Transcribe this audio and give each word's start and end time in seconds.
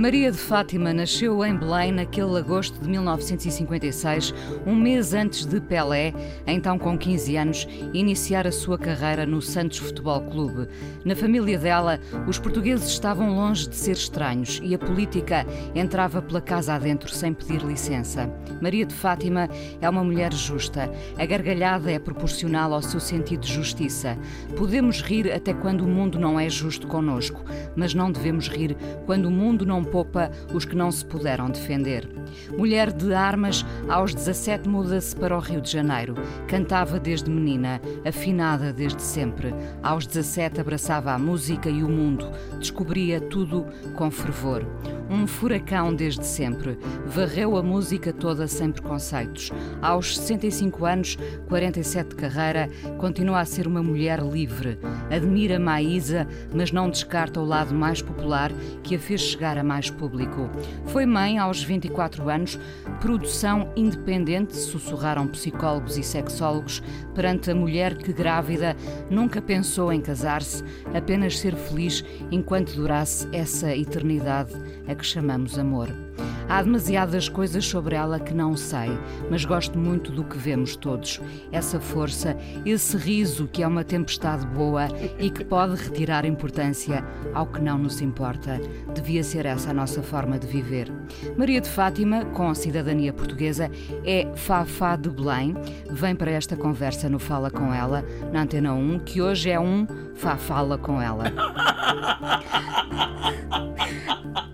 Maria 0.00 0.32
de 0.32 0.38
Fátima 0.38 0.94
nasceu 0.94 1.44
em 1.44 1.54
Belém 1.54 1.92
naquele 1.92 2.38
agosto 2.38 2.80
de 2.80 2.88
1956, 2.88 4.32
um 4.66 4.74
mês 4.74 5.12
antes 5.12 5.44
de 5.44 5.60
Pelé, 5.60 6.14
então 6.46 6.78
com 6.78 6.96
15 6.96 7.36
anos, 7.36 7.68
iniciar 7.92 8.46
a 8.46 8.50
sua 8.50 8.78
carreira 8.78 9.26
no 9.26 9.42
Santos 9.42 9.76
Futebol 9.76 10.22
Clube. 10.22 10.68
Na 11.04 11.14
família 11.14 11.58
dela, 11.58 12.00
os 12.26 12.38
portugueses 12.38 12.88
estavam 12.88 13.36
longe 13.36 13.68
de 13.68 13.76
ser 13.76 13.92
estranhos 13.92 14.58
e 14.64 14.74
a 14.74 14.78
política 14.78 15.46
entrava 15.74 16.22
pela 16.22 16.40
casa 16.40 16.72
adentro 16.72 17.12
sem 17.12 17.34
pedir 17.34 17.60
licença. 17.60 18.26
Maria 18.58 18.86
de 18.86 18.94
Fátima 18.94 19.50
é 19.82 19.90
uma 19.90 20.02
mulher 20.02 20.32
justa. 20.32 20.90
A 21.18 21.26
gargalhada 21.26 21.92
é 21.92 21.98
proporcional 21.98 22.72
ao 22.72 22.80
seu 22.80 23.00
sentido 23.00 23.42
de 23.42 23.52
justiça. 23.52 24.16
Podemos 24.56 25.02
rir 25.02 25.30
até 25.30 25.52
quando 25.52 25.82
o 25.82 25.88
mundo 25.88 26.18
não 26.18 26.40
é 26.40 26.48
justo 26.48 26.86
conosco, 26.86 27.44
mas 27.76 27.92
não 27.92 28.10
devemos 28.10 28.48
rir 28.48 28.74
quando 29.04 29.26
o 29.26 29.30
mundo 29.30 29.66
não 29.66 29.90
poupa 30.00 30.30
os 30.54 30.64
que 30.64 30.74
não 30.74 30.90
se 30.90 31.04
puderam 31.04 31.50
defender. 31.50 32.08
Mulher 32.56 32.90
de 32.90 33.12
armas, 33.12 33.66
aos 33.88 34.14
17 34.14 34.66
muda-se 34.66 35.14
para 35.14 35.36
o 35.36 35.40
Rio 35.40 35.60
de 35.60 35.70
Janeiro. 35.70 36.14
Cantava 36.48 36.98
desde 36.98 37.30
menina, 37.30 37.80
afinada 38.06 38.72
desde 38.72 39.02
sempre. 39.02 39.54
Aos 39.82 40.06
17 40.06 40.60
abraçava 40.60 41.12
a 41.12 41.18
música 41.18 41.68
e 41.68 41.82
o 41.82 41.88
mundo, 41.88 42.30
descobria 42.58 43.20
tudo 43.20 43.66
com 43.94 44.10
fervor. 44.10 44.64
Um 45.10 45.26
furacão 45.26 45.92
desde 45.92 46.24
sempre. 46.24 46.78
Varreu 47.04 47.56
a 47.56 47.62
música 47.62 48.12
toda 48.12 48.46
sem 48.46 48.70
preconceitos. 48.70 49.50
Aos 49.82 50.16
65 50.16 50.86
anos, 50.86 51.18
47 51.48 52.10
de 52.10 52.14
carreira, 52.14 52.70
continua 52.96 53.40
a 53.40 53.44
ser 53.44 53.66
uma 53.66 53.82
mulher 53.82 54.20
livre. 54.20 54.78
Admira 55.10 55.58
Maísa, 55.58 56.28
mas 56.54 56.70
não 56.70 56.88
descarta 56.88 57.40
o 57.40 57.44
lado 57.44 57.74
mais 57.74 58.00
popular 58.00 58.52
que 58.84 58.94
a 58.94 59.00
fez 59.00 59.20
chegar 59.20 59.58
a 59.58 59.64
mais 59.64 59.79
público. 59.88 60.50
Foi 60.86 61.06
mãe 61.06 61.38
aos 61.38 61.62
24 61.62 62.28
anos, 62.28 62.58
produção 63.00 63.72
independente, 63.76 64.56
sussurraram 64.56 65.26
psicólogos 65.28 65.96
e 65.96 66.02
sexólogos 66.02 66.82
perante 67.14 67.50
a 67.50 67.54
mulher 67.54 67.96
que, 67.96 68.12
grávida, 68.12 68.76
nunca 69.08 69.40
pensou 69.40 69.92
em 69.92 70.00
casar-se, 70.00 70.64
apenas 70.92 71.38
ser 71.38 71.54
feliz 71.54 72.04
enquanto 72.30 72.74
durasse 72.74 73.28
essa 73.32 73.74
eternidade 73.74 74.52
a 74.88 74.94
que 74.94 75.06
chamamos 75.06 75.58
amor. 75.58 76.09
Há 76.50 76.62
demasiadas 76.62 77.28
coisas 77.28 77.64
sobre 77.64 77.94
ela 77.94 78.18
que 78.18 78.34
não 78.34 78.56
sei, 78.56 78.90
mas 79.30 79.44
gosto 79.44 79.78
muito 79.78 80.10
do 80.10 80.24
que 80.24 80.36
vemos 80.36 80.74
todos. 80.74 81.20
Essa 81.52 81.78
força, 81.78 82.36
esse 82.66 82.96
riso 82.96 83.46
que 83.46 83.62
é 83.62 83.66
uma 83.68 83.84
tempestade 83.84 84.44
boa 84.48 84.88
e 85.18 85.30
que 85.30 85.44
pode 85.44 85.76
retirar 85.80 86.24
importância 86.24 87.04
ao 87.32 87.46
que 87.46 87.60
não 87.60 87.78
nos 87.78 88.00
importa. 88.00 88.60
Devia 88.92 89.22
ser 89.22 89.46
essa 89.46 89.70
a 89.70 89.74
nossa 89.74 90.02
forma 90.02 90.40
de 90.40 90.48
viver. 90.48 90.92
Maria 91.36 91.60
de 91.60 91.68
Fátima, 91.68 92.24
com 92.24 92.52
cidadania 92.52 93.12
portuguesa, 93.12 93.70
é 94.04 94.26
Fafá 94.34 94.96
de 94.96 95.08
Belém. 95.08 95.54
Vem 95.88 96.16
para 96.16 96.32
esta 96.32 96.56
conversa 96.56 97.08
no 97.08 97.20
Fala 97.20 97.50
Com 97.50 97.72
Ela, 97.72 98.04
na 98.32 98.42
Antena 98.42 98.74
1, 98.74 98.98
que 98.98 99.22
hoje 99.22 99.50
é 99.50 99.60
um 99.60 99.86
Fafala 100.16 100.76
Com 100.76 101.00
Ela. 101.00 101.24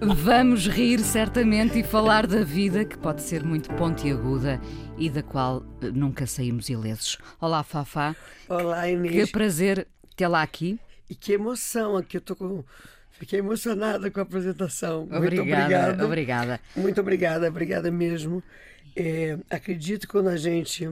Vamos 0.01 0.69
rir 0.69 0.99
certamente 1.01 1.46
e 1.49 1.83
falar 1.85 2.27
da 2.27 2.43
vida 2.43 2.85
que 2.85 2.99
pode 2.99 3.23
ser 3.23 3.45
muito 3.45 3.73
pontiaguda 3.75 4.61
e 4.99 5.09
da 5.09 5.23
qual 5.23 5.65
eh, 5.81 5.93
nunca 5.93 6.27
saímos 6.27 6.69
ilesos. 6.69 7.19
Olá, 7.41 7.63
Fafá. 7.63 8.17
Olá, 8.49 8.91
Inês. 8.91 9.27
Que 9.27 9.33
prazer 9.33 9.87
tê-la 10.17 10.43
aqui. 10.43 10.77
E 11.09 11.15
que 11.15 11.35
emoção 11.35 11.97
aqui. 11.97 12.17
Eu 12.17 12.21
tô 12.21 12.35
com. 12.35 12.65
Fiquei 13.13 13.39
emocionada 13.39 14.11
com 14.11 14.19
a 14.19 14.25
apresentação. 14.25 15.05
Obrigada, 15.05 15.21
muito 15.21 15.41
obrigada. 15.41 16.05
Obrigada. 16.05 16.61
Muito 16.75 17.01
obrigada, 17.01 17.49
obrigada 17.49 17.91
mesmo. 17.93 18.43
É, 18.97 19.39
acredito 19.49 20.01
que 20.01 20.09
quando 20.09 20.29
a 20.29 20.37
gente. 20.37 20.91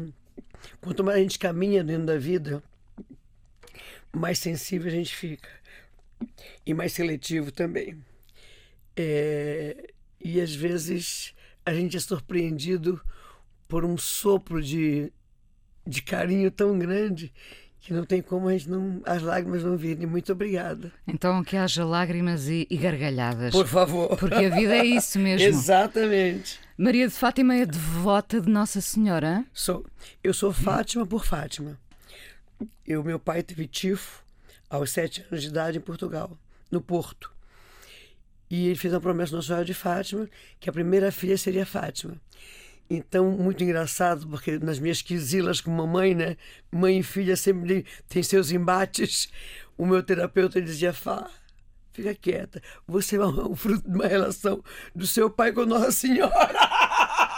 Quanto 0.80 1.02
mais 1.02 1.18
a 1.18 1.20
gente 1.20 1.36
caminha 1.36 1.82
dentro 1.82 2.06
da 2.06 2.16
vida, 2.16 2.62
mais 4.12 4.38
sensível 4.38 4.86
a 4.86 4.94
gente 4.94 5.16
fica. 5.16 5.48
E 6.64 6.72
mais 6.72 6.92
seletivo 6.92 7.50
também. 7.50 7.98
É, 8.96 9.93
e 10.24 10.40
às 10.40 10.54
vezes 10.54 11.34
a 11.66 11.74
gente 11.74 11.96
é 11.98 12.00
surpreendido 12.00 13.00
por 13.68 13.84
um 13.84 13.98
sopro 13.98 14.62
de, 14.62 15.12
de 15.86 16.02
carinho 16.02 16.50
tão 16.50 16.78
grande 16.78 17.32
que 17.84 17.92
não 17.92 18.04
tem 18.04 18.22
como 18.22 18.48
a 18.48 18.52
gente 18.52 18.70
não, 18.70 19.02
as 19.04 19.20
lágrimas 19.20 19.62
não 19.62 19.76
virem. 19.76 20.06
Muito 20.06 20.32
obrigada. 20.32 20.90
Então 21.06 21.44
que 21.44 21.54
haja 21.54 21.84
lágrimas 21.84 22.48
e, 22.48 22.66
e 22.70 22.76
gargalhadas. 22.78 23.52
Por 23.52 23.66
favor. 23.66 24.16
Porque 24.16 24.34
a 24.46 24.48
vida 24.48 24.74
é 24.74 24.86
isso 24.86 25.18
mesmo. 25.20 25.46
Exatamente. 25.46 26.58
Maria 26.78 27.06
de 27.06 27.14
Fátima 27.14 27.54
é 27.54 27.66
devota 27.66 28.40
de 28.40 28.48
Nossa 28.48 28.80
Senhora? 28.80 29.44
Sou. 29.52 29.84
Eu 30.22 30.32
sou 30.32 30.50
Fátima 30.50 31.06
por 31.06 31.26
Fátima. 31.26 31.78
Eu, 32.86 33.04
meu 33.04 33.18
pai 33.18 33.42
teve 33.42 33.66
tifo 33.66 34.24
aos 34.70 34.90
sete 34.90 35.24
anos 35.30 35.42
de 35.42 35.48
idade 35.48 35.76
em 35.76 35.80
Portugal, 35.82 36.38
no 36.70 36.80
Porto. 36.80 37.33
E 38.54 38.66
ele 38.68 38.76
fez 38.76 38.94
uma 38.94 39.00
promessa 39.00 39.34
Nossa 39.34 39.48
Senhora 39.48 39.64
de 39.64 39.74
Fátima, 39.74 40.28
que 40.60 40.70
a 40.70 40.72
primeira 40.72 41.10
filha 41.10 41.36
seria 41.36 41.66
Fátima. 41.66 42.14
Então, 42.88 43.32
muito 43.32 43.64
engraçado, 43.64 44.28
porque 44.28 44.60
nas 44.60 44.78
minhas 44.78 45.02
quisilas 45.02 45.60
com 45.60 45.72
mamãe, 45.72 46.14
né? 46.14 46.36
Mãe 46.70 47.00
e 47.00 47.02
filha 47.02 47.34
sempre 47.34 47.84
tem 48.08 48.22
seus 48.22 48.52
embates. 48.52 49.28
O 49.76 49.84
meu 49.84 50.04
terapeuta 50.04 50.62
dizia, 50.62 50.92
Fá, 50.92 51.28
fica 51.92 52.14
quieta. 52.14 52.62
Você 52.86 53.16
é 53.16 53.26
um 53.26 53.56
fruto 53.56 53.90
de 53.90 53.96
uma 53.96 54.06
relação 54.06 54.62
do 54.94 55.04
seu 55.04 55.28
pai 55.28 55.50
com 55.50 55.66
Nossa 55.66 55.90
Senhora. 55.90 56.32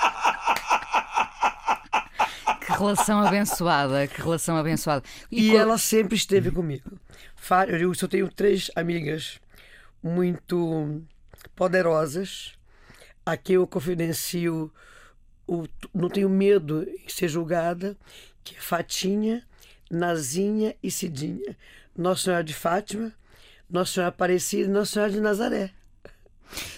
Que 2.61 2.73
relação 2.73 3.21
abençoada, 3.21 4.09
que 4.09 4.21
relação 4.21 4.57
abençoada. 4.57 5.03
E, 5.31 5.47
e 5.47 5.51
qual... 5.53 5.63
ela 5.63 5.79
sempre 5.79 6.17
esteve 6.17 6.51
comigo. 6.51 6.99
Eu 7.69 7.93
eu 7.93 8.09
tenho 8.09 8.29
três 8.29 8.73
amigas 8.75 9.39
muito 10.07 11.03
poderosas, 11.55 12.55
a 13.25 13.37
quem 13.37 13.57
eu 13.57 13.67
confidencio, 13.67 14.73
o, 15.47 15.67
não 15.93 16.09
tenho 16.09 16.29
medo 16.29 16.85
em 16.85 17.09
ser 17.09 17.29
julgada, 17.29 17.97
que 18.45 18.55
é 18.57 18.61
Fatinha, 18.61 19.45
Nazinha 19.91 20.77
e 20.83 20.91
Cidinha. 20.91 21.57
Nossa 21.97 22.25
Senhora 22.25 22.45
de 22.45 22.55
Fátima, 22.55 23.13
Nossa 23.69 23.93
Senhora 23.95 24.11
Aparecida 24.11 24.69
e 24.69 24.73
Nossa 24.73 24.93
Senhora 24.93 25.13
de 25.13 25.21
Nazaré. 25.21 25.73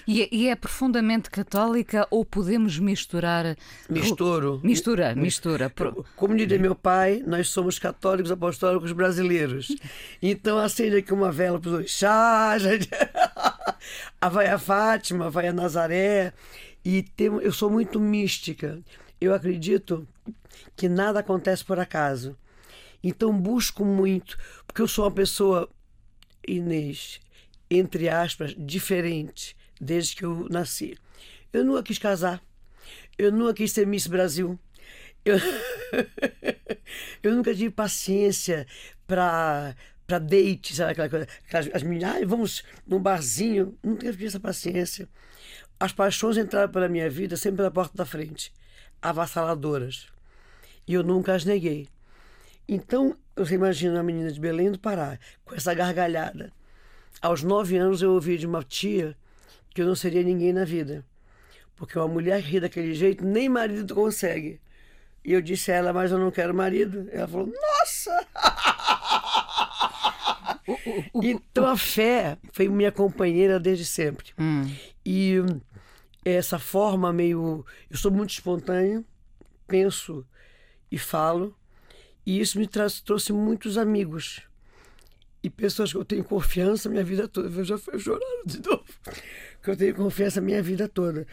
E 0.06 0.22
é, 0.22 0.28
e 0.32 0.48
é, 0.48 0.56
profundamente 0.56 1.30
católica 1.30 2.06
ou 2.10 2.24
podemos 2.24 2.78
misturar? 2.78 3.56
Misturo. 3.88 4.60
Mistura, 4.64 5.14
mistura. 5.14 5.72
Como 6.16 6.36
diria 6.36 6.58
meu 6.58 6.74
pai, 6.74 7.22
nós 7.26 7.48
somos 7.48 7.78
católicos 7.78 8.30
apostólicos 8.30 8.92
brasileiros. 8.92 9.68
Então 10.20 10.58
acende 10.58 10.96
aqui 10.96 11.12
uma 11.12 11.30
vela 11.30 11.58
para 11.58 11.68
os 11.68 11.74
dois 11.74 11.90
chás. 11.90 12.62
a 14.20 14.28
vai 14.28 14.46
a 14.48 14.58
Fátima, 14.58 15.30
vai 15.30 15.48
a 15.48 15.52
Nazaré. 15.52 16.32
E 16.84 17.02
tem, 17.02 17.26
eu 17.26 17.52
sou 17.52 17.70
muito 17.70 18.00
mística. 18.00 18.80
Eu 19.20 19.34
acredito 19.34 20.06
que 20.76 20.88
nada 20.88 21.20
acontece 21.20 21.64
por 21.64 21.78
acaso. 21.78 22.36
Então 23.02 23.32
busco 23.32 23.84
muito, 23.84 24.36
porque 24.66 24.82
eu 24.82 24.88
sou 24.88 25.04
uma 25.04 25.10
pessoa, 25.10 25.68
Inês, 26.46 27.20
entre 27.70 28.08
aspas, 28.08 28.54
diferente 28.58 29.56
desde 29.80 30.16
que 30.16 30.24
eu 30.24 30.46
nasci. 30.50 30.96
Eu 31.52 31.64
nunca 31.64 31.82
quis 31.82 31.98
casar. 31.98 32.42
Eu 33.16 33.32
nunca 33.32 33.54
quis 33.54 33.72
ser 33.72 33.86
Miss 33.86 34.06
Brasil. 34.06 34.58
Eu, 35.24 35.36
eu 37.22 37.34
nunca 37.34 37.54
tive 37.54 37.70
paciência 37.70 38.66
para 39.06 39.74
para 40.06 40.18
date, 40.18 40.74
sabe 40.74 40.92
aquela 40.92 41.08
coisa? 41.10 41.28
Aquelas, 41.46 41.68
as 41.74 41.82
meninas, 41.82 42.16
ah, 42.16 42.26
vamos 42.26 42.64
num 42.86 42.98
barzinho. 42.98 43.76
Nunca 43.82 44.10
tive 44.10 44.24
essa 44.24 44.40
paciência. 44.40 45.06
As 45.78 45.92
paixões 45.92 46.38
entraram 46.38 46.72
pela 46.72 46.88
minha 46.88 47.10
vida 47.10 47.36
sempre 47.36 47.58
pela 47.58 47.70
porta 47.70 47.94
da 47.94 48.06
frente, 48.06 48.50
avassaladoras. 49.02 50.08
E 50.86 50.94
eu 50.94 51.02
nunca 51.02 51.34
as 51.34 51.44
neguei. 51.44 51.88
Então, 52.66 53.18
você 53.36 53.54
imagina 53.54 54.00
a 54.00 54.02
menina 54.02 54.32
de 54.32 54.40
Belém 54.40 54.72
do 54.72 54.78
Pará, 54.78 55.18
com 55.44 55.54
essa 55.54 55.74
gargalhada. 55.74 56.52
Aos 57.20 57.42
nove 57.42 57.76
anos 57.76 58.00
eu 58.00 58.12
ouvi 58.12 58.38
de 58.38 58.46
uma 58.46 58.62
tia 58.64 59.14
que 59.78 59.82
eu 59.82 59.86
não 59.86 59.94
seria 59.94 60.24
ninguém 60.24 60.52
na 60.52 60.64
vida. 60.64 61.06
Porque 61.76 61.96
uma 61.96 62.08
mulher 62.08 62.40
ri 62.40 62.58
daquele 62.58 62.92
jeito, 62.94 63.24
nem 63.24 63.48
marido 63.48 63.94
consegue. 63.94 64.60
E 65.24 65.32
eu 65.32 65.40
disse 65.40 65.70
a 65.70 65.76
ela, 65.76 65.92
mas 65.92 66.10
eu 66.10 66.18
não 66.18 66.32
quero 66.32 66.52
marido. 66.52 67.08
Ela 67.12 67.28
falou, 67.28 67.46
nossa! 67.46 68.26
então 71.22 71.64
a 71.64 71.76
fé 71.76 72.36
foi 72.52 72.68
minha 72.68 72.90
companheira 72.90 73.60
desde 73.60 73.84
sempre. 73.84 74.32
Hum. 74.36 74.68
E 75.06 75.36
essa 76.24 76.58
forma 76.58 77.12
meio. 77.12 77.64
Eu 77.88 77.96
sou 77.96 78.10
muito 78.10 78.30
espontânea, 78.30 79.04
penso 79.68 80.26
e 80.90 80.98
falo, 80.98 81.56
e 82.26 82.40
isso 82.40 82.58
me 82.58 82.66
trouxe 82.66 83.32
muitos 83.32 83.78
amigos. 83.78 84.42
E 85.40 85.48
pessoas 85.48 85.92
que 85.92 85.98
eu 85.98 86.04
tenho 86.04 86.24
confiança 86.24 86.88
minha 86.88 87.04
vida 87.04 87.28
toda. 87.28 87.48
Eu 87.48 87.64
já 87.64 87.78
fui 87.78 87.96
chorando 87.96 88.44
de 88.44 88.60
novo. 88.60 88.84
Que 89.62 89.70
eu 89.70 89.76
tenho 89.76 89.94
confiança 89.94 90.40
minha 90.40 90.62
vida 90.62 90.88
toda. 90.88 91.26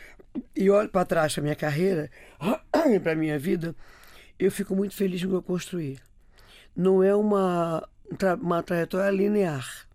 E 0.56 0.69
olho 0.69 0.89
para 0.89 1.06
trás 1.06 1.33
para 1.33 1.44
minha 1.44 1.56
carreira, 1.56 2.10
para 3.04 3.16
minha 3.16 3.39
vida, 3.39 3.75
eu 4.38 4.51
fico 4.51 4.75
muito 4.75 4.94
feliz 4.95 5.22
com 5.22 5.27
o 5.27 5.30
que 5.31 5.36
eu 5.36 5.44
construí. 5.44 6.00
Não 6.75 7.01
é 7.01 7.16
uma, 7.16 7.88
uma 8.42 8.62
trajetória 8.62 9.10
linear. 9.12 9.88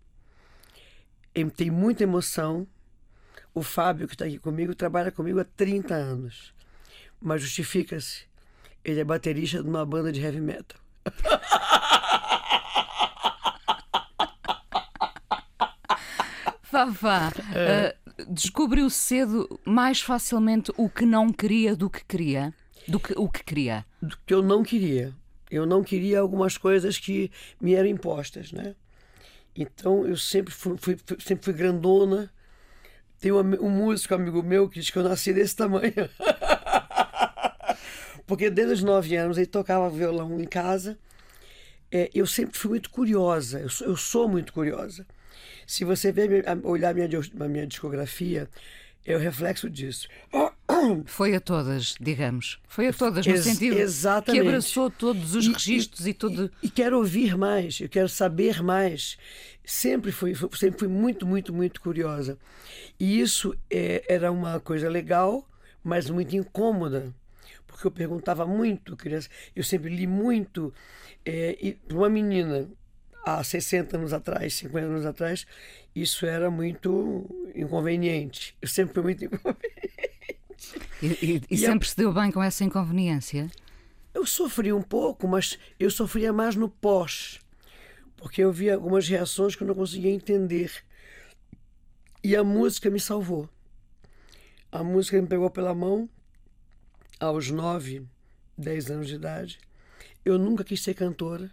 Tem 1.55 1.69
muita 1.69 2.03
emoção. 2.03 2.67
O 3.53 3.61
Fábio, 3.61 4.07
que 4.07 4.15
está 4.15 4.25
aqui 4.25 4.39
comigo, 4.39 4.73
trabalha 4.73 5.11
comigo 5.11 5.39
há 5.39 5.43
30 5.43 5.93
anos. 5.93 6.53
Mas 7.21 7.41
justifica-se. 7.41 8.25
Ele 8.83 8.99
é 8.99 9.03
baterista 9.03 9.61
de 9.61 9.69
uma 9.69 9.85
banda 9.85 10.11
de 10.11 10.21
heavy 10.21 10.41
metal. 10.41 10.79
Fafá, 16.71 17.27
uh, 17.29 18.00
descobriu 18.29 18.89
cedo 18.89 19.59
mais 19.65 20.01
facilmente 20.01 20.71
o 20.77 20.89
que 20.89 21.05
não 21.05 21.31
queria 21.31 21.75
do 21.75 21.89
que 21.89 22.03
queria? 22.05 22.53
Do 22.87 22.99
que 22.99 23.13
o 23.17 23.29
que 23.29 23.43
queria? 23.43 23.85
Do 24.01 24.17
que 24.25 24.33
eu 24.33 24.41
não 24.41 24.63
queria. 24.63 25.13
Eu 25.49 25.65
não 25.65 25.83
queria 25.83 26.19
algumas 26.19 26.57
coisas 26.57 26.97
que 26.97 27.29
me 27.59 27.73
eram 27.73 27.89
impostas, 27.89 28.51
né? 28.51 28.75
Então 29.55 30.05
eu 30.05 30.15
sempre 30.15 30.53
fui, 30.53 30.77
fui 30.77 30.97
sempre 31.19 31.43
fui 31.43 31.53
grandona. 31.53 32.31
Tem 33.19 33.31
um, 33.31 33.39
um 33.39 33.69
músico 33.69 34.15
amigo 34.15 34.41
meu 34.41 34.69
que 34.69 34.79
diz 34.79 34.89
que 34.89 34.97
eu 34.97 35.03
nasci 35.03 35.33
desse 35.33 35.55
tamanho. 35.55 35.93
Porque 38.25 38.49
desde 38.49 38.75
os 38.75 38.83
nove 38.83 39.15
anos 39.15 39.37
ele 39.37 39.45
tocava 39.45 39.89
violão 39.89 40.39
em 40.39 40.45
casa. 40.45 40.97
É, 41.91 42.09
eu 42.13 42.25
sempre 42.25 42.57
fui 42.57 42.69
muito 42.69 42.89
curiosa, 42.89 43.59
eu 43.59 43.69
sou, 43.69 43.87
eu 43.87 43.97
sou 43.97 44.29
muito 44.29 44.53
curiosa. 44.53 45.05
Se 45.71 45.85
você 45.85 46.11
ver, 46.11 46.43
olhar 46.63 46.93
minha, 46.93 47.07
minha 47.47 47.65
discografia, 47.65 48.49
é 49.05 49.15
o 49.15 49.19
reflexo 49.19 49.69
disso. 49.69 50.05
Foi 51.05 51.33
a 51.33 51.39
todas, 51.39 51.95
digamos. 51.97 52.59
Foi 52.67 52.87
a 52.87 52.93
todas, 52.93 53.25
no 53.25 53.31
Ex 53.31 53.45
sentido 53.45 53.79
exatamente. 53.79 54.41
que 54.41 54.47
abraçou 54.49 54.91
todos 54.91 55.33
os 55.33 55.45
e, 55.45 55.53
registros 55.53 56.05
e, 56.05 56.09
e 56.09 56.13
tudo. 56.13 56.51
E, 56.61 56.67
e, 56.67 56.69
quero 56.69 56.97
ouvir 56.97 57.37
mais, 57.37 57.79
eu 57.79 57.87
quero 57.87 58.09
saber 58.09 58.61
mais. 58.61 59.17
Sempre 59.63 60.11
fui, 60.11 60.35
sempre 60.35 60.77
fui 60.77 60.89
muito, 60.89 61.25
muito, 61.25 61.53
muito 61.53 61.79
curiosa. 61.79 62.37
E 62.99 63.21
isso 63.21 63.55
é, 63.69 64.03
era 64.09 64.29
uma 64.29 64.59
coisa 64.59 64.89
legal, 64.89 65.47
mas 65.81 66.09
muito 66.09 66.35
incômoda. 66.35 67.15
Porque 67.65 67.87
eu 67.87 67.91
perguntava 67.91 68.45
muito, 68.45 68.97
criança. 68.97 69.29
Eu 69.55 69.63
sempre 69.63 69.95
li 69.95 70.05
muito. 70.05 70.73
É, 71.25 71.57
e 71.61 71.79
uma 71.89 72.09
menina 72.09 72.67
há 73.25 73.43
60 73.43 73.97
anos 73.97 74.13
atrás, 74.13 74.53
50 74.55 74.87
anos 74.87 75.05
atrás, 75.05 75.45
isso 75.95 76.25
era 76.25 76.49
muito 76.49 77.51
inconveniente. 77.55 78.55
Eu 78.61 78.67
sempre 78.67 78.93
fui 78.93 79.03
muito 79.03 79.25
inconveniente. 79.25 79.81
E, 81.01 81.07
e, 81.07 81.41
e 81.49 81.57
sempre 81.57 81.87
a... 81.87 81.89
se 81.89 81.97
deu 81.97 82.13
bem 82.13 82.31
com 82.31 82.41
essa 82.41 82.63
inconveniência? 82.63 83.49
Eu 84.13 84.25
sofri 84.25 84.73
um 84.73 84.81
pouco, 84.81 85.27
mas 85.27 85.57
eu 85.79 85.89
sofria 85.89 86.33
mais 86.33 86.55
no 86.55 86.69
pós, 86.69 87.39
porque 88.17 88.43
eu 88.43 88.51
via 88.51 88.75
algumas 88.75 89.07
reações 89.07 89.55
que 89.55 89.63
eu 89.63 89.67
não 89.67 89.75
conseguia 89.75 90.11
entender. 90.11 90.71
E 92.23 92.35
a 92.35 92.43
música 92.43 92.89
me 92.89 92.99
salvou. 92.99 93.49
A 94.71 94.83
música 94.83 95.19
me 95.21 95.27
pegou 95.27 95.49
pela 95.49 95.73
mão 95.73 96.09
aos 97.19 97.49
9, 97.49 98.05
10 98.57 98.91
anos 98.91 99.07
de 99.07 99.15
idade. 99.15 99.59
Eu 100.23 100.37
nunca 100.37 100.63
quis 100.63 100.81
ser 100.83 100.93
cantora 100.93 101.51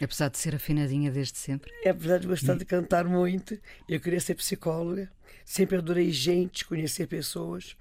Apesar 0.00 0.28
de 0.28 0.38
ser 0.38 0.54
afinadinha 0.54 1.10
desde 1.10 1.38
sempre? 1.38 1.70
É, 1.84 1.90
apesar 1.90 2.18
de 2.18 2.26
gostar 2.26 2.56
de 2.56 2.64
cantar 2.64 3.04
muito, 3.04 3.58
eu 3.88 4.00
queria 4.00 4.20
ser 4.20 4.34
psicóloga. 4.34 5.10
Sempre 5.44 5.76
adorei 5.76 6.10
gente, 6.10 6.64
conhecer 6.64 7.06
pessoas 7.06 7.76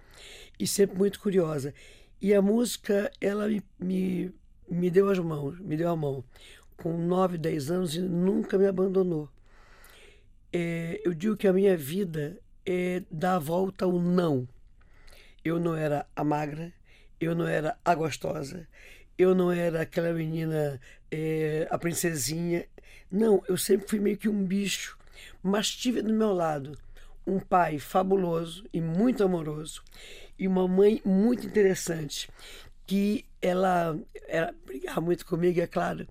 e 0.60 0.68
sempre 0.68 0.98
muito 0.98 1.19
curiosa. 1.19 1.74
E 2.21 2.33
a 2.33 2.42
música, 2.42 3.10
ela 3.21 3.48
me, 3.48 3.63
me, 3.80 4.33
me 4.69 4.89
deu 4.89 5.10
as 5.10 5.19
mãos, 5.19 5.57
me 5.60 5.77
deu 5.77 5.89
a 5.89 5.95
mão. 5.95 6.24
Com 6.75 6.98
9, 6.98 7.38
10 7.38 7.71
anos 7.71 7.95
e 7.95 8.01
nunca 8.01 8.57
me 8.57 8.66
abandonou. 8.66 9.30
É, 10.51 11.01
eu 11.06 11.13
digo 11.13 11.38
que 11.38 11.48
a 11.48 11.54
minha 11.54 11.77
vida 11.77 12.38
é 12.66 13.04
dar 13.10 13.36
a 13.36 13.39
volta 13.39 13.86
ao 13.86 14.00
não. 14.00 14.48
Eu 15.44 15.60
não 15.60 15.75
era 15.75 16.06
a 16.16 16.24
magra, 16.24 16.74
eu 17.19 17.33
não 17.33 17.48
era 17.48 17.77
a 17.86 17.95
gostosa, 17.95 18.68
eu 19.19 19.36
não 19.36 19.51
era 19.51 19.81
aquela 19.81 20.13
menina, 20.13 20.80
é, 21.12 21.68
a 21.69 21.77
princesinha. 21.77 22.66
Não, 23.12 23.44
eu 23.50 23.57
sempre 23.57 23.86
fui 23.86 24.00
meio 24.00 24.18
que 24.18 24.30
um 24.30 24.45
bicho, 24.45 24.98
mas 25.44 25.69
tive 25.69 26.01
do 26.01 26.13
meu 26.13 26.31
lado 26.31 26.77
um 27.27 27.38
pai 27.38 27.80
fabuloso 27.80 28.66
e 28.74 28.80
muito 28.80 29.21
amoroso 29.21 29.83
e 30.38 30.48
uma 30.48 30.68
mãe 30.68 31.01
muito 31.04 31.45
interessante 31.45 32.30
que 32.88 33.25
ela, 33.42 34.00
ela 34.27 34.56
brigava 34.66 35.01
muito 35.01 35.25
comigo, 35.25 35.60
é 35.60 35.68
claro, 35.68 36.07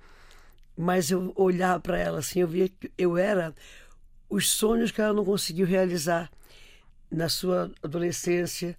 mas 0.77 1.11
eu 1.11 1.33
olhava 1.35 1.81
para 1.81 1.99
ela 1.99 2.19
assim, 2.19 2.41
eu 2.41 2.47
via 2.47 2.69
que 2.69 2.93
eu 2.97 3.17
era 3.17 3.55
os 4.29 4.51
sonhos 4.51 4.93
que 4.93 5.01
ela 5.01 5.15
não 5.15 5.25
conseguiu 5.25 5.67
realizar 5.67 6.31
na 7.11 7.29
sua 7.29 7.73
adolescência, 7.83 8.77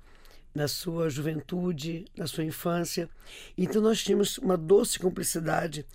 na 0.54 0.68
sua 0.68 1.10
juventude, 1.10 2.06
na 2.16 2.28
sua 2.28 2.44
infância. 2.44 3.10
Então 3.58 3.82
nós 3.82 4.04
tínhamos 4.04 4.38
uma 4.38 4.58
doce 4.58 5.00
cumplicidade 5.00 5.86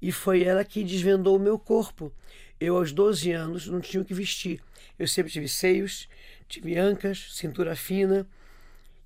e 0.00 0.12
foi 0.12 0.44
ela 0.44 0.64
que 0.64 0.84
desvendou 0.84 1.36
o 1.36 1.40
meu 1.40 1.58
corpo. 1.58 2.12
Eu, 2.60 2.76
aos 2.76 2.92
12 2.92 3.32
anos, 3.32 3.66
não 3.66 3.80
tinha 3.80 4.02
o 4.02 4.04
que 4.04 4.14
vestir. 4.14 4.62
Eu 4.98 5.08
sempre 5.08 5.32
tive 5.32 5.48
seios, 5.48 6.08
tive 6.48 6.78
ancas, 6.78 7.28
cintura 7.32 7.74
fina, 7.74 8.26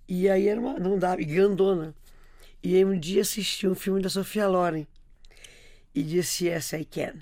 e 0.08 0.28
aí 0.28 0.48
era 0.48 0.60
uma, 0.60 0.78
não 0.78 0.98
dava, 0.98 1.22
e 1.22 1.24
grandona. 1.24 1.94
E 2.62 2.76
aí 2.76 2.84
um 2.84 2.98
dia 2.98 3.22
assisti 3.22 3.66
um 3.66 3.74
filme 3.74 4.02
da 4.02 4.10
Sofia 4.10 4.46
Loren 4.48 4.86
e 5.94 6.02
disse 6.02 6.46
Yes, 6.46 6.72
I 6.72 6.84
can. 6.84 7.14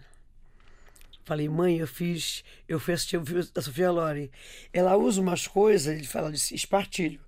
Falei, 1.25 1.49
mãe, 1.49 1.79
eu 1.79 1.87
fiz, 1.87 2.45
eu 2.69 2.79
fui 2.79 2.95
assistir 2.95 3.17
um 3.17 3.25
filme 3.25 3.45
da 3.55 3.62
Sofia 3.62 3.91
Loren. 3.91 4.29
Ela 4.73 4.97
usa 4.97 5.21
umas 5.21 5.47
coisas, 5.47 5.97
ele 5.97 6.07
fala 6.07 6.31
de 6.31 6.55
espartilho 6.55 7.21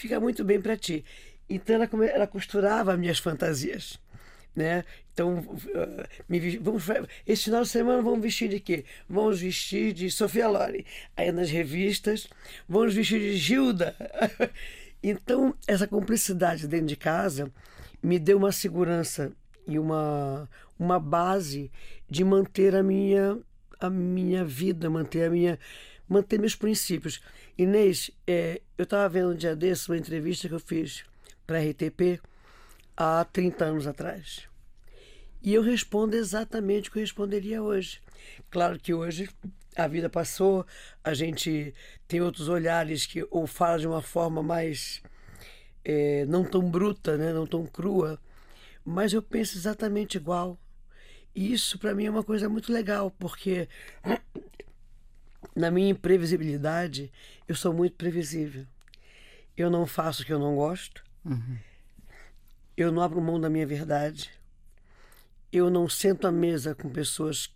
fica 0.00 0.18
muito 0.18 0.44
bem 0.44 0.60
para 0.60 0.76
ti. 0.76 1.04
Então 1.48 1.76
ela, 1.76 1.88
ela 2.06 2.26
costurava 2.26 2.96
minhas 2.96 3.18
fantasias. 3.18 3.98
Né? 4.54 4.84
Então, 5.12 5.38
uh, 5.38 6.08
me, 6.28 6.58
vamos, 6.58 6.84
esse 7.26 7.44
final 7.44 7.62
de 7.62 7.68
semana 7.68 8.02
vamos 8.02 8.20
vestir 8.20 8.48
de 8.48 8.58
quê? 8.58 8.84
Vamos 9.08 9.40
vestir 9.40 9.92
de 9.92 10.10
Sofia 10.10 10.48
Loren. 10.48 10.84
Aí 11.16 11.30
nas 11.30 11.50
revistas, 11.50 12.28
vamos 12.68 12.94
vestir 12.94 13.20
de 13.20 13.36
Gilda. 13.36 13.94
então, 15.02 15.54
essa 15.66 15.86
cumplicidade 15.86 16.66
dentro 16.66 16.86
de 16.86 16.96
casa 16.96 17.52
me 18.02 18.18
deu 18.18 18.38
uma 18.38 18.50
segurança 18.50 19.30
e 19.66 19.78
uma, 19.78 20.48
uma 20.78 20.98
base 20.98 21.70
de 22.08 22.24
manter 22.24 22.74
a 22.74 22.82
minha, 22.82 23.38
a 23.78 23.88
minha 23.88 24.44
vida, 24.44 24.90
manter 24.90 25.24
a 25.24 25.30
minha 25.30 25.58
manter 26.10 26.40
meus 26.40 26.56
princípios. 26.56 27.22
Inês, 27.56 28.10
é, 28.26 28.60
eu 28.76 28.82
estava 28.82 29.08
vendo 29.08 29.30
um 29.30 29.34
dia 29.34 29.54
desse 29.54 29.88
uma 29.88 29.96
entrevista 29.96 30.48
que 30.48 30.54
eu 30.54 30.60
fiz 30.60 31.04
para 31.46 31.58
a 31.58 31.62
RTP 31.62 32.20
há 32.96 33.24
30 33.24 33.64
anos 33.64 33.86
atrás. 33.86 34.48
E 35.40 35.54
eu 35.54 35.62
respondo 35.62 36.16
exatamente 36.16 36.88
o 36.88 36.92
que 36.92 36.98
eu 36.98 37.02
responderia 37.02 37.62
hoje. 37.62 38.00
Claro 38.50 38.78
que 38.78 38.92
hoje 38.92 39.30
a 39.76 39.86
vida 39.86 40.10
passou, 40.10 40.66
a 41.02 41.14
gente 41.14 41.72
tem 42.08 42.20
outros 42.20 42.48
olhares 42.48 43.06
que 43.06 43.24
ou 43.30 43.46
fala 43.46 43.78
de 43.78 43.86
uma 43.86 44.02
forma 44.02 44.42
mais 44.42 45.00
é, 45.84 46.26
não 46.26 46.44
tão 46.44 46.68
bruta, 46.68 47.16
né, 47.16 47.32
não 47.32 47.46
tão 47.46 47.64
crua, 47.64 48.20
mas 48.84 49.12
eu 49.12 49.22
penso 49.22 49.56
exatamente 49.56 50.16
igual. 50.16 50.58
E 51.34 51.52
isso 51.52 51.78
para 51.78 51.94
mim 51.94 52.06
é 52.06 52.10
uma 52.10 52.24
coisa 52.24 52.48
muito 52.48 52.72
legal, 52.72 53.12
porque 53.12 53.68
na 55.54 55.70
minha 55.70 55.90
imprevisibilidade, 55.90 57.12
eu 57.48 57.54
sou 57.54 57.72
muito 57.72 57.96
previsível. 57.96 58.66
Eu 59.56 59.70
não 59.70 59.86
faço 59.86 60.22
o 60.22 60.26
que 60.26 60.32
eu 60.32 60.38
não 60.38 60.54
gosto. 60.54 61.04
Uhum. 61.24 61.58
Eu 62.76 62.90
não 62.90 63.02
abro 63.02 63.20
mão 63.20 63.40
da 63.40 63.50
minha 63.50 63.66
verdade. 63.66 64.30
Eu 65.52 65.68
não 65.68 65.88
sento 65.88 66.26
à 66.26 66.32
mesa 66.32 66.74
com 66.74 66.88
pessoas 66.88 67.52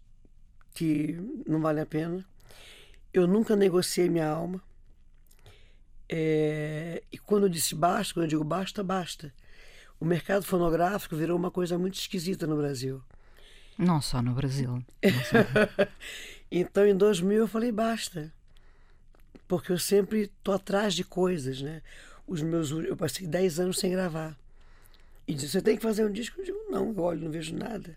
que 0.74 1.16
não 1.46 1.60
valem 1.60 1.82
a 1.82 1.86
pena. 1.86 2.24
Eu 3.12 3.26
nunca 3.26 3.54
negociei 3.54 4.08
minha 4.08 4.28
alma. 4.28 4.60
É, 6.08 7.02
e 7.10 7.16
quando 7.16 7.44
eu 7.44 7.48
disse 7.48 7.74
basta, 7.74 8.12
quando 8.12 8.24
eu 8.24 8.30
digo 8.30 8.44
basta, 8.44 8.82
basta. 8.82 9.32
O 9.98 10.04
mercado 10.04 10.44
fonográfico 10.44 11.16
virou 11.16 11.38
uma 11.38 11.50
coisa 11.50 11.78
muito 11.78 11.94
esquisita 11.94 12.46
no 12.46 12.56
Brasil. 12.56 13.00
Não 13.78 14.00
só 14.00 14.20
no 14.20 14.34
Brasil. 14.34 14.84
então, 16.50 16.86
em 16.86 16.96
2000, 16.96 17.38
eu 17.38 17.48
falei 17.48 17.72
basta. 17.72 18.32
Porque 19.46 19.72
eu 19.72 19.78
sempre 19.78 20.22
estou 20.22 20.54
atrás 20.54 20.94
de 20.94 21.04
coisas, 21.04 21.60
né? 21.60 21.82
Os 22.26 22.40
meus, 22.40 22.70
eu 22.70 22.96
passei 22.96 23.26
10 23.26 23.60
anos 23.60 23.78
sem 23.78 23.90
gravar. 23.90 24.38
E 25.26 25.34
disse, 25.34 25.50
você 25.50 25.62
tem 25.62 25.76
que 25.76 25.82
fazer 25.82 26.04
um 26.04 26.12
disco? 26.12 26.40
Eu 26.40 26.44
digo, 26.44 26.58
não, 26.70 26.88
eu 26.88 26.98
olho, 26.98 27.20
não 27.24 27.30
vejo 27.30 27.54
nada. 27.54 27.96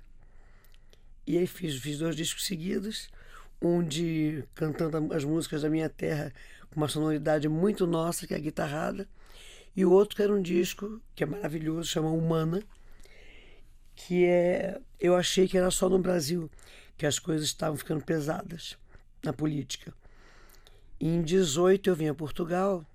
E 1.26 1.38
aí 1.38 1.46
fiz, 1.46 1.76
fiz 1.76 2.00
dois 2.00 2.16
discos 2.16 2.46
seguidos, 2.46 3.10
um 3.62 3.84
de 3.84 4.44
cantando 4.56 5.14
as 5.14 5.24
músicas 5.24 5.62
da 5.62 5.70
minha 5.70 5.90
terra 5.90 6.34
com 6.70 6.78
uma 6.78 6.88
sonoridade 6.88 7.50
muito 7.50 7.86
nossa, 7.86 8.26
que 8.26 8.34
é 8.34 8.38
a 8.38 8.40
guitarrada, 8.40 9.08
e 9.76 9.86
o 9.86 9.92
outro 9.92 10.16
que 10.16 10.24
era 10.24 10.34
um 10.34 10.42
disco 10.42 11.02
que 11.14 11.24
é 11.24 11.28
maravilhoso, 11.28 11.90
chama 11.90 12.10
Humana, 12.10 12.64
que 13.96 14.26
é 14.26 14.80
eu 15.00 15.16
achei 15.16 15.48
que 15.48 15.58
era 15.58 15.70
só 15.70 15.90
no 15.90 16.00
Brasil 16.00 16.50
que 16.98 17.06
as 17.06 17.20
coisas 17.20 17.48
estavam 17.48 17.78
ficando 17.78 18.04
pesadas 18.04 18.78
na 19.24 19.32
política. 19.32 19.94
E 21.00 21.08
em 21.08 21.22
18 21.22 21.90
eu 21.90 21.96
vim 21.96 22.08
a 22.08 22.16
Portugal 22.16 22.86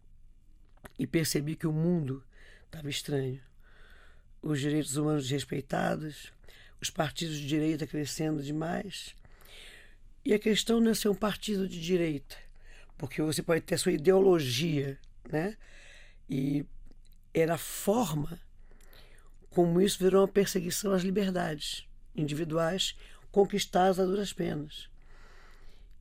e 0.98 1.06
percebi 1.06 1.54
que 1.54 1.66
o 1.66 1.72
mundo 1.72 2.22
estava 2.66 2.90
estranho. 2.90 3.40
Os 4.42 4.60
direitos 4.60 4.96
humanos 4.96 5.24
desrespeitados, 5.24 6.32
os 6.80 6.90
partidos 6.90 7.38
de 7.38 7.46
direita 7.46 7.86
crescendo 7.86 8.42
demais. 8.42 9.14
E 10.24 10.34
a 10.34 10.38
questão 10.38 10.80
não 10.80 10.90
é 10.90 10.94
ser 10.94 11.08
um 11.08 11.14
partido 11.14 11.68
de 11.68 11.80
direita, 11.80 12.36
porque 12.98 13.22
você 13.22 13.42
pode 13.42 13.60
ter 13.60 13.78
sua 13.78 13.92
ideologia, 13.92 14.98
né? 15.30 15.56
E 16.28 16.64
era 17.32 17.54
a 17.54 17.58
forma 17.58 18.40
como 19.50 19.80
isso 19.80 19.98
virou 19.98 20.22
uma 20.22 20.28
perseguição 20.28 20.92
às 20.92 21.02
liberdades 21.02 21.86
individuais 22.16 22.96
conquistadas 23.32 23.98
a 23.98 24.04
duras 24.04 24.32
penas. 24.32 24.88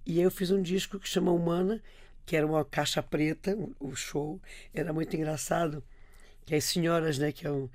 E 0.05 0.17
aí 0.17 0.23
eu 0.23 0.29
fiz 0.29 0.51
um 0.51 0.61
disco 0.61 0.99
que 0.99 1.07
chama 1.07 1.31
Humana, 1.31 1.81
que 2.25 2.35
era 2.35 2.45
uma 2.45 2.63
caixa 2.63 3.01
preta, 3.01 3.57
o 3.79 3.95
show, 3.95 4.39
era 4.73 4.93
muito 4.93 5.15
engraçado, 5.15 5.83
que 6.45 6.53
as 6.53 6.65
senhoras, 6.65 7.17
né, 7.17 7.31
que, 7.31 7.47
eu, 7.47 7.69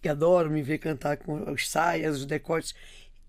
que 0.00 0.08
adoram 0.08 0.50
me 0.50 0.62
ver 0.62 0.78
cantar 0.78 1.16
com 1.16 1.50
as 1.50 1.68
saias, 1.68 2.18
os 2.18 2.26
decotes, 2.26 2.74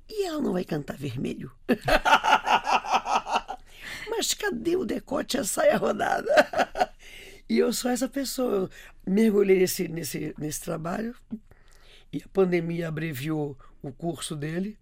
e 0.09 0.25
ela 0.25 0.41
não 0.41 0.53
vai 0.53 0.65
cantar 0.65 0.97
vermelho? 0.97 1.51
Mas 4.09 4.33
cadê 4.33 4.75
o 4.75 4.85
decote 4.85 5.37
e 5.37 5.39
a 5.39 5.43
saia 5.43 5.77
rodada? 5.77 6.91
e 7.47 7.57
eu 7.57 7.71
sou 7.71 7.89
essa 7.89 8.09
pessoa, 8.09 8.53
eu 8.53 8.69
mergulhei 9.05 9.59
nesse, 9.59 9.87
nesse, 9.87 10.35
nesse 10.37 10.61
trabalho, 10.61 11.15
e 12.11 12.17
a 12.17 12.27
pandemia 12.27 12.89
abreviou 12.89 13.57
o 13.81 13.91
curso 13.91 14.35
dele, 14.35 14.77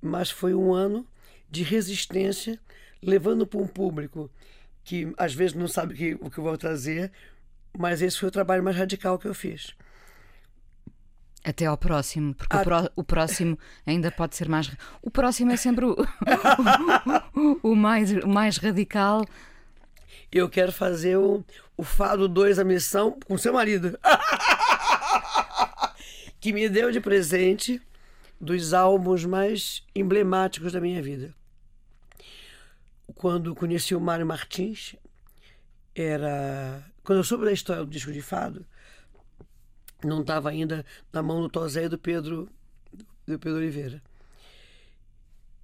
mas 0.00 0.30
foi 0.30 0.54
um 0.54 0.72
ano 0.72 1.06
de 1.50 1.62
resistência, 1.62 2.58
levando 3.02 3.46
para 3.46 3.60
um 3.60 3.66
público 3.66 4.30
que 4.84 5.12
às 5.18 5.34
vezes 5.34 5.54
não 5.54 5.68
sabe 5.68 5.92
o 5.92 5.96
que, 5.96 6.18
o 6.20 6.30
que 6.30 6.38
eu 6.38 6.44
vou 6.44 6.56
trazer, 6.56 7.12
mas 7.76 8.00
esse 8.00 8.18
foi 8.18 8.28
o 8.28 8.32
trabalho 8.32 8.62
mais 8.62 8.76
radical 8.76 9.18
que 9.18 9.28
eu 9.28 9.34
fiz. 9.34 9.74
Até 11.44 11.66
ao 11.66 11.76
próximo, 11.76 12.34
porque 12.34 12.56
a... 12.56 12.60
o, 12.60 12.64
pró 12.64 12.90
o, 12.96 13.04
próximo 13.04 13.58
ainda 13.86 14.10
pode 14.10 14.34
ser 14.34 14.48
mais. 14.48 14.70
O 15.02 15.10
próximo 15.10 15.52
é 15.52 15.56
sempre 15.56 15.84
o, 15.84 15.96
o, 17.62 17.70
o 17.70 17.76
mais, 17.76 18.12
o 18.12 18.28
mais 18.28 18.56
radical. 18.56 19.24
Eu 20.32 20.48
quero 20.48 20.72
fazer 20.72 21.16
o, 21.16 21.44
o 21.76 21.84
Fado 21.84 22.28
2, 22.28 22.58
a 22.58 22.64
missão, 22.64 23.18
com 23.26 23.38
seu 23.38 23.52
marido. 23.52 23.98
que 26.40 26.52
me 26.52 26.68
deu 26.68 26.90
de 26.90 27.00
presente 27.00 27.80
dos 28.40 28.72
álbuns 28.72 29.24
mais 29.24 29.82
emblemáticos 29.94 30.72
da 30.72 30.80
minha 30.80 31.02
vida. 31.02 31.34
Quando 33.14 33.54
conheci 33.54 33.94
o 33.94 34.00
Mário 34.00 34.26
Martins, 34.26 34.94
era. 35.94 36.84
Quando 37.02 37.18
eu 37.18 37.24
soube 37.24 37.44
da 37.44 37.52
história 37.52 37.84
do 37.84 37.90
disco 37.90 38.12
de 38.12 38.22
fado, 38.22 38.66
não 40.04 40.20
estava 40.20 40.50
ainda 40.50 40.84
na 41.12 41.22
mão 41.22 41.40
do 41.40 41.48
Tosé 41.48 41.84
e 41.84 41.88
do 41.88 41.98
Pedro, 41.98 42.48
do 43.26 43.38
Pedro 43.38 43.58
Oliveira. 43.58 44.02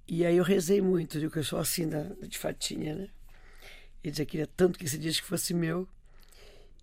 E 0.07 0.25
aí 0.25 0.37
eu 0.37 0.43
rezei 0.43 0.81
muito, 0.81 1.19
digo 1.19 1.31
que 1.31 1.39
eu 1.39 1.43
sou 1.43 1.59
assim 1.59 1.87
da, 1.87 2.03
de 2.27 2.37
fatinha, 2.37 2.95
né? 2.95 3.09
Dizia 4.03 4.25
que 4.25 4.31
queria 4.31 4.47
tanto 4.47 4.77
que 4.77 4.85
esse 4.85 4.99
disco 4.99 5.25
fosse 5.25 5.53
meu 5.53 5.87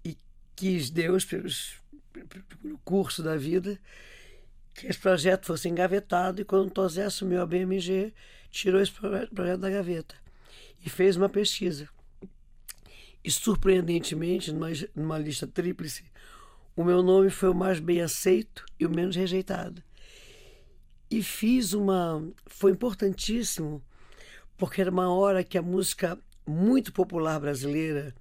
e 0.05 0.17
quis 0.57 0.91
Deus, 0.91 1.25
pelos, 1.25 1.77
pelo 2.13 2.79
curso 2.79 3.23
da 3.23 3.37
vida, 3.37 3.79
que 4.75 4.87
esse 4.87 4.99
projeto 4.99 5.47
fosse 5.47 5.69
engavetado 5.69 6.41
e 6.41 6.45
quando 6.45 6.69
o 6.69 6.71
Tosé 6.71 7.05
assumiu 7.05 7.43
a 7.43 7.47
BMG, 7.47 8.13
tirou 8.51 8.81
esse 8.81 8.93
projeto 8.93 9.61
da 9.61 9.71
gaveta 9.71 10.15
e 10.85 10.91
fez 10.91 11.17
uma 11.17 11.29
pesquisa. 11.29 11.89
E 13.25 13.31
surpreendentemente, 13.31 14.51
numa, 14.53 14.69
numa 14.95 15.19
lista 15.19 15.47
tríplice, 15.47 16.05
o 16.75 16.83
meu 16.83 17.03
nome 17.03 17.31
foi 17.31 17.51
o 17.51 17.55
mais 17.55 17.79
bem 17.79 18.01
aceito 18.01 18.65
e 18.79 18.87
o 18.87 18.91
menos 18.91 19.15
rejeitado. 19.15 19.83
E 21.11 21.23
fiz 21.23 21.73
uma. 21.73 22.27
Foi 22.47 22.73
importantíssimo, 22.73 23.83
porque 24.57 24.81
era 24.81 24.91
uma 24.91 25.13
hora 25.13 25.45
que 25.45 25.59
a 25.59 25.63
música 25.63 26.19
muito 26.47 26.93
popular 26.93 27.39
brasileira, 27.39 28.15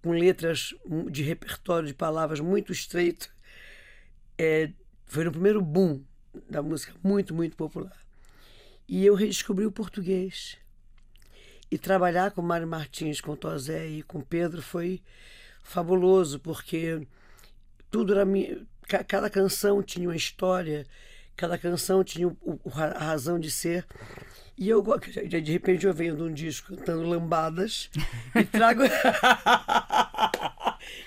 com 0.00 0.12
letras 0.12 0.74
de 1.10 1.22
repertório 1.22 1.88
de 1.88 1.94
palavras 1.94 2.40
muito 2.40 2.72
estreito, 2.72 3.28
é, 4.38 4.70
foi 5.06 5.24
no 5.24 5.32
primeiro 5.32 5.60
boom 5.60 6.02
da 6.48 6.62
música 6.62 6.92
muito, 7.02 7.34
muito 7.34 7.56
popular. 7.56 7.96
E 8.88 9.04
eu 9.04 9.14
redescobri 9.14 9.66
o 9.66 9.72
português. 9.72 10.58
E 11.70 11.78
trabalhar 11.78 12.30
com 12.30 12.42
Mário 12.42 12.68
Martins, 12.68 13.20
com 13.20 13.34
Tozé 13.34 13.86
e 13.86 14.02
com 14.02 14.20
Pedro 14.20 14.62
foi 14.62 15.02
fabuloso, 15.62 16.38
porque 16.38 17.06
tudo 17.90 18.12
era 18.12 18.24
minha, 18.24 18.64
cada 19.08 19.30
canção 19.30 19.82
tinha 19.82 20.08
uma 20.08 20.14
história, 20.14 20.86
cada 21.36 21.58
canção 21.58 22.04
tinha 22.04 22.34
a 22.74 23.04
razão 23.04 23.40
de 23.40 23.50
ser. 23.50 23.86
E 24.56 24.68
eu 24.68 24.82
de 25.26 25.52
repente 25.52 25.86
eu 25.86 25.94
venho 25.94 26.16
de 26.16 26.22
um 26.22 26.32
disco 26.32 26.76
cantando 26.76 27.02
lambadas 27.02 27.90
e 28.36 28.44
trago 28.44 28.82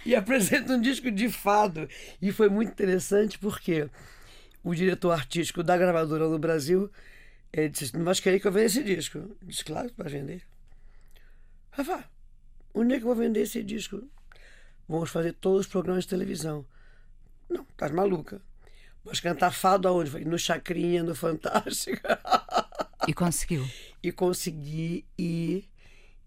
e 0.06 0.16
apresento 0.16 0.74
um 0.74 0.82
disco 0.82 1.12
de 1.12 1.30
fado. 1.30 1.88
E 2.22 2.32
foi 2.32 2.50
muito 2.50 2.72
interessante 2.72 3.38
porque 3.38 3.90
o 4.64 4.74
diretor 4.74 5.12
artístico 5.12 5.64
da 5.64 5.78
gravadora 5.78 6.28
no 6.28 6.40
Brasil 6.40 6.92
ele 7.52 7.70
disse: 7.70 7.96
Não 7.96 8.06
vais 8.06 8.20
querer 8.20 8.40
que 8.40 8.48
eu 8.48 8.52
venda 8.52 8.66
esse 8.66 8.84
disco? 8.84 9.18
Eu 9.18 9.38
disse: 9.44 9.64
Claro 9.64 9.90
que 9.90 9.98
vai 9.98 10.10
vender. 10.10 10.44
Rafa, 11.72 12.06
onde 12.74 12.94
é 12.94 12.98
que 12.98 13.04
eu 13.04 13.08
vou 13.08 13.16
vender 13.16 13.42
esse 13.42 13.64
disco? 13.64 14.04
Vamos 14.88 15.10
fazer 15.10 15.34
todos 15.34 15.62
os 15.62 15.68
programas 15.68 16.04
de 16.04 16.10
televisão. 16.10 16.66
Não, 17.50 17.64
estás 17.64 17.92
maluca. 17.92 18.42
Mas 19.04 19.20
cantar 19.20 19.52
fado 19.52 19.88
aonde? 19.88 20.26
No 20.26 20.38
Chacrinha, 20.38 21.04
no 21.04 21.16
Fantástico. 21.16 22.02
E 23.08 23.14
conseguiu? 23.14 23.66
e 24.04 24.12
consegui 24.12 25.06
ir 25.18 25.70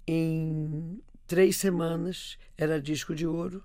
em 0.06 1.00
três 1.30 1.54
semanas, 1.54 2.36
era 2.58 2.82
disco 2.82 3.14
de 3.14 3.24
ouro, 3.24 3.62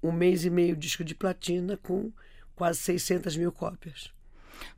um 0.00 0.12
mês 0.12 0.44
e 0.44 0.50
meio 0.50 0.76
disco 0.76 1.02
de 1.02 1.12
platina 1.12 1.76
com 1.76 2.12
quase 2.54 2.78
600 2.78 3.36
mil 3.36 3.50
cópias. 3.50 4.12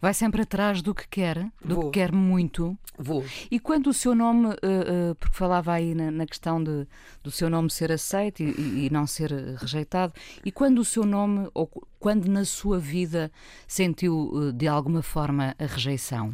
Vai 0.01 0.15
sempre 0.15 0.41
atrás 0.41 0.81
do 0.81 0.95
que 0.95 1.07
quer, 1.07 1.53
do 1.63 1.75
Vou. 1.75 1.85
que 1.91 2.01
quer 2.01 2.11
muito. 2.11 2.75
Vou. 2.99 3.23
E 3.51 3.61
quando 3.61 3.89
o 3.89 3.93
seu 3.93 4.15
nome, 4.15 4.47
uh, 4.47 5.11
uh, 5.11 5.15
porque 5.17 5.37
falava 5.37 5.75
aí 5.75 5.95
na, 5.95 6.11
na, 6.11 6.25
questão 6.25 6.65
de, 6.65 6.87
do 7.23 7.31
seu 7.31 7.51
nome 7.51 7.69
ser 7.71 7.93
aceito 7.93 8.43
e, 8.43 8.87
e, 8.87 8.91
não 8.91 9.07
ser 9.07 9.31
rejeitado, 9.59 10.15
e 10.43 10.51
quando 10.51 10.79
o 10.79 10.87
seu 10.87 11.05
nome, 11.05 11.51
ou 11.53 11.67
quando 11.99 12.31
na 12.31 12.47
sua 12.47 12.79
vida 12.79 13.31
sentiu 13.69 14.31
uh, 14.33 14.53
de 14.55 14.67
alguma 14.67 15.03
forma 15.03 15.55
a 15.59 15.67
rejeição? 15.67 16.33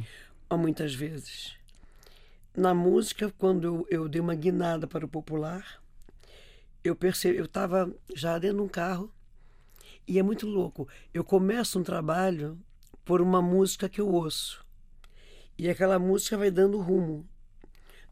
Há 0.49 0.57
muitas 0.57 0.95
vezes. 0.95 1.61
Na 2.54 2.75
música, 2.75 3.32
quando 3.38 3.64
eu, 3.64 3.87
eu 3.90 4.09
dei 4.09 4.21
uma 4.21 4.35
guinada 4.35 4.87
para 4.87 5.06
o 5.06 5.09
popular, 5.09 5.82
eu 6.85 6.94
percebi, 6.94 7.38
eu 7.38 7.47
estava 7.47 7.90
já 8.14 8.38
dentro 8.38 8.59
de 8.59 8.62
um 8.62 8.68
carro 8.68 9.11
e 10.06 10.18
é 10.18 10.23
muito 10.23 10.47
louco. 10.47 10.87
Eu 11.14 11.25
começo 11.25 11.78
um 11.78 11.82
trabalho 11.82 12.59
por 13.04 13.21
uma 13.21 13.40
música 13.40 13.88
que 13.88 14.00
eu 14.00 14.09
ouço. 14.09 14.64
E 15.56 15.68
aquela 15.68 15.99
música 15.99 16.37
vai 16.37 16.50
dando 16.50 16.78
rumo. 16.78 17.26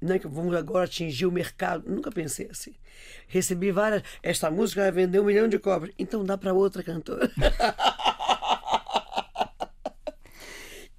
Não 0.01 0.15
é 0.15 0.19
que 0.19 0.27
vamos 0.27 0.55
agora 0.55 0.85
atingir 0.85 1.27
o 1.27 1.33
mercado. 1.33 1.91
Nunca 1.91 2.11
pensei 2.11 2.49
assim. 2.51 2.75
Recebi 3.27 3.71
várias. 3.71 4.03
Esta 4.23 4.51
música 4.51 4.83
vai 4.83 4.93
vender 4.93 5.21
um 5.21 5.25
milhão 5.25 5.49
de 5.49 5.59
cópias. 5.59 5.93
Então 5.99 6.25
dá 6.25 6.39
para 6.39 6.55
outra 6.55 6.83
cantora. 6.83 7.31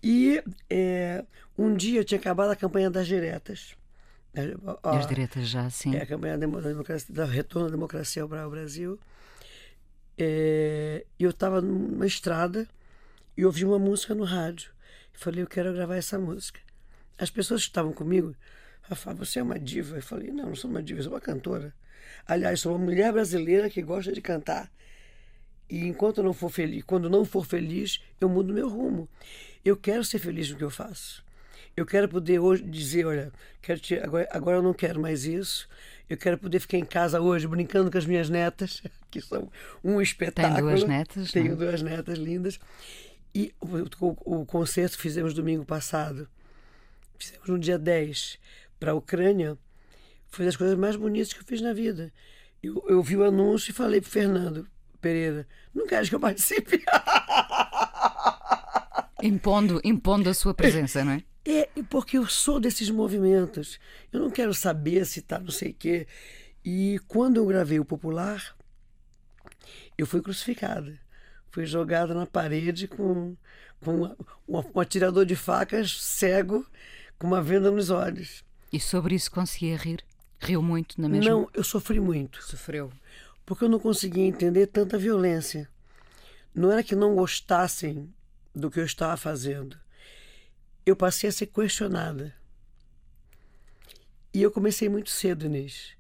e 0.04 0.44
é, 0.70 1.26
um 1.58 1.76
dia 1.76 2.00
eu 2.00 2.06
tinha 2.06 2.20
acabado 2.20 2.52
a 2.52 2.56
campanha 2.56 2.90
das 2.90 3.08
diretas 3.08 3.76
É, 4.34 4.56
ó, 4.84 4.98
as 4.98 5.08
diretas 5.08 5.48
já, 5.48 5.70
sim. 5.70 5.96
É 5.96 6.02
a 6.04 6.06
campanha 6.06 6.38
da, 6.38 6.48
democracia, 6.48 7.14
da 7.14 7.26
retorno 7.26 7.68
da 7.68 7.76
democracia 7.76 8.24
ao 8.24 8.50
Brasil. 8.50 9.00
É, 10.18 11.06
eu 11.20 11.32
estava 11.32 11.62
numa 11.62 12.06
estrada 12.06 12.68
e 13.36 13.46
ouvi 13.46 13.66
uma 13.66 13.80
música 13.80 14.16
no 14.16 14.24
rádio. 14.24 14.72
Falei, 15.14 15.44
eu 15.44 15.48
quero 15.48 15.74
gravar 15.74 15.96
essa 15.96 16.18
música. 16.18 16.60
As 17.18 17.30
pessoas 17.30 17.62
que 17.64 17.70
estavam 17.70 17.94
comigo 17.94 18.36
Rafa, 18.92 19.14
você 19.14 19.40
é 19.40 19.44
uma 19.44 19.60
diva. 19.60 19.98
Eu 19.98 20.02
falei, 20.02 20.32
não, 20.32 20.48
não 20.48 20.56
sou 20.56 20.70
uma 20.70 20.82
diva, 20.82 21.00
eu 21.00 21.04
sou 21.04 21.14
uma 21.14 21.22
cantora. 21.22 21.74
Aliás, 22.26 22.60
sou 22.60 22.76
uma 22.76 22.84
mulher 22.84 23.12
brasileira 23.14 23.70
que 23.70 23.82
gosta 23.82 24.12
de 24.12 24.22
cantar. 24.22 24.72
E 25.70 25.88
enquanto 25.88 26.22
não 26.22 26.34
for 26.34 26.50
feliz, 26.50 26.84
quando 26.84 27.10
não 27.10 27.24
for 27.24 27.46
feliz, 27.46 28.02
eu 28.20 28.28
mudo 28.28 28.54
meu 28.54 28.68
rumo. 28.68 29.08
Eu 29.64 29.78
quero 29.78 30.04
ser 30.04 30.20
feliz 30.20 30.50
no 30.50 30.58
que 30.58 30.64
eu 30.64 30.70
faço. 30.70 31.24
Eu 31.76 31.86
quero 31.86 32.08
poder 32.10 32.40
hoje 32.40 32.64
dizer, 32.64 33.06
olha, 33.06 33.32
quero 33.62 33.80
te, 33.80 33.96
agora, 33.96 34.28
agora 34.32 34.58
eu 34.58 34.62
não 34.62 34.74
quero 34.74 35.00
mais 35.00 35.26
isso. 35.26 35.68
Eu 36.10 36.18
quero 36.18 36.38
poder 36.38 36.60
ficar 36.60 36.78
em 36.78 36.86
casa 36.86 37.22
hoje 37.22 37.48
brincando 37.48 37.90
com 37.90 37.98
as 37.98 38.06
minhas 38.06 38.30
netas, 38.30 38.84
que 39.10 39.22
são 39.22 39.50
um 39.84 40.02
espetáculo. 40.02 40.56
Tem 40.56 40.64
duas 40.64 40.84
netas? 40.84 41.32
Tenho 41.32 41.52
não? 41.52 41.58
duas 41.58 41.82
netas 41.82 42.18
lindas. 42.18 42.60
E 43.34 43.54
o, 43.62 44.06
o, 44.06 44.42
o 44.42 44.46
concerto 44.46 44.98
que 44.98 45.02
fizemos 45.02 45.34
domingo 45.34 45.64
passado, 45.64 46.28
fizemos 47.18 47.48
no 47.48 47.58
dia 47.58 47.80
10, 47.80 48.38
para 48.78 48.92
a 48.92 48.96
Ucrânia, 48.96 49.58
foi 50.28 50.46
das 50.46 50.58
coisas 50.58 50.78
mais 50.78 50.98
bonitas 50.98 51.32
que 51.32 51.40
eu 51.40 51.46
fiz 51.46 51.62
na 51.62 51.72
vida. 51.72 52.12
Eu, 52.62 52.84
eu 52.88 53.02
vi 53.02 53.16
o 53.16 53.24
anúncio 53.24 53.72
e 53.72 53.74
falei 53.74 54.02
para 54.02 54.10
Fernando 54.10 54.68
Pereira: 55.00 55.48
não 55.74 55.88
queres 55.88 56.10
que 56.10 56.16
eu 56.16 56.20
participe? 56.20 56.84
Impondo, 59.24 59.80
impondo 59.84 60.30
a 60.30 60.34
sua 60.34 60.52
presença, 60.52 61.06
não 61.06 61.12
é? 61.12 61.24
É, 61.46 61.68
porque 61.90 62.18
eu 62.18 62.28
sou 62.28 62.60
desses 62.60 62.90
movimentos. 62.90 63.80
Eu 64.12 64.20
não 64.20 64.30
quero 64.30 64.54
saber 64.54 65.06
se 65.06 65.20
está 65.20 65.40
não 65.40 65.52
sei 65.52 65.72
o 65.72 65.74
quê. 65.74 66.08
E 66.64 67.00
quando 67.08 67.38
eu 67.38 67.46
gravei 67.46 67.80
o 67.80 67.86
Popular, 67.86 68.56
eu 69.98 70.06
fui 70.06 70.22
crucificada. 70.22 71.00
Fui 71.50 71.66
jogada 71.66 72.14
na 72.14 72.26
parede 72.26 72.88
com, 72.88 73.36
com 73.84 74.16
um, 74.48 74.64
um 74.74 74.80
atirador 74.80 75.26
de 75.26 75.36
facas 75.36 76.02
cego 76.02 76.66
com 77.18 77.28
uma 77.28 77.42
venda 77.42 77.70
nos 77.72 77.90
olhos. 77.90 78.44
E 78.72 78.80
sobre 78.80 79.16
isso 79.16 79.30
conseguia 79.30 79.76
rir? 79.76 80.04
Riu 80.40 80.62
muito 80.62 81.00
na 81.00 81.10
mesma? 81.10 81.30
Não, 81.30 81.50
eu 81.54 81.64
sofri 81.64 82.00
muito. 82.00 82.42
Sofreu. 82.44 82.92
Porque 83.46 83.66
eu 83.66 83.70
não 83.70 83.80
conseguia 83.80 84.26
entender 84.26 84.68
tanta 84.68 84.98
violência. 84.98 85.70
Não 86.54 86.72
era 86.72 86.84
que 86.84 86.96
não 86.96 87.16
gostassem 87.16 88.14
do 88.56 88.72
que 88.72 88.80
eu 88.80 88.86
estava 88.86 89.18
fazendo. 89.18 89.78
Eu 90.86 90.96
passei 90.96 91.30
a 91.30 91.34
ser 91.34 91.48
questionada. 91.48 92.34
E 94.34 94.42
eu 94.42 94.50
comecei 94.50 94.88
muito 94.90 95.10
cedo, 95.10 95.46
Inês. 95.46 95.94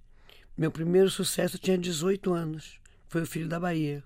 Meu 0.58 0.72
primeiro 0.72 1.10
sucesso 1.10 1.58
tinha 1.58 1.78
18 1.78 2.34
anos. 2.34 2.80
Foi 3.08 3.22
o 3.22 3.26
Filho 3.26 3.48
da 3.48 3.60
Bahia. 3.60 4.04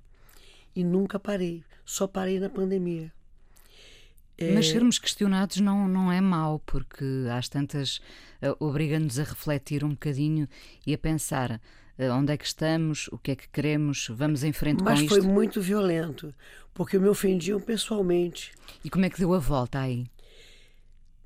E 0.76 0.84
nunca 0.84 1.20
parei. 1.20 1.64
Só 1.86 2.08
parei 2.08 2.40
na 2.40 2.50
pandemia. 2.50 3.12
É... 4.38 4.54
Mas 4.54 4.68
sermos 4.68 5.00
questionados 5.00 5.58
não, 5.58 5.88
não 5.88 6.12
é 6.12 6.20
mau, 6.20 6.60
porque 6.66 7.06
às 7.32 7.48
tantas 7.48 7.98
uh, 8.42 8.56
obriga-nos 8.60 9.18
a 9.20 9.24
refletir 9.24 9.84
um 9.84 9.90
bocadinho 9.90 10.48
e 10.86 10.94
a 10.94 10.98
pensar 10.98 11.62
uh, 11.98 12.12
onde 12.12 12.34
é 12.34 12.38
que 12.38 12.46
estamos, 12.46 13.08
o 13.10 13.18
que 13.18 13.32
é 13.32 13.36
que 13.36 13.48
queremos, 13.48 14.08
vamos 14.12 14.44
em 14.44 14.52
frente 14.52 14.84
Mas 14.84 15.00
com 15.00 15.06
isto. 15.06 15.16
Mas 15.16 15.24
foi 15.24 15.34
muito 15.34 15.62
violento, 15.62 16.34
porque 16.74 17.00
me 17.00 17.08
ofendiam 17.08 17.60
pessoalmente. 17.62 18.52
E 18.84 18.90
como 18.90 19.06
é 19.06 19.10
que 19.10 19.18
deu 19.18 19.34
a 19.34 19.40
volta 19.40 19.80
aí? 19.80 20.06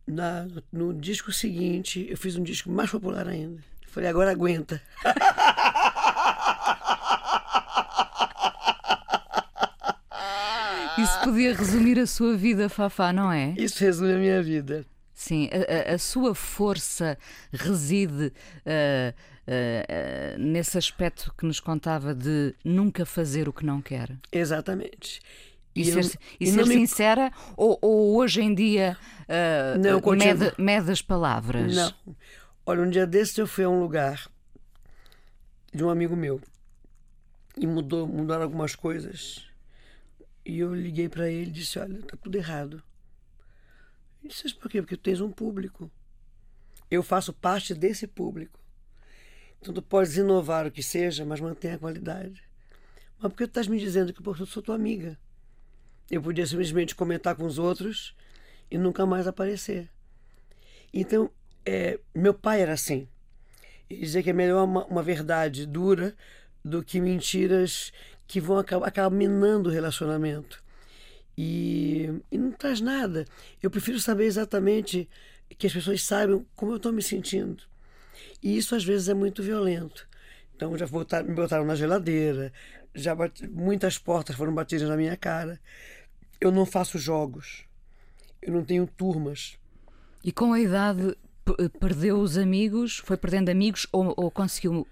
Na, 0.10 0.48
no 0.72 0.92
disco 0.92 1.32
seguinte, 1.32 2.08
eu 2.10 2.18
fiz 2.18 2.36
um 2.36 2.42
disco 2.42 2.72
mais 2.72 2.90
popular 2.90 3.28
ainda. 3.28 3.62
Falei, 3.88 4.10
agora 4.10 4.32
aguenta. 4.32 4.82
Isso 10.98 11.22
podia 11.24 11.56
resumir 11.56 12.00
a 12.00 12.08
sua 12.08 12.36
vida, 12.36 12.68
Fafá, 12.68 13.14
não 13.14 13.32
é? 13.32 13.54
Isso 13.56 13.82
resume 13.84 14.14
a 14.14 14.18
minha 14.18 14.44
vida. 14.44 14.84
Sim, 15.14 15.50
a, 15.52 15.92
a, 15.92 15.96
a 15.96 15.98
sua 15.98 16.34
força 16.34 17.18
reside 17.52 18.26
uh, 18.26 18.28
uh, 18.28 18.32
uh, 19.48 20.40
nesse 20.40 20.78
aspecto 20.78 21.34
que 21.38 21.46
nos 21.46 21.60
contava 21.60 22.16
de 22.16 22.56
nunca 22.66 23.06
fazer 23.06 23.48
o 23.48 23.54
que 23.54 23.66
não 23.66 23.82
quer. 23.82 24.10
Exatamente. 24.32 25.22
E, 25.76 25.82
e 25.82 25.86
ser, 25.86 26.00
eu, 26.00 26.22
e 26.40 26.48
ser 26.48 26.66
sincera 26.66 27.32
ou, 27.56 27.78
ou, 27.82 28.18
hoje 28.18 28.42
em 28.42 28.54
dia 28.54 28.98
não, 29.78 30.02
mede, 30.16 30.54
mede 30.58 30.92
as 30.92 31.02
palavras? 31.02 31.76
Não. 31.76 31.94
Olha, 32.66 32.82
um 32.82 32.90
dia 32.90 33.06
desses 33.06 33.38
eu 33.38 33.48
fui 33.48 33.64
a 33.64 33.70
um 33.70 33.80
lugar 33.80 34.30
de 35.74 35.84
um 35.84 35.90
amigo 35.90 36.16
meu 36.16 36.42
e 37.58 37.68
mudou, 37.68 38.08
mudaram 38.08 38.44
algumas 38.44 38.76
coisas 38.76 39.48
e 40.46 40.60
eu 40.60 40.74
liguei 40.74 41.08
para 41.08 41.30
ele 41.30 41.50
e 41.50 41.54
disse: 41.54 41.78
Olha, 41.78 42.02
tá 42.02 42.18
tudo 42.18 42.36
errado. 42.36 42.82
Ele 44.24 44.34
disse: 44.34 44.56
Por 44.56 44.70
quê? 44.70 44.82
Porque 44.82 44.98
tu 44.98 45.04
tens 45.04 45.22
um 45.22 45.32
público. 45.32 45.92
Eu 46.90 47.04
faço 47.04 47.32
parte 47.32 47.76
desse 47.76 48.08
público. 48.08 48.60
Então 49.62 49.74
tu 49.74 49.82
podes 49.82 50.18
inovar 50.18 50.66
o 50.66 50.72
que 50.72 50.82
seja, 50.82 51.24
mas 51.26 51.40
mantenha 51.40 51.76
a 51.76 51.80
qualidade. 51.80 52.42
Mas 53.20 53.32
por 53.32 53.38
que 53.38 53.46
tu 53.46 53.50
estás 53.50 53.68
me 53.68 53.78
dizendo 53.78 54.14
que 54.14 54.26
eu 54.26 54.46
sou 54.46 54.64
tua 54.64 54.76
amiga? 54.76 55.20
Eu 56.10 56.22
podia 56.22 56.46
simplesmente 56.46 56.96
comentar 56.96 57.36
com 57.36 57.46
os 57.46 57.60
outros 57.60 58.16
e 58.70 58.78
nunca 58.78 59.06
mais 59.06 59.28
aparecer. 59.28 59.90
Então, 60.94 61.30
é, 61.66 62.00
meu 62.16 62.34
pai 62.34 62.62
era 62.62 62.74
assim. 62.74 63.08
Ele 63.90 64.02
dizia 64.02 64.24
que 64.24 64.30
é 64.30 64.34
melhor 64.34 64.64
uma, 64.64 64.86
uma 64.86 65.04
verdade 65.04 65.66
dura 65.66 66.16
do 66.64 66.84
que 66.84 67.00
mentiras 67.00 67.92
que 68.28 68.40
vão 68.40 68.58
acabar, 68.58 68.88
acabar 68.88 69.16
minando 69.16 69.70
o 69.70 69.72
relacionamento. 69.72 70.64
E, 71.38 72.22
e 72.32 72.38
não 72.38 72.52
traz 72.52 72.82
nada. 72.82 73.26
Eu 73.62 73.72
prefiro 73.72 74.00
saber 74.00 74.26
exatamente 74.26 75.10
que 75.58 75.68
as 75.68 75.74
pessoas 75.74 76.04
saibam 76.04 76.46
como 76.56 76.72
eu 76.72 76.78
estou 76.78 76.92
me 76.92 77.02
sentindo. 77.02 77.64
E 78.42 78.58
isso 78.58 78.76
às 78.76 78.84
vezes 78.84 79.10
é 79.10 79.14
muito 79.14 79.42
violento. 79.42 80.08
Então 80.56 80.78
já 80.78 80.86
botaram, 80.86 81.28
me 81.28 81.34
botaram 81.34 81.66
na 81.66 81.76
geladeira, 81.76 82.52
já 82.94 83.16
muitas 83.50 83.98
portas 83.98 84.36
foram 84.36 84.54
batidas 84.54 84.90
na 84.90 84.98
minha 84.98 85.16
cara. 85.16 85.60
Eu 86.40 86.52
não 86.52 86.66
faço 86.66 86.98
jogos, 86.98 87.66
eu 88.42 88.54
não 88.54 88.64
tenho 88.64 88.88
turmas. 88.88 89.58
E 90.24 90.32
com 90.32 90.54
a 90.54 90.60
idade 90.60 91.16
perdeu 91.80 92.20
os 92.20 92.38
amigos, 92.38 92.98
foi 92.98 93.18
perdendo 93.18 93.50
amigos 93.50 93.88
ou, 93.92 94.14
ou 94.16 94.30
conseguiu 94.30 94.88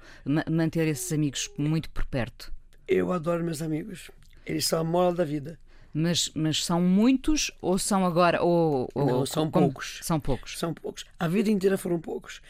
manter 0.49 0.87
esses 0.87 1.11
amigos 1.11 1.49
muito 1.57 1.89
por 1.89 2.05
perto? 2.05 2.51
Eu 2.87 3.11
adoro 3.11 3.43
meus 3.43 3.61
amigos. 3.61 4.09
Eles 4.45 4.65
são 4.65 4.79
a 4.79 4.83
mola 4.83 5.13
da 5.13 5.25
vida. 5.25 5.59
Mas, 5.93 6.31
mas 6.33 6.63
são 6.63 6.81
muitos 6.81 7.51
ou 7.61 7.77
são 7.77 8.05
agora. 8.05 8.41
Ou, 8.41 8.89
ou 8.93 9.05
Não, 9.05 9.25
são 9.25 9.49
como, 9.49 9.67
poucos. 9.67 9.99
São 10.03 10.19
poucos. 10.19 10.57
São 10.57 10.73
poucos. 10.73 11.05
A 11.19 11.27
vida 11.27 11.49
inteira 11.49 11.77
foram 11.77 11.99
poucos. 11.99 12.41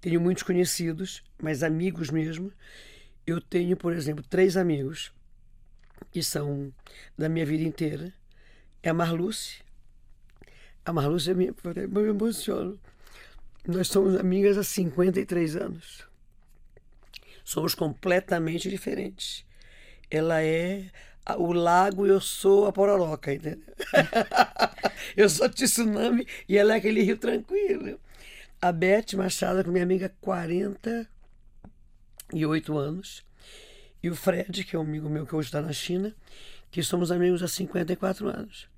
Tenho 0.00 0.20
muitos 0.20 0.42
conhecidos, 0.42 1.22
mas 1.40 1.62
amigos 1.62 2.10
mesmo. 2.10 2.52
Eu 3.26 3.40
tenho, 3.40 3.76
por 3.76 3.92
exemplo, 3.92 4.24
três 4.28 4.56
amigos 4.56 5.12
que 6.10 6.22
são 6.22 6.72
da 7.16 7.28
minha 7.28 7.46
vida 7.46 7.64
inteira. 7.64 8.12
É 8.86 8.90
a 8.90 8.94
Marluce. 8.94 9.56
A 10.84 10.92
Marluce 10.92 11.30
é 11.30 11.34
minha. 11.34 11.54
Eu 11.64 11.88
me 11.88 12.08
emociono. 12.08 12.78
Nós 13.66 13.88
somos 13.88 14.14
amigas 14.14 14.56
há 14.56 14.62
53 14.62 15.56
anos. 15.56 16.04
Somos 17.44 17.74
completamente 17.74 18.70
diferentes 18.70 19.44
ela 20.10 20.42
é 20.42 20.90
o 21.36 21.52
lago, 21.52 22.06
eu 22.06 22.20
sou 22.20 22.66
a 22.66 22.72
pororoca, 22.72 23.34
entendeu? 23.34 23.74
eu 25.16 25.28
sou 25.28 25.48
tsunami 25.48 26.26
e 26.48 26.56
ela 26.56 26.74
é 26.74 26.76
aquele 26.76 27.02
rio 27.02 27.18
tranquilo. 27.18 27.98
A 28.60 28.70
Beth 28.72 29.14
Machado, 29.16 29.64
com 29.64 29.70
minha 29.70 29.84
amiga 29.84 30.06
há 30.06 30.10
48 30.20 32.78
anos, 32.78 33.24
e 34.02 34.08
o 34.08 34.14
Fred, 34.14 34.64
que 34.64 34.76
é 34.76 34.78
um 34.78 34.82
amigo 34.82 35.10
meu 35.10 35.26
que 35.26 35.34
hoje 35.34 35.48
está 35.48 35.60
na 35.60 35.72
China, 35.72 36.14
que 36.70 36.82
somos 36.82 37.10
amigos 37.10 37.42
há 37.42 37.48
54 37.48 38.28
anos. 38.28 38.68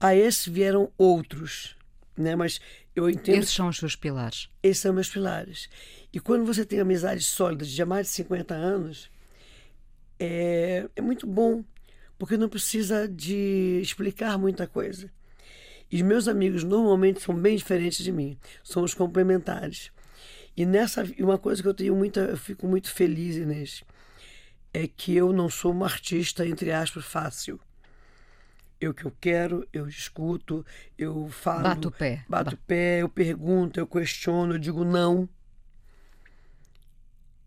A 0.00 0.14
esse 0.14 0.48
vieram 0.48 0.90
outros, 0.96 1.76
né? 2.16 2.34
Mas 2.34 2.60
eu 2.96 3.08
entendo. 3.08 3.42
Esses 3.42 3.54
são 3.54 3.68
os 3.68 3.76
seus 3.76 3.94
pilares. 3.94 4.48
Esses 4.62 4.82
são 4.82 4.92
meus 4.92 5.08
pilares. 5.08 5.68
E 6.12 6.18
quando 6.18 6.44
você 6.44 6.64
tem 6.64 6.80
amizades 6.80 7.26
sólidas 7.26 7.68
de 7.68 7.84
mais 7.84 8.06
de 8.06 8.12
50 8.14 8.54
anos, 8.54 9.10
é, 10.18 10.88
é 10.96 11.00
muito 11.00 11.26
bom, 11.26 11.64
porque 12.18 12.36
não 12.36 12.48
precisa 12.48 13.08
de 13.08 13.80
explicar 13.82 14.38
muita 14.38 14.66
coisa. 14.66 15.10
E 15.90 16.02
meus 16.02 16.28
amigos 16.28 16.62
normalmente 16.62 17.20
são 17.20 17.34
bem 17.34 17.56
diferentes 17.56 18.04
de 18.04 18.12
mim, 18.12 18.38
somos 18.62 18.94
complementares. 18.94 19.90
E 20.56 20.64
nessa 20.66 21.02
uma 21.18 21.38
coisa 21.38 21.62
que 21.62 21.68
eu 21.68 21.74
tenho 21.74 21.96
muita, 21.96 22.20
eu 22.20 22.36
fico 22.36 22.66
muito 22.66 22.92
feliz 22.92 23.36
Inês, 23.36 23.82
é 24.72 24.86
que 24.86 25.16
eu 25.16 25.32
não 25.32 25.48
sou 25.48 25.72
uma 25.72 25.86
artista 25.86 26.46
entre 26.46 26.70
aspas 26.70 27.04
fácil. 27.04 27.58
Eu 28.80 28.94
que 28.94 29.04
eu 29.04 29.12
quero, 29.20 29.68
eu 29.72 29.86
escuto, 29.86 30.64
eu 30.96 31.28
falo. 31.28 31.64
Bato 31.64 31.88
o 31.88 31.90
pé. 31.90 32.24
Bato 32.28 32.54
o 32.54 32.58
pé, 32.58 33.02
eu 33.02 33.08
pergunto, 33.08 33.78
eu 33.78 33.86
questiono, 33.86 34.54
eu 34.54 34.58
digo 34.58 34.84
não. 34.84 35.28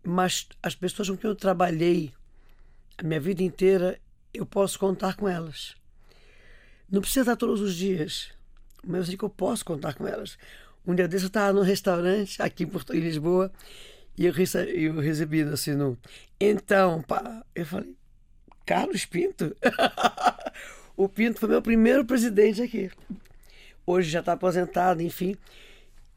Mas 0.02 0.46
as 0.62 0.74
pessoas 0.74 1.10
com 1.10 1.16
quem 1.16 1.28
eu 1.28 1.34
trabalhei 1.34 2.12
a 2.96 3.02
minha 3.02 3.18
vida 3.18 3.42
inteira, 3.42 3.98
eu 4.32 4.46
posso 4.46 4.78
contar 4.78 5.16
com 5.16 5.28
elas. 5.28 5.74
Não 6.90 7.00
precisa 7.00 7.22
estar 7.22 7.36
todos 7.36 7.60
os 7.60 7.74
dias, 7.74 8.30
mas 8.86 8.98
eu 8.98 9.04
sei 9.06 9.16
que 9.16 9.24
eu 9.24 9.30
posso 9.30 9.64
contar 9.64 9.94
com 9.94 10.06
elas. 10.06 10.38
Um 10.86 10.94
dia 10.94 11.08
desse 11.08 11.24
eu 11.24 11.28
estava 11.28 11.52
num 11.52 11.62
restaurante 11.62 12.40
aqui 12.40 12.64
em, 12.64 12.66
Porto, 12.66 12.94
em 12.94 13.00
Lisboa 13.00 13.50
e 14.16 14.26
eu 14.26 14.32
recebi, 14.32 14.84
eu 14.84 15.00
recebi 15.00 15.42
assim 15.42 15.74
no. 15.74 15.98
Então, 16.38 17.02
pá, 17.02 17.44
eu 17.54 17.66
falei, 17.66 17.96
Carlos 18.66 19.04
Pinto? 19.06 19.56
o 20.96 21.08
Pinto 21.08 21.40
foi 21.40 21.48
meu 21.48 21.62
primeiro 21.62 22.04
presidente 22.04 22.62
aqui. 22.62 22.90
Hoje 23.86 24.10
já 24.10 24.20
está 24.20 24.32
aposentado, 24.32 25.02
enfim. 25.02 25.36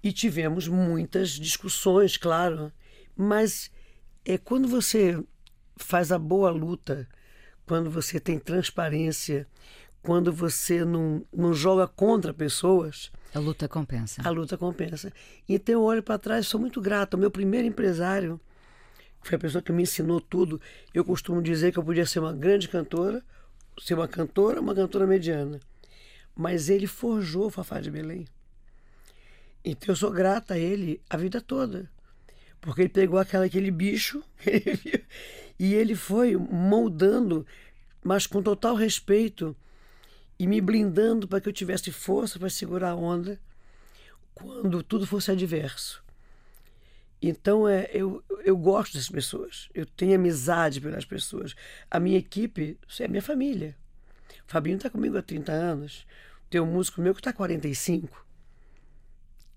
E 0.04 0.12
tivemos 0.12 0.68
muitas 0.68 1.32
discussões, 1.32 2.16
claro. 2.18 2.72
Mas 3.16 3.72
é 4.24 4.38
quando 4.38 4.68
você 4.68 5.22
faz 5.76 6.12
a 6.12 6.20
boa 6.20 6.50
luta, 6.52 7.08
quando 7.66 7.90
você 7.90 8.20
tem 8.20 8.40
transparência, 8.40 9.48
quando 10.02 10.32
você 10.32 10.86
não, 10.86 11.26
não 11.34 11.54
joga 11.54 11.88
contra 11.88 12.34
pessoas. 12.34 13.12
A 13.34 13.40
luta 13.40 13.68
compensa. 13.68 14.22
A 14.24 14.30
luta 14.30 14.58
compensa. 14.58 15.12
Então 15.50 15.74
eu 15.74 15.84
olho 15.84 16.04
para 16.04 16.18
trás, 16.18 16.48
sou 16.48 16.60
muito 16.60 16.80
grato. 16.80 17.16
O 17.16 17.18
meu 17.18 17.30
primeiro 17.30 17.68
empresário, 17.68 18.40
que 19.22 19.28
foi 19.28 19.36
a 19.36 19.40
pessoa 19.40 19.62
que 19.62 19.72
me 19.74 19.84
ensinou 19.84 20.22
tudo, 20.22 20.62
eu 20.94 21.04
costumo 21.04 21.42
dizer 21.42 21.74
que 21.74 21.80
eu 21.80 21.84
podia 21.84 22.06
ser 22.06 22.20
uma 22.20 22.32
grande 22.32 22.70
cantora, 22.70 23.24
ser 23.80 23.94
uma 23.94 24.08
cantora, 24.08 24.62
uma 24.62 24.76
cantora 24.76 25.08
mediana. 25.08 25.60
Mas 26.36 26.70
ele 26.70 26.88
forjou 26.88 27.48
o 27.48 27.50
Fafá 27.50 27.80
de 27.80 27.92
Belém. 27.92 28.28
Então 29.64 29.90
eu 29.90 29.96
sou 29.96 30.12
grata 30.12 30.54
a 30.54 30.60
ele 30.60 31.02
a 31.10 31.18
vida 31.18 31.42
toda. 31.42 31.90
Porque 32.62 32.82
ele 32.82 32.90
pegou 32.90 33.20
aquela, 33.20 33.46
aquele 33.46 33.72
bicho 33.72 34.24
e 35.60 35.74
ele 35.74 35.96
foi 35.96 36.36
moldando, 36.36 37.46
mas 38.04 38.26
com 38.28 38.42
total 38.42 38.76
respeito 38.76 39.56
e 40.40 40.46
me 40.46 40.62
blindando 40.62 41.28
para 41.28 41.42
que 41.42 41.50
eu 41.50 41.54
tivesse 41.54 41.92
força 41.92 42.38
para 42.40 42.50
segurar 42.50 42.92
a 42.92 42.96
onda 42.96 43.40
quando 44.34 44.84
tudo 44.84 45.06
fosse 45.08 45.32
adverso. 45.32 46.04
Então 47.22 47.68
é, 47.68 47.90
eu, 47.92 48.24
eu 48.46 48.56
gosto 48.56 48.94
das 48.94 49.10
pessoas, 49.10 49.70
eu 49.74 49.86
tenho 49.86 50.16
amizade 50.16 50.80
pelas 50.80 51.06
pessoas. 51.06 51.56
A 51.90 52.00
minha 52.00 52.18
equipe 52.18 52.78
é 53.00 53.08
minha 53.08 53.22
família. 53.22 53.76
O 54.48 54.52
Fabinho 54.52 54.78
está 54.78 54.90
comigo 54.90 55.18
há 55.18 55.22
30 55.22 55.52
anos, 55.52 56.06
tem 56.50 56.62
um 56.62 56.66
músico 56.66 57.02
meu 57.02 57.14
que 57.14 57.20
está 57.20 57.32
há 57.32 57.34
45. 57.34 58.28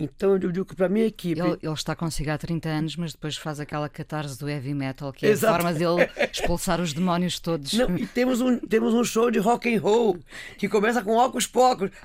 Então 0.01 0.33
eu 0.33 0.51
digo 0.51 0.65
que 0.65 0.75
para 0.75 0.87
a 0.87 0.89
minha 0.89 1.05
equipe. 1.05 1.39
Ele, 1.39 1.59
ele, 1.63 1.73
está 1.75 1.95
consigo 1.95 2.31
há 2.31 2.39
30 2.39 2.69
anos, 2.69 2.97
mas 2.97 3.13
depois 3.13 3.37
faz 3.37 3.61
aquela 3.61 3.89
catarse 3.89 4.39
do 4.39 4.49
heavy 4.49 4.73
metal, 4.73 5.13
que 5.13 5.27
é 5.27 5.29
Exato. 5.29 5.55
a 5.55 5.57
forma 5.61 5.75
dele 5.75 6.11
expulsar 6.33 6.81
os 6.81 6.95
demónios 6.95 7.39
todos. 7.39 7.75
Não, 7.75 7.97
e 7.99 8.07
temos 8.07 8.41
um, 8.41 8.59
temos 8.59 8.95
um 8.95 9.05
show 9.05 9.31
de 9.31 9.39
rock 9.39 9.73
and 9.73 9.81
roll 9.81 10.19
que 10.57 10.69
começa 10.69 11.03
com 11.03 11.17
óculos 11.17 11.47
pocos. 11.47 11.91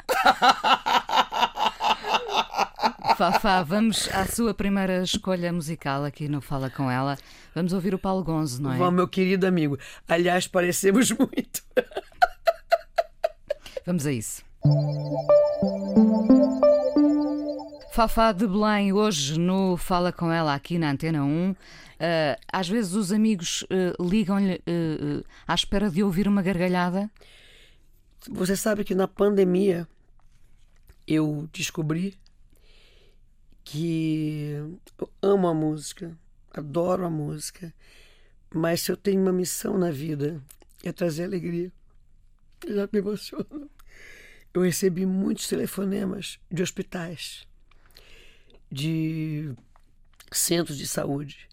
Fafá, 3.18 3.64
vamos 3.64 4.10
à 4.12 4.26
sua 4.26 4.54
primeira 4.54 5.02
escolha 5.02 5.54
musical 5.54 6.04
aqui 6.04 6.28
no 6.28 6.42
Fala 6.42 6.70
Com 6.70 6.92
Ela. 6.92 7.18
Vamos 7.54 7.72
ouvir 7.72 7.96
o 7.96 8.00
Paulo 8.00 8.22
Gonzo, 8.22 8.62
não 8.62 8.74
é? 8.74 8.78
Vamos, 8.78 8.94
meu 8.94 9.08
querido 9.08 9.48
amigo. 9.48 9.80
Aliás, 10.06 10.48
parecemos 10.48 11.10
muito. 11.12 11.64
Vamos 13.86 14.06
a 14.06 14.12
isso. 14.12 14.44
Fafá 17.94 18.34
de 18.34 18.46
Belém, 18.46 18.92
hoje 18.92 19.40
no 19.40 19.78
Fala 19.78 20.12
Com 20.12 20.30
Ela 20.30 20.54
aqui 20.54 20.78
na 20.78 20.92
Antena 20.92 21.24
1. 21.24 21.52
Uh, 21.52 21.56
às 22.52 22.68
vezes 22.68 22.96
os 22.96 23.14
amigos 23.14 23.62
uh, 23.64 24.04
ligam-lhe 24.04 24.56
uh, 24.56 25.24
à 25.48 25.56
espera 25.56 25.90
de 25.90 26.04
ouvir 26.04 26.28
uma 26.28 26.42
gargalhada. 26.42 27.10
Você 28.30 28.58
sabe 28.58 28.84
que 28.84 28.94
na 28.94 29.08
pandemia 29.08 29.88
eu 31.08 31.48
descobri 31.54 32.18
que 33.66 34.52
eu 34.98 35.12
amo 35.22 35.48
a 35.48 35.54
música, 35.54 36.18
adoro 36.54 37.04
a 37.04 37.10
música, 37.10 37.74
mas 38.54 38.82
se 38.82 38.92
eu 38.92 38.96
tenho 38.96 39.22
uma 39.22 39.34
missão 39.34 39.78
na 39.78 39.92
vida 39.92 40.42
é 40.84 40.94
trazer 40.94 41.26
alegria. 41.26 41.74
Eu 42.66 42.76
já 42.76 42.90
me 42.94 43.00
emociono. 43.00 43.70
Eu 44.54 44.62
recebi 44.62 45.06
muitos 45.06 45.48
telefonemas 45.50 46.40
de 46.50 46.64
hospitais 46.64 47.46
de 48.72 49.54
centros 50.32 50.78
de 50.78 50.88
saúde, 50.88 51.50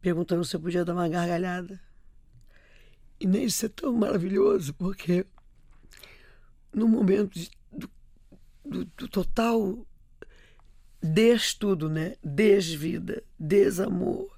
perguntando 0.00 0.44
se 0.44 0.54
eu 0.54 0.60
podia 0.60 0.84
dar 0.84 0.94
uma 0.94 1.08
gargalhada. 1.08 1.80
E 3.18 3.26
nem 3.26 3.44
isso 3.44 3.64
é 3.64 3.68
tão 3.68 3.92
maravilhoso, 3.94 4.74
porque 4.74 5.26
no 6.72 6.86
momento 6.86 7.32
de, 7.38 7.50
do, 7.72 7.90
do, 8.64 8.84
do, 8.84 9.08
total 9.08 9.86
destudo, 11.06 11.88
né? 11.88 12.16
desvida, 12.22 13.22
desamor, 13.38 14.28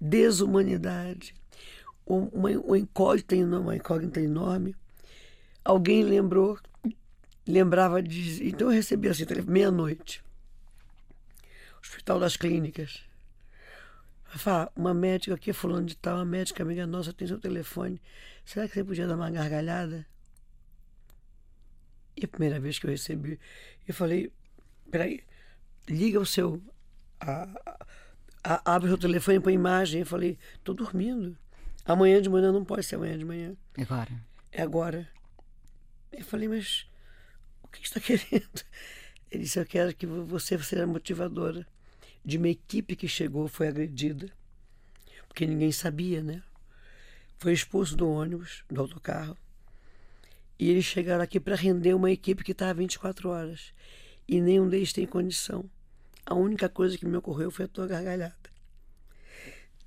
desumanidade, 0.00 1.34
uma, 2.06 2.50
uma, 2.50 2.78
incógnita, 2.78 3.34
uma 3.36 3.76
incógnita 3.76 4.20
enorme, 4.20 4.74
alguém 5.64 6.02
lembrou, 6.02 6.58
lembrava 7.46 8.02
de. 8.02 8.48
Então 8.48 8.68
eu 8.68 8.74
recebi 8.74 9.08
assim, 9.08 9.24
meia-noite. 9.46 10.22
Hospital 11.82 12.20
das 12.20 12.36
Clínicas. 12.36 13.02
Fala, 14.24 14.70
uma 14.76 14.92
médica 14.92 15.34
aqui, 15.34 15.52
fulano 15.52 15.86
de 15.86 15.96
tal, 15.96 16.16
uma 16.16 16.24
médica 16.24 16.62
amiga 16.62 16.86
nossa, 16.86 17.12
tem 17.12 17.26
seu 17.26 17.40
telefone. 17.40 18.00
Será 18.44 18.68
que 18.68 18.74
você 18.74 18.84
podia 18.84 19.06
dar 19.06 19.16
uma 19.16 19.30
gargalhada? 19.30 20.06
E 22.14 22.24
a 22.24 22.28
primeira 22.28 22.60
vez 22.60 22.78
que 22.78 22.86
eu 22.86 22.90
recebi, 22.90 23.38
eu 23.86 23.94
falei, 23.94 24.30
peraí, 24.90 25.22
liga 25.88 26.20
o 26.20 26.26
seu. 26.26 26.62
A, 27.20 27.48
a, 28.44 28.74
abre 28.74 28.90
o 28.90 28.98
telefone 28.98 29.40
para 29.40 29.52
imagem. 29.52 30.00
Eu 30.00 30.06
falei, 30.06 30.38
tô 30.62 30.72
dormindo. 30.74 31.36
Amanhã 31.84 32.20
de 32.20 32.28
manhã 32.28 32.52
não 32.52 32.64
pode 32.64 32.84
ser 32.84 32.96
amanhã 32.96 33.18
de 33.18 33.24
manhã. 33.24 33.56
Agora. 33.76 34.12
É 34.52 34.62
agora. 34.62 35.08
Eu 36.12 36.24
falei, 36.24 36.48
mas 36.48 36.86
o 37.62 37.68
que 37.68 37.84
está 37.84 38.00
querendo? 38.00 38.62
Ele 39.30 39.44
disse: 39.44 39.58
Eu 39.58 39.66
quero 39.66 39.94
que 39.94 40.06
você 40.06 40.58
seja 40.58 40.86
motivadora 40.86 41.66
de 42.24 42.36
uma 42.38 42.48
equipe 42.48 42.96
que 42.96 43.08
chegou, 43.08 43.48
foi 43.48 43.68
agredida, 43.68 44.30
porque 45.26 45.46
ninguém 45.46 45.72
sabia, 45.72 46.22
né? 46.22 46.42
Foi 47.38 47.52
expulso 47.52 47.96
do 47.96 48.08
ônibus, 48.08 48.64
do 48.68 48.80
autocarro. 48.80 49.36
E 50.58 50.68
eles 50.68 50.84
chegaram 50.84 51.22
aqui 51.22 51.38
para 51.38 51.54
render 51.54 51.94
uma 51.94 52.10
equipe 52.10 52.42
que 52.42 52.52
estava 52.52 52.74
24 52.74 53.28
horas. 53.28 53.72
E 54.26 54.40
nenhum 54.40 54.68
deles 54.68 54.92
tem 54.92 55.06
condição. 55.06 55.70
A 56.28 56.34
única 56.34 56.68
coisa 56.68 56.98
que 56.98 57.06
me 57.06 57.16
ocorreu 57.16 57.50
foi 57.50 57.64
a 57.64 57.68
tua 57.68 57.86
gargalhada. 57.86 58.36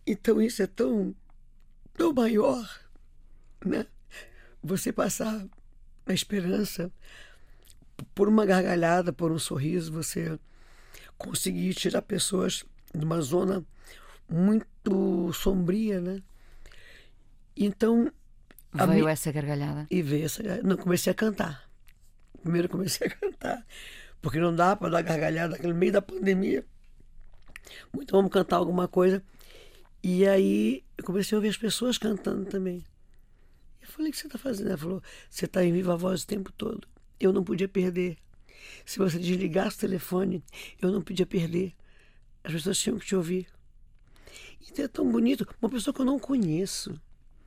Então 0.07 0.41
isso 0.41 0.63
é 0.63 0.65
tão, 0.65 1.15
tão 1.93 2.11
maior, 2.11 2.67
né? 3.63 3.85
Você 4.63 4.91
passar 4.91 5.45
a 6.03 6.11
esperança 6.11 6.91
por 8.15 8.27
uma 8.27 8.43
gargalhada, 8.43 9.13
por 9.13 9.31
um 9.31 9.37
sorriso, 9.37 9.91
você 9.91 10.39
conseguir 11.15 11.75
tirar 11.75 12.01
pessoas 12.01 12.65
de 12.91 13.05
uma 13.05 13.21
zona 13.21 13.63
muito 14.27 15.31
sombria, 15.33 16.01
né? 16.01 16.23
Então. 17.55 18.11
Veio 18.73 19.07
essa 19.07 19.31
gargalhada? 19.31 19.85
E 19.91 20.01
veio 20.01 20.25
essa 20.25 20.41
Não, 20.63 20.75
comecei 20.75 21.11
a 21.11 21.13
cantar. 21.13 21.69
Primeiro 22.41 22.67
comecei 22.67 23.05
a 23.05 23.09
cantar. 23.11 23.63
Porque 24.21 24.39
não 24.39 24.55
dá 24.55 24.75
para 24.75 24.89
dar 24.89 25.01
gargalhada 25.01 25.57
no 25.57 25.73
meio 25.73 25.91
da 25.91 26.01
pandemia. 26.01 26.65
Então 27.93 28.19
vamos 28.19 28.31
cantar 28.31 28.57
alguma 28.57 28.87
coisa. 28.87 29.23
E 30.03 30.27
aí 30.27 30.83
eu 30.97 31.03
comecei 31.03 31.35
a 31.35 31.39
ouvir 31.39 31.49
as 31.49 31.57
pessoas 31.57 31.97
cantando 31.97 32.45
também. 32.45 32.85
Eu 33.81 33.87
falei, 33.87 34.09
o 34.09 34.11
que 34.11 34.19
você 34.19 34.27
está 34.27 34.37
fazendo? 34.37 34.69
Ela 34.69 34.77
falou, 34.77 35.03
você 35.29 35.45
está 35.45 35.63
em 35.63 35.73
viva 35.73 35.97
voz 35.97 36.23
o 36.23 36.27
tempo 36.27 36.51
todo 36.51 36.87
eu 37.25 37.31
não 37.31 37.43
podia 37.43 37.67
perder. 37.67 38.17
Se 38.85 38.97
você 38.97 39.19
desligasse 39.19 39.77
o 39.77 39.79
telefone, 39.79 40.43
eu 40.81 40.91
não 40.91 41.01
podia 41.01 41.25
perder. 41.25 41.73
As 42.43 42.51
pessoas 42.51 42.77
tinham 42.77 42.97
que 42.97 43.05
te 43.05 43.15
ouvir. 43.15 43.47
Isso 44.59 44.81
é 44.81 44.87
tão 44.87 45.09
bonito. 45.11 45.47
Uma 45.61 45.69
pessoa 45.69 45.93
que 45.93 46.01
eu 46.01 46.05
não 46.05 46.19
conheço. 46.19 46.99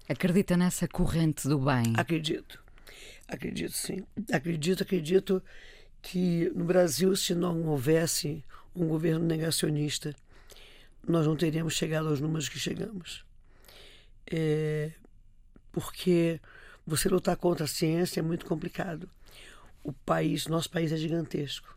Acredita 0.08 0.56
nessa 0.56 0.86
corrente 0.86 1.48
do 1.48 1.58
bem? 1.58 1.92
Acredito. 1.96 2.62
Acredito, 3.26 3.72
sim. 3.72 4.04
Acredito, 4.32 4.82
acredito 4.82 5.42
que 6.04 6.52
no 6.54 6.64
Brasil, 6.64 7.16
se 7.16 7.34
não 7.34 7.62
houvesse 7.66 8.44
um 8.76 8.86
governo 8.86 9.24
negacionista, 9.24 10.14
nós 11.06 11.26
não 11.26 11.34
teríamos 11.34 11.74
chegado 11.74 12.08
aos 12.08 12.20
números 12.20 12.48
que 12.48 12.58
chegamos. 12.58 13.24
É, 14.30 14.92
porque 15.72 16.40
Você 16.86 17.08
lutar 17.08 17.36
contra 17.36 17.64
a 17.64 17.68
ciência 17.68 18.20
é 18.20 18.22
muito 18.22 18.44
complicado. 18.44 19.08
O 19.82 19.92
país, 19.92 20.46
nosso 20.46 20.68
país 20.70 20.92
é 20.92 20.96
gigantesco. 20.96 21.76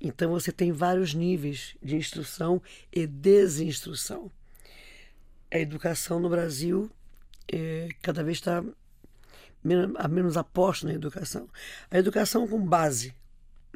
Então 0.00 0.30
você 0.30 0.50
tem 0.50 0.72
vários 0.72 1.12
níveis 1.12 1.76
de 1.82 1.96
instrução 1.96 2.60
e 2.90 3.06
desinstrução. 3.06 4.30
A 5.50 5.58
educação 5.58 6.18
no 6.18 6.30
Brasil 6.30 6.90
é, 7.52 7.90
cada 8.00 8.24
vez 8.24 8.38
está 8.38 8.64
menos, 9.62 9.94
a 9.96 10.08
menos 10.08 10.36
aposta 10.38 10.86
na 10.86 10.94
educação. 10.94 11.48
A 11.90 11.98
educação 11.98 12.48
com 12.48 12.58
base, 12.66 13.14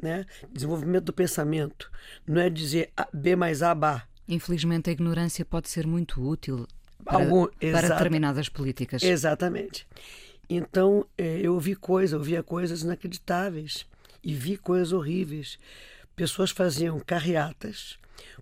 né? 0.01 0.25
desenvolvimento 0.51 1.05
do 1.05 1.13
pensamento, 1.13 1.91
não 2.27 2.41
é 2.41 2.49
dizer 2.49 2.91
B 3.13 3.35
mais 3.35 3.61
A, 3.63 3.73
Bá. 3.75 4.03
Infelizmente, 4.27 4.89
a 4.89 4.93
ignorância 4.93 5.43
pode 5.43 5.69
ser 5.69 5.87
muito 5.87 6.21
útil 6.21 6.67
para, 7.03 7.15
Algum- 7.17 7.47
para 7.71 7.89
determinadas 7.89 8.47
políticas. 8.49 9.01
Exatamente. 9.01 9.87
Então, 10.49 11.05
eh, 11.17 11.39
eu 11.41 11.53
ouvi 11.55 11.75
coisas, 11.75 12.13
eu 12.13 12.21
via 12.23 12.43
coisas 12.43 12.81
inacreditáveis 12.83 13.85
e 14.23 14.33
vi 14.33 14.57
coisas 14.57 14.91
horríveis. 14.91 15.57
Pessoas 16.15 16.51
faziam 16.51 16.99
carreatas 16.99 17.97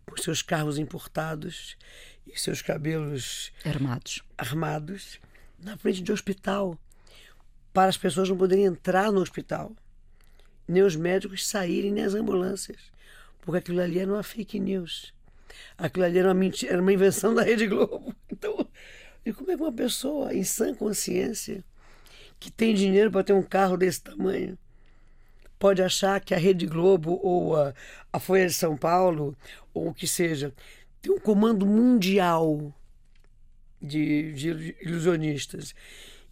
com 0.06 0.18
seus 0.18 0.42
carros 0.42 0.78
importados 0.78 1.78
e 2.26 2.38
seus 2.38 2.62
cabelos 2.62 3.52
Armados. 3.64 4.22
armados 4.38 5.20
na 5.64 5.78
frente 5.78 6.02
de 6.02 6.12
hospital 6.12 6.78
para 7.72 7.90
as 7.90 7.98
pessoas 7.98 8.28
não 8.30 8.38
poderem 8.38 8.66
entrar 8.66 9.12
no 9.12 9.22
hospital, 9.22 9.72
nem 10.68 10.84
os 10.84 10.96
médicos 10.96 11.48
saírem, 11.48 11.92
nem 11.92 12.04
as 12.04 12.14
ambulâncias, 12.14 12.78
porque 13.42 13.60
aquilo 13.60 13.82
ali 13.82 14.00
era 14.00 14.12
uma 14.12 14.24
fake 14.24 14.60
news. 14.60 15.14
Aquilo 15.78 16.06
ali 16.06 16.20
era 16.20 16.28
uma 16.28 16.34
mentira, 16.34 16.74
era 16.74 16.82
uma 16.82 16.94
invenção 16.94 17.34
da 17.34 17.44
Rede 17.44 17.68
Globo. 17.68 18.14
Então, 18.30 18.68
e 19.26 19.34
como 19.34 19.50
é 19.52 19.56
que 19.56 19.64
uma 19.64 19.74
pessoa 19.74 20.32
em 20.32 20.44
sã 20.44 20.76
consciência 20.76 21.64
que 22.40 22.52
tem 22.52 22.76
dinheiro 22.76 23.10
para 23.10 23.24
ter 23.24 23.34
um 23.34 23.42
carro 23.42 23.76
desse 23.76 24.00
tamanho 24.00 24.56
pode 25.58 25.82
achar 25.82 26.22
que 26.22 26.36
a 26.36 26.38
Rede 26.38 26.68
Globo 26.68 27.20
ou 27.24 27.56
a, 27.56 27.74
a 28.14 28.20
Folha 28.20 28.46
de 28.46 28.54
São 28.54 28.78
Paulo 28.78 29.36
ou 29.74 29.88
o 29.88 29.94
que 29.94 30.08
seja 30.08 30.54
tem 31.02 31.12
um 31.12 31.20
comando 31.20 31.66
mundial 31.66 32.74
de, 33.82 34.34
de 34.34 34.76
ilusionistas. 34.82 35.74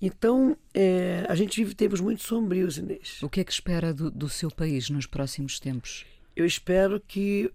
Então, 0.01 0.57
é, 0.73 1.25
a 1.27 1.35
gente 1.35 1.63
vive 1.63 1.73
tempos 1.73 2.01
muito 2.01 2.21
sombrios, 2.23 2.77
Inês. 2.77 3.21
O 3.23 3.29
que 3.29 3.39
é 3.39 3.43
que 3.43 3.51
espera 3.51 3.93
do, 3.93 4.11
do 4.11 4.29
seu 4.29 4.51
país 4.51 4.89
nos 4.89 5.05
próximos 5.05 5.59
tempos? 5.59 6.05
Eu 6.35 6.45
espero 6.45 6.99
que 6.99 7.51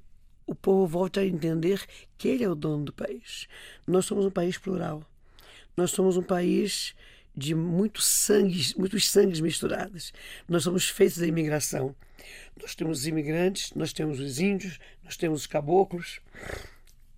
o 0.47 0.55
povo 0.55 0.87
volte 0.87 1.21
a 1.21 1.25
entender 1.25 1.85
que 2.19 2.27
ele 2.29 2.43
é 2.43 2.49
o 2.49 2.55
dono 2.55 2.87
do 2.87 2.93
país. 2.93 3.47
Nós 3.87 4.07
somos 4.07 4.25
um 4.27 4.31
país 4.31 4.59
plural. 4.59 5.05
Nós 5.77 5.93
somos 5.93 6.17
um 6.17 6.23
país 6.23 6.95
de 7.37 7.55
muitos 7.55 8.05
sangues, 8.05 8.75
muitos 8.75 9.09
sangues 9.09 9.41
misturados. 9.41 10.13
Nós 10.49 10.65
somos 10.65 10.89
feitos 10.89 11.19
da 11.19 11.27
imigração. 11.27 11.95
Nós 12.61 12.75
temos 12.75 13.01
os 13.01 13.07
imigrantes, 13.07 13.73
nós 13.75 13.93
temos 13.93 14.19
os 14.19 14.41
índios, 14.41 14.79
nós 15.05 15.17
temos 15.17 15.43
os 15.43 15.47
caboclos. 15.47 16.21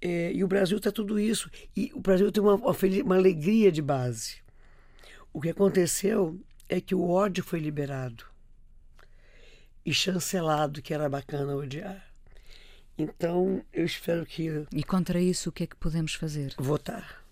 É, 0.00 0.32
e 0.32 0.44
o 0.44 0.48
Brasil 0.48 0.76
está 0.76 0.92
tudo 0.92 1.18
isso. 1.18 1.50
E 1.74 1.90
o 1.94 2.00
Brasil 2.00 2.30
tem 2.30 2.42
uma, 2.42 2.54
uma, 2.54 3.16
alegria 3.16 3.72
de 3.72 3.80
base. 3.80 4.41
O 5.32 5.40
que 5.40 5.50
aconteceu 5.50 6.38
é 6.68 6.80
que 6.80 6.94
o 6.94 7.08
ódio 7.08 7.42
foi 7.42 7.58
liberado 7.58 8.24
e 9.84 9.92
chancelado, 9.92 10.80
que 10.82 10.94
era 10.94 11.08
bacana 11.08 11.56
odiar. 11.56 12.06
Então, 12.96 13.64
eu 13.72 13.84
espero 13.84 14.24
que 14.26 14.66
E 14.72 14.84
contra 14.84 15.20
isso, 15.20 15.48
o 15.48 15.52
que 15.52 15.64
é 15.64 15.66
que 15.66 15.76
podemos 15.76 16.14
fazer? 16.14 16.54
votar. 16.58 17.24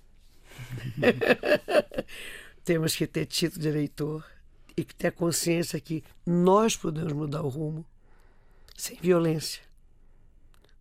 Temos 2.64 2.96
que 2.96 3.06
ter 3.06 3.26
título 3.26 3.62
de 3.62 3.68
eleitor 3.68 4.24
e 4.76 4.84
que 4.84 4.94
ter 4.94 5.12
consciência 5.12 5.80
que 5.80 6.02
nós 6.26 6.76
podemos 6.76 7.12
mudar 7.12 7.42
o 7.42 7.48
rumo 7.48 7.86
sem 8.76 8.96
violência. 8.96 9.62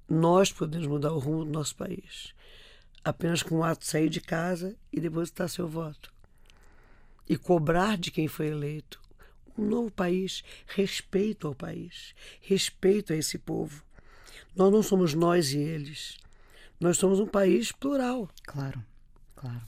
Nós 0.07 0.51
podemos 0.51 0.87
mudar 0.87 1.11
o 1.11 1.19
rumo 1.19 1.45
do 1.45 1.51
nosso 1.51 1.75
país. 1.75 2.33
Apenas 3.03 3.43
com 3.43 3.57
o 3.57 3.63
ato 3.63 3.81
de 3.81 3.87
sair 3.87 4.09
de 4.09 4.21
casa 4.21 4.75
e 4.91 4.99
depositar 4.99 5.49
seu 5.49 5.67
voto. 5.67 6.11
E 7.29 7.37
cobrar 7.37 7.97
de 7.97 8.11
quem 8.11 8.27
foi 8.27 8.47
eleito 8.47 8.99
um 9.59 9.65
novo 9.65 9.91
país, 9.91 10.43
respeito 10.67 11.47
ao 11.47 11.53
país, 11.53 12.15
respeito 12.41 13.13
a 13.13 13.15
esse 13.15 13.37
povo. 13.37 13.83
Nós 14.55 14.71
não 14.71 14.81
somos 14.81 15.13
nós 15.13 15.53
e 15.53 15.59
eles. 15.59 16.17
Nós 16.79 16.97
somos 16.97 17.19
um 17.19 17.27
país 17.27 17.71
plural. 17.71 18.29
Claro, 18.43 18.81
claro. 19.35 19.61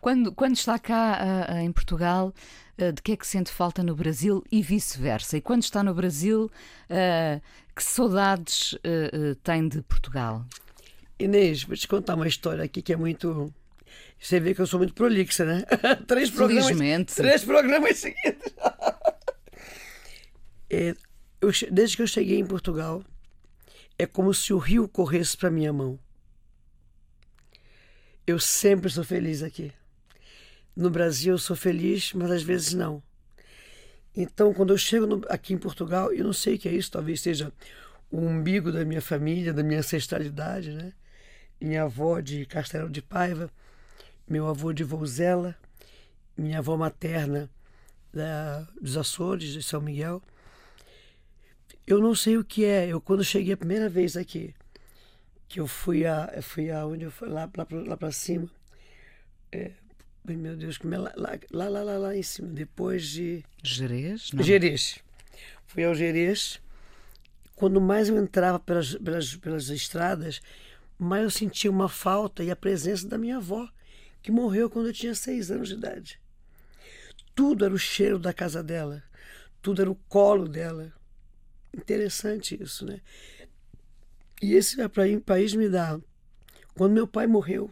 Quando, 0.00 0.32
quando 0.32 0.56
está 0.56 0.78
cá 0.78 1.46
ah, 1.48 1.62
em 1.62 1.70
Portugal, 1.70 2.32
ah, 2.78 2.90
de 2.90 3.02
que 3.02 3.12
é 3.12 3.16
que 3.16 3.26
sente 3.26 3.50
falta 3.50 3.82
no 3.82 3.94
Brasil 3.94 4.42
e 4.50 4.62
vice-versa? 4.62 5.36
E 5.36 5.40
quando 5.40 5.62
está 5.62 5.82
no 5.82 5.94
Brasil, 5.94 6.50
ah, 6.88 7.40
que 7.76 7.82
saudades 7.82 8.76
tem 9.42 9.68
de 9.68 9.82
Portugal? 9.82 10.44
Inês, 11.18 11.64
vou 11.64 11.76
te 11.76 11.86
contar 11.86 12.14
uma 12.14 12.26
história 12.26 12.64
aqui 12.64 12.80
que 12.80 12.92
é 12.92 12.96
muito. 12.96 13.52
Você 14.24 14.40
vê 14.40 14.54
que 14.54 14.60
eu 14.62 14.66
sou 14.66 14.78
muito 14.78 14.94
prolixa, 14.94 15.44
né? 15.44 15.64
três 16.08 16.30
programas. 16.30 16.64
Felizmente. 16.64 17.14
Três 17.14 17.44
programas 17.44 17.98
seguidos. 17.98 18.42
É, 20.70 20.96
eu 21.40 21.50
desde 21.70 21.94
que 21.94 22.02
eu 22.02 22.06
cheguei 22.06 22.38
em 22.40 22.46
Portugal, 22.46 23.04
é 23.98 24.06
como 24.06 24.32
se 24.34 24.52
o 24.52 24.58
rio 24.58 24.88
corresse 24.88 25.36
para 25.36 25.50
minha 25.50 25.72
mão. 25.72 25.98
Eu 28.26 28.40
sempre 28.40 28.90
sou 28.90 29.04
feliz 29.04 29.42
aqui. 29.42 29.70
No 30.74 30.90
Brasil 30.90 31.34
eu 31.34 31.38
sou 31.38 31.54
feliz, 31.54 32.12
mas 32.14 32.30
às 32.30 32.42
vezes 32.42 32.72
não. 32.72 33.00
Então, 34.16 34.52
quando 34.54 34.72
eu 34.72 34.78
chego 34.78 35.06
no- 35.06 35.22
aqui 35.28 35.52
em 35.52 35.58
Portugal, 35.58 36.12
eu 36.12 36.24
não 36.24 36.32
sei 36.32 36.54
o 36.54 36.58
que 36.58 36.68
é 36.68 36.72
isso, 36.72 36.90
talvez 36.90 37.20
seja 37.20 37.52
o 38.10 38.18
umbigo 38.18 38.72
da 38.72 38.84
minha 38.84 39.02
família, 39.02 39.52
da 39.52 39.62
minha 39.62 39.78
ancestralidade, 39.80 40.72
né? 40.72 40.92
Minha 41.60 41.82
avó 41.84 42.18
de 42.20 42.46
Castelo 42.46 42.88
de 42.90 43.02
Paiva, 43.02 43.48
meu 44.28 44.46
avô 44.46 44.72
de 44.72 44.84
Vouzela, 44.84 45.56
minha 46.36 46.58
avó 46.58 46.76
materna 46.76 47.50
da, 48.12 48.66
dos 48.80 48.96
Açores, 48.96 49.52
de 49.52 49.62
São 49.62 49.80
Miguel. 49.80 50.22
Eu 51.86 52.00
não 52.00 52.14
sei 52.14 52.38
o 52.38 52.44
que 52.44 52.64
é. 52.64 52.88
Eu, 52.88 53.00
quando 53.00 53.22
cheguei 53.24 53.52
a 53.52 53.56
primeira 53.56 53.88
vez 53.88 54.16
aqui, 54.16 54.54
que 55.48 55.60
eu 55.60 55.66
fui 55.66 56.06
a, 56.06 56.32
eu 56.34 56.42
fui 56.42 56.70
aonde 56.70 57.04
eu 57.04 57.10
fui, 57.10 57.28
lá, 57.28 57.50
lá, 57.56 57.66
lá 57.86 57.96
para 57.96 58.12
cima. 58.12 58.48
É, 59.52 59.72
meu 60.24 60.56
Deus, 60.56 60.78
como 60.78 60.94
é 60.94 60.98
lá, 60.98 61.12
lá, 61.16 61.68
lá, 61.68 61.82
lá, 61.82 61.98
lá, 61.98 62.16
em 62.16 62.22
cima, 62.22 62.48
depois 62.48 63.06
de. 63.06 63.44
Jerez? 63.62 64.32
Não. 64.32 64.42
Gerês. 64.42 64.98
Fui 65.66 65.84
ao 65.84 65.94
Gerês. 65.94 66.60
Quando 67.54 67.80
mais 67.80 68.08
eu 68.08 68.16
entrava 68.16 68.58
pelas, 68.58 68.94
pelas, 68.96 69.36
pelas 69.36 69.68
estradas, 69.68 70.40
mais 70.98 71.22
eu 71.22 71.30
sentia 71.30 71.70
uma 71.70 71.88
falta 71.88 72.42
e 72.42 72.50
a 72.50 72.56
presença 72.56 73.06
da 73.06 73.18
minha 73.18 73.36
avó, 73.36 73.68
que 74.24 74.32
morreu 74.32 74.70
quando 74.70 74.86
eu 74.86 74.92
tinha 74.92 75.14
seis 75.14 75.50
anos 75.50 75.68
de 75.68 75.74
idade. 75.74 76.18
Tudo 77.34 77.62
era 77.62 77.74
o 77.74 77.78
cheiro 77.78 78.18
da 78.18 78.32
casa 78.32 78.62
dela, 78.62 79.04
tudo 79.60 79.82
era 79.82 79.90
o 79.90 79.94
colo 79.94 80.48
dela. 80.48 80.90
Interessante 81.76 82.60
isso, 82.60 82.86
né? 82.86 83.02
E 84.40 84.54
esse 84.54 84.76
país 85.26 85.52
me 85.52 85.68
dá. 85.68 86.00
Quando 86.74 86.94
meu 86.94 87.06
pai 87.06 87.26
morreu, 87.26 87.70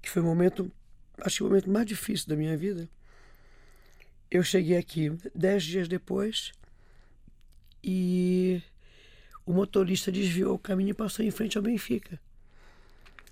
que 0.00 0.08
foi 0.08 0.22
o 0.22 0.24
momento, 0.24 0.72
acho 1.18 1.36
que 1.36 1.42
o 1.42 1.46
momento 1.46 1.68
mais 1.68 1.84
difícil 1.84 2.26
da 2.26 2.36
minha 2.36 2.56
vida, 2.56 2.88
eu 4.30 4.42
cheguei 4.42 4.78
aqui 4.78 5.12
dez 5.34 5.62
dias 5.62 5.88
depois 5.88 6.52
e 7.82 8.62
o 9.44 9.52
motorista 9.52 10.10
desviou 10.10 10.54
o 10.54 10.58
caminho 10.58 10.90
e 10.90 10.94
passou 10.94 11.22
em 11.22 11.30
frente 11.30 11.58
ao 11.58 11.62
Benfica. 11.62 12.18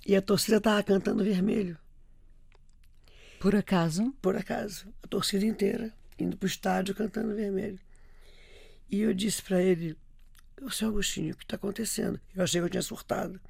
E 0.07 0.15
a 0.15 0.21
torcida 0.21 0.59
estava 0.59 0.83
cantando 0.83 1.25
vermelho, 1.25 1.79
Por 3.43 3.57
acaso? 3.57 4.15
por 4.23 4.37
acaso. 4.37 4.87
A 5.03 5.09
torcida 5.09 5.45
inteira 5.45 5.93
indo 6.17 6.37
para 6.37 6.47
o 6.47 6.49
estádio 6.49 6.95
cantando 6.95 7.35
vermelho. 7.35 7.81
E 8.89 9.01
eu 9.01 9.13
disse 9.13 9.43
para 9.43 9.61
ele: 9.61 9.97
Ô 10.63 10.71
seu 10.71 10.91
Agostinho, 10.91 11.35
o 11.35 11.37
que 11.37 11.43
está 11.43 11.57
acontecendo? 11.57 12.21
Eu 12.37 12.45
achei 12.45 12.61
que 12.61 12.67
eu 12.67 12.71
tinha 12.71 12.83
surtado. 12.83 13.41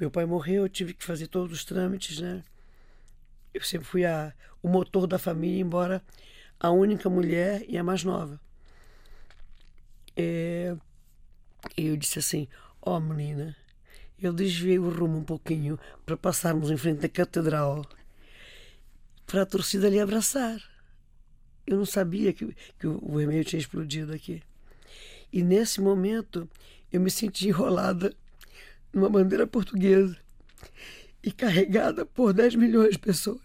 Meu 0.00 0.10
pai 0.10 0.26
morreu, 0.26 0.64
eu 0.64 0.68
tive 0.68 0.92
que 0.92 1.04
fazer 1.04 1.28
todos 1.28 1.56
os 1.56 1.64
trâmites, 1.64 2.18
né? 2.18 2.42
Eu 3.54 3.62
sempre 3.62 3.86
fui 3.86 4.04
a, 4.04 4.34
o 4.60 4.68
motor 4.68 5.06
da 5.06 5.20
família, 5.20 5.60
embora 5.60 6.02
a 6.58 6.70
única 6.72 7.08
mulher 7.08 7.64
e 7.68 7.78
a 7.78 7.84
mais 7.84 8.02
nova. 8.02 8.40
É, 10.16 10.76
e 11.76 11.86
eu 11.86 11.96
disse 11.96 12.18
assim: 12.18 12.48
Ó 12.82 12.98
menina, 12.98 13.54
eu 14.18 14.32
desviei 14.32 14.80
o 14.80 14.90
rumo 14.90 15.18
um 15.18 15.24
pouquinho 15.24 15.78
para 16.04 16.16
passarmos 16.16 16.72
em 16.72 16.76
frente 16.76 17.06
à 17.06 17.08
catedral 17.08 17.84
para 19.26 19.42
a 19.42 19.46
torcida 19.46 19.88
lhe 19.88 20.00
abraçar. 20.00 20.62
Eu 21.66 21.76
não 21.76 21.84
sabia 21.84 22.32
que, 22.32 22.54
que 22.78 22.86
o 22.86 23.16
vermelho 23.16 23.44
tinha 23.44 23.60
explodido 23.60 24.12
aqui. 24.12 24.42
E 25.32 25.42
nesse 25.42 25.80
momento 25.80 26.48
eu 26.92 27.00
me 27.00 27.10
senti 27.10 27.48
enrolada 27.48 28.14
numa 28.92 29.10
bandeira 29.10 29.46
portuguesa 29.46 30.16
e 31.22 31.32
carregada 31.32 32.06
por 32.06 32.32
10 32.32 32.54
milhões 32.54 32.92
de 32.92 32.98
pessoas. 32.98 33.40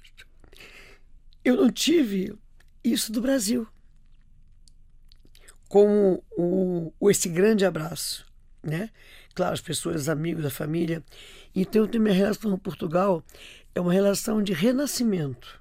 Eu 1.44 1.58
não 1.58 1.72
tive 1.72 2.38
isso 2.84 3.12
do 3.12 3.22
Brasil. 3.22 3.68
Como 5.68 6.24
o, 6.38 6.94
esse 7.10 7.28
grande 7.28 7.66
abraço, 7.66 8.26
né? 8.62 8.92
Claro, 9.34 9.54
as 9.54 9.62
pessoas, 9.62 10.10
amigos, 10.10 10.46
a 10.46 10.50
família. 10.50 11.04
Então, 11.56 11.84
eu 11.84 11.88
tenho 11.88 12.04
minha 12.04 12.14
relação 12.14 12.52
com 12.52 12.58
Portugal 12.58 13.24
é 13.74 13.80
uma 13.80 13.94
relação 13.94 14.44
de 14.44 14.54
renascimento. 14.54 15.61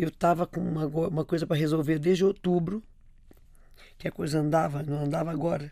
Eu 0.00 0.08
estava 0.08 0.46
com 0.46 0.62
uma, 0.62 0.86
uma 0.86 1.26
coisa 1.26 1.46
para 1.46 1.58
resolver 1.58 1.98
desde 1.98 2.24
outubro, 2.24 2.82
que 3.98 4.08
a 4.08 4.10
coisa 4.10 4.38
andava, 4.38 4.82
não 4.82 5.04
andava 5.04 5.30
agora. 5.30 5.70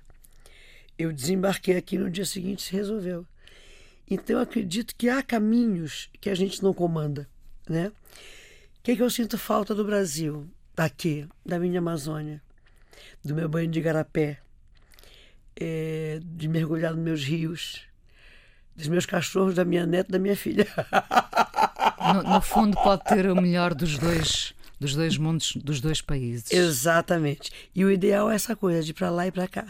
Eu 0.98 1.14
desembarquei 1.14 1.78
aqui 1.78 1.96
no 1.96 2.10
dia 2.10 2.26
seguinte 2.26 2.60
se 2.60 2.74
resolveu. 2.74 3.26
Então 4.06 4.36
eu 4.36 4.42
acredito 4.42 4.94
que 4.94 5.08
há 5.08 5.22
caminhos 5.22 6.10
que 6.20 6.28
a 6.28 6.34
gente 6.34 6.62
não 6.62 6.74
comanda, 6.74 7.26
né? 7.66 7.88
O 7.88 8.82
que, 8.82 8.90
é 8.90 8.96
que 8.96 9.02
eu 9.02 9.08
sinto 9.08 9.38
falta 9.38 9.74
do 9.74 9.82
Brasil, 9.82 10.46
daqui, 10.76 11.26
da 11.42 11.58
minha 11.58 11.78
Amazônia, 11.78 12.42
do 13.24 13.34
meu 13.34 13.48
banho 13.48 13.70
de 13.70 13.80
garapé, 13.80 14.40
é, 15.58 16.20
de 16.22 16.48
mergulhar 16.48 16.92
nos 16.92 17.02
meus 17.02 17.24
rios, 17.24 17.80
dos 18.76 18.88
meus 18.88 19.06
cachorros, 19.06 19.54
da 19.54 19.64
minha 19.64 19.86
neta, 19.86 20.12
da 20.12 20.18
minha 20.18 20.36
filha. 20.36 20.66
No, 22.14 22.40
fundo, 22.40 22.76
pode 22.76 23.04
ter 23.04 23.30
o 23.30 23.34
melhor 23.34 23.74
dos 23.74 23.98
dois 23.98 24.54
dos 24.80 24.94
dois 24.94 25.16
mundos, 25.16 25.54
dos 25.56 25.80
dois 25.80 26.00
países. 26.00 26.52
Exatamente. 26.52 27.50
E 27.74 27.84
o 27.84 27.90
ideal 27.90 28.30
é 28.30 28.34
essa 28.34 28.54
coisa 28.54 28.82
de 28.82 28.90
ir 28.90 28.94
para 28.94 29.10
lá 29.10 29.26
e 29.26 29.32
para 29.32 29.48
cá, 29.48 29.66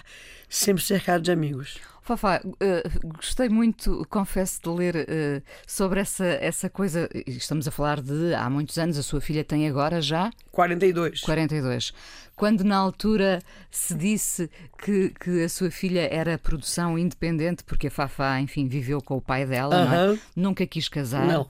sempre 0.49 0.83
cercado 0.83 1.23
de 1.23 1.33
amigos. 1.33 1.79
Fafá, 2.09 2.41
uh, 2.43 3.09
gostei 3.19 3.51
muito, 3.51 4.03
confesso, 4.09 4.63
de 4.63 4.69
ler 4.71 4.97
uh, 4.97 5.43
sobre 5.67 6.01
essa, 6.01 6.25
essa 6.25 6.71
coisa. 6.71 7.07
Estamos 7.27 7.69
a 7.69 7.71
falar 7.71 8.01
de 8.01 8.33
há 8.33 8.49
muitos 8.49 8.79
anos, 8.79 8.97
a 8.97 9.03
sua 9.03 9.21
filha 9.21 9.45
tem 9.45 9.69
agora 9.69 10.01
já? 10.01 10.31
42. 10.51 11.21
42. 11.21 11.93
Quando 12.35 12.65
na 12.65 12.79
altura 12.79 13.43
se 13.71 13.95
disse 13.95 14.49
que, 14.83 15.11
que 15.21 15.45
a 15.45 15.51
sua 15.51 15.71
filha 15.71 16.09
era 16.11 16.39
produção 16.39 16.99
independente, 16.99 17.63
porque 17.63 17.89
a 17.89 17.91
Fafá, 17.91 18.41
enfim, 18.41 18.67
viveu 18.69 19.03
com 19.03 19.19
o 19.19 19.21
pai 19.21 19.45
dela, 19.45 19.85
uh 19.85 19.91
-huh. 19.91 20.17
é? 20.17 20.21
nunca 20.35 20.67
quis 20.67 20.89
casar. 20.89 21.27
Não. 21.27 21.47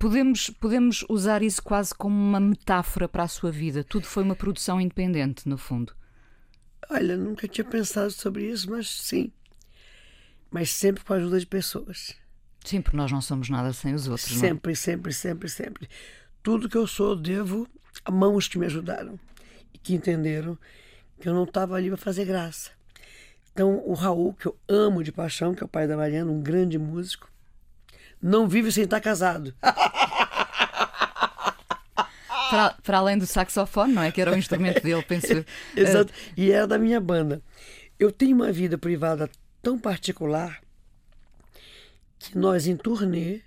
Podemos, 0.00 0.50
podemos 0.50 1.04
usar 1.08 1.44
isso 1.44 1.62
quase 1.62 1.94
como 1.94 2.16
uma 2.16 2.40
metáfora 2.40 3.06
para 3.06 3.22
a 3.22 3.28
sua 3.28 3.52
vida. 3.52 3.84
Tudo 3.84 4.04
foi 4.08 4.24
uma 4.24 4.34
produção 4.34 4.80
independente, 4.80 5.48
no 5.48 5.56
fundo. 5.56 5.92
Olha, 6.88 7.16
nunca 7.16 7.48
tinha 7.48 7.64
pensado 7.64 8.10
sobre 8.10 8.50
isso, 8.50 8.70
mas 8.70 8.88
sim. 8.88 9.32
Mas 10.50 10.70
sempre 10.70 11.04
com 11.04 11.12
a 11.12 11.16
ajuda 11.16 11.40
de 11.40 11.46
pessoas. 11.46 12.14
Sim, 12.64 12.80
porque 12.80 12.96
nós 12.96 13.10
não 13.12 13.20
somos 13.20 13.48
nada 13.48 13.72
sem 13.72 13.94
os 13.94 14.08
outros. 14.08 14.38
Sempre, 14.38 14.72
não? 14.72 14.76
sempre, 14.76 15.12
sempre, 15.12 15.48
sempre. 15.48 15.88
Tudo 16.42 16.68
que 16.68 16.76
eu 16.76 16.86
sou, 16.86 17.16
devo 17.16 17.68
a 18.04 18.10
mãos 18.10 18.48
que 18.48 18.58
me 18.58 18.66
ajudaram 18.66 19.18
e 19.72 19.78
que 19.78 19.94
entenderam 19.94 20.58
que 21.20 21.28
eu 21.28 21.34
não 21.34 21.44
estava 21.44 21.74
ali 21.74 21.88
para 21.88 21.96
fazer 21.96 22.24
graça. 22.24 22.70
Então, 23.52 23.82
o 23.86 23.94
Raul, 23.94 24.34
que 24.34 24.46
eu 24.46 24.56
amo 24.68 25.02
de 25.02 25.10
paixão, 25.10 25.54
que 25.54 25.62
é 25.62 25.66
o 25.66 25.68
pai 25.68 25.88
da 25.88 25.96
Mariana, 25.96 26.30
um 26.30 26.42
grande 26.42 26.78
músico, 26.78 27.30
não 28.20 28.48
vive 28.48 28.70
sem 28.70 28.84
estar 28.84 29.00
casado. 29.00 29.54
Para, 32.50 32.70
para, 32.82 32.98
além 32.98 33.18
do 33.18 33.26
saxofone, 33.26 33.92
não 33.92 34.02
é? 34.02 34.12
Que 34.12 34.20
era 34.20 34.32
o 34.32 34.36
instrumento 34.36 34.82
dele, 34.82 35.02
penso. 35.02 35.44
Exato. 35.76 36.12
E 36.36 36.50
era 36.50 36.66
da 36.66 36.78
minha 36.78 37.00
banda. 37.00 37.42
Eu 37.98 38.12
tenho 38.12 38.36
uma 38.36 38.52
vida 38.52 38.76
privada 38.76 39.30
tão 39.62 39.78
particular 39.78 40.60
que 42.18 42.36
nós, 42.36 42.66
em 42.66 42.76
turnê, 42.76 43.40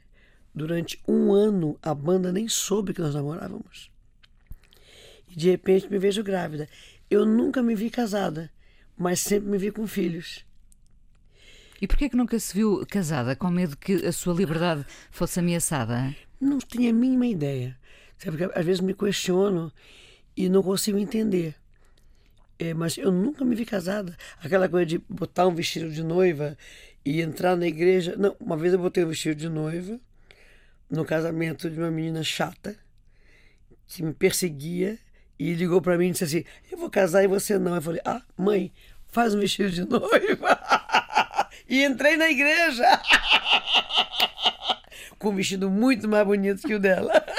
durante 0.53 1.01
um 1.07 1.31
ano, 1.31 1.77
a 1.81 1.93
banda 1.93 2.31
nem 2.31 2.47
soube 2.47 2.93
que 2.93 3.01
nós 3.01 3.13
namorávamos. 3.13 3.91
E 5.27 5.35
de 5.35 5.51
repente 5.51 5.89
me 5.89 5.99
vejo 5.99 6.23
grávida. 6.23 6.67
Eu 7.09 7.25
nunca 7.25 7.61
me 7.61 7.75
vi 7.75 7.89
casada, 7.89 8.51
mas 8.97 9.19
sempre 9.19 9.49
me 9.49 9.57
vi 9.57 9.71
com 9.71 9.87
filhos. 9.87 10.45
E 11.81 11.87
porquê 11.87 12.09
que 12.09 12.17
nunca 12.17 12.37
se 12.37 12.53
viu 12.53 12.85
casada, 12.85 13.35
com 13.35 13.49
medo 13.49 13.77
que 13.77 14.05
a 14.05 14.11
sua 14.11 14.33
liberdade 14.33 14.85
fosse 15.09 15.39
ameaçada? 15.39 16.13
Não 16.39 16.57
tinha 16.59 16.89
a 16.89 16.93
mínima 16.93 17.25
ideia. 17.25 17.77
Sabe, 18.19 18.37
porque 18.37 18.59
às 18.59 18.65
vezes 18.65 18.81
me 18.81 18.93
questiono 18.93 19.71
e 20.35 20.49
não 20.49 20.61
consigo 20.61 20.97
entender. 20.97 21.55
É, 22.59 22.73
mas 22.73 22.97
eu 22.97 23.11
nunca 23.11 23.45
me 23.45 23.55
vi 23.55 23.65
casada. 23.65 24.15
Aquela 24.43 24.67
coisa 24.67 24.85
de 24.85 24.97
botar 25.09 25.47
um 25.47 25.55
vestido 25.55 25.89
de 25.89 26.03
noiva 26.03 26.57
e 27.05 27.21
entrar 27.21 27.55
na 27.55 27.65
igreja. 27.65 28.15
Não, 28.17 28.35
uma 28.37 28.57
vez 28.57 28.73
eu 28.73 28.79
botei 28.79 29.05
um 29.05 29.07
vestido 29.07 29.35
de 29.35 29.47
noiva 29.47 29.97
no 30.89 31.05
casamento 31.05 31.69
de 31.69 31.79
uma 31.79 31.89
menina 31.89 32.21
chata 32.21 32.75
que 33.87 34.03
me 34.03 34.13
perseguia 34.13 34.99
e 35.39 35.53
ligou 35.53 35.81
para 35.81 35.97
mim 35.97 36.09
e 36.09 36.11
disse 36.11 36.25
assim: 36.25 36.43
Eu 36.69 36.77
vou 36.77 36.89
casar 36.89 37.23
e 37.23 37.27
você 37.27 37.57
não. 37.57 37.75
Eu 37.75 37.81
falei: 37.81 38.01
Ah, 38.03 38.21
mãe, 38.37 38.73
faz 39.07 39.33
um 39.33 39.39
vestido 39.39 39.71
de 39.71 39.83
noiva. 39.87 40.59
e 41.69 41.85
entrei 41.85 42.17
na 42.17 42.29
igreja 42.29 42.83
com 45.17 45.29
um 45.29 45.35
vestido 45.35 45.69
muito 45.69 46.09
mais 46.09 46.27
bonito 46.27 46.67
que 46.67 46.75
o 46.75 46.79
dela. 46.79 47.13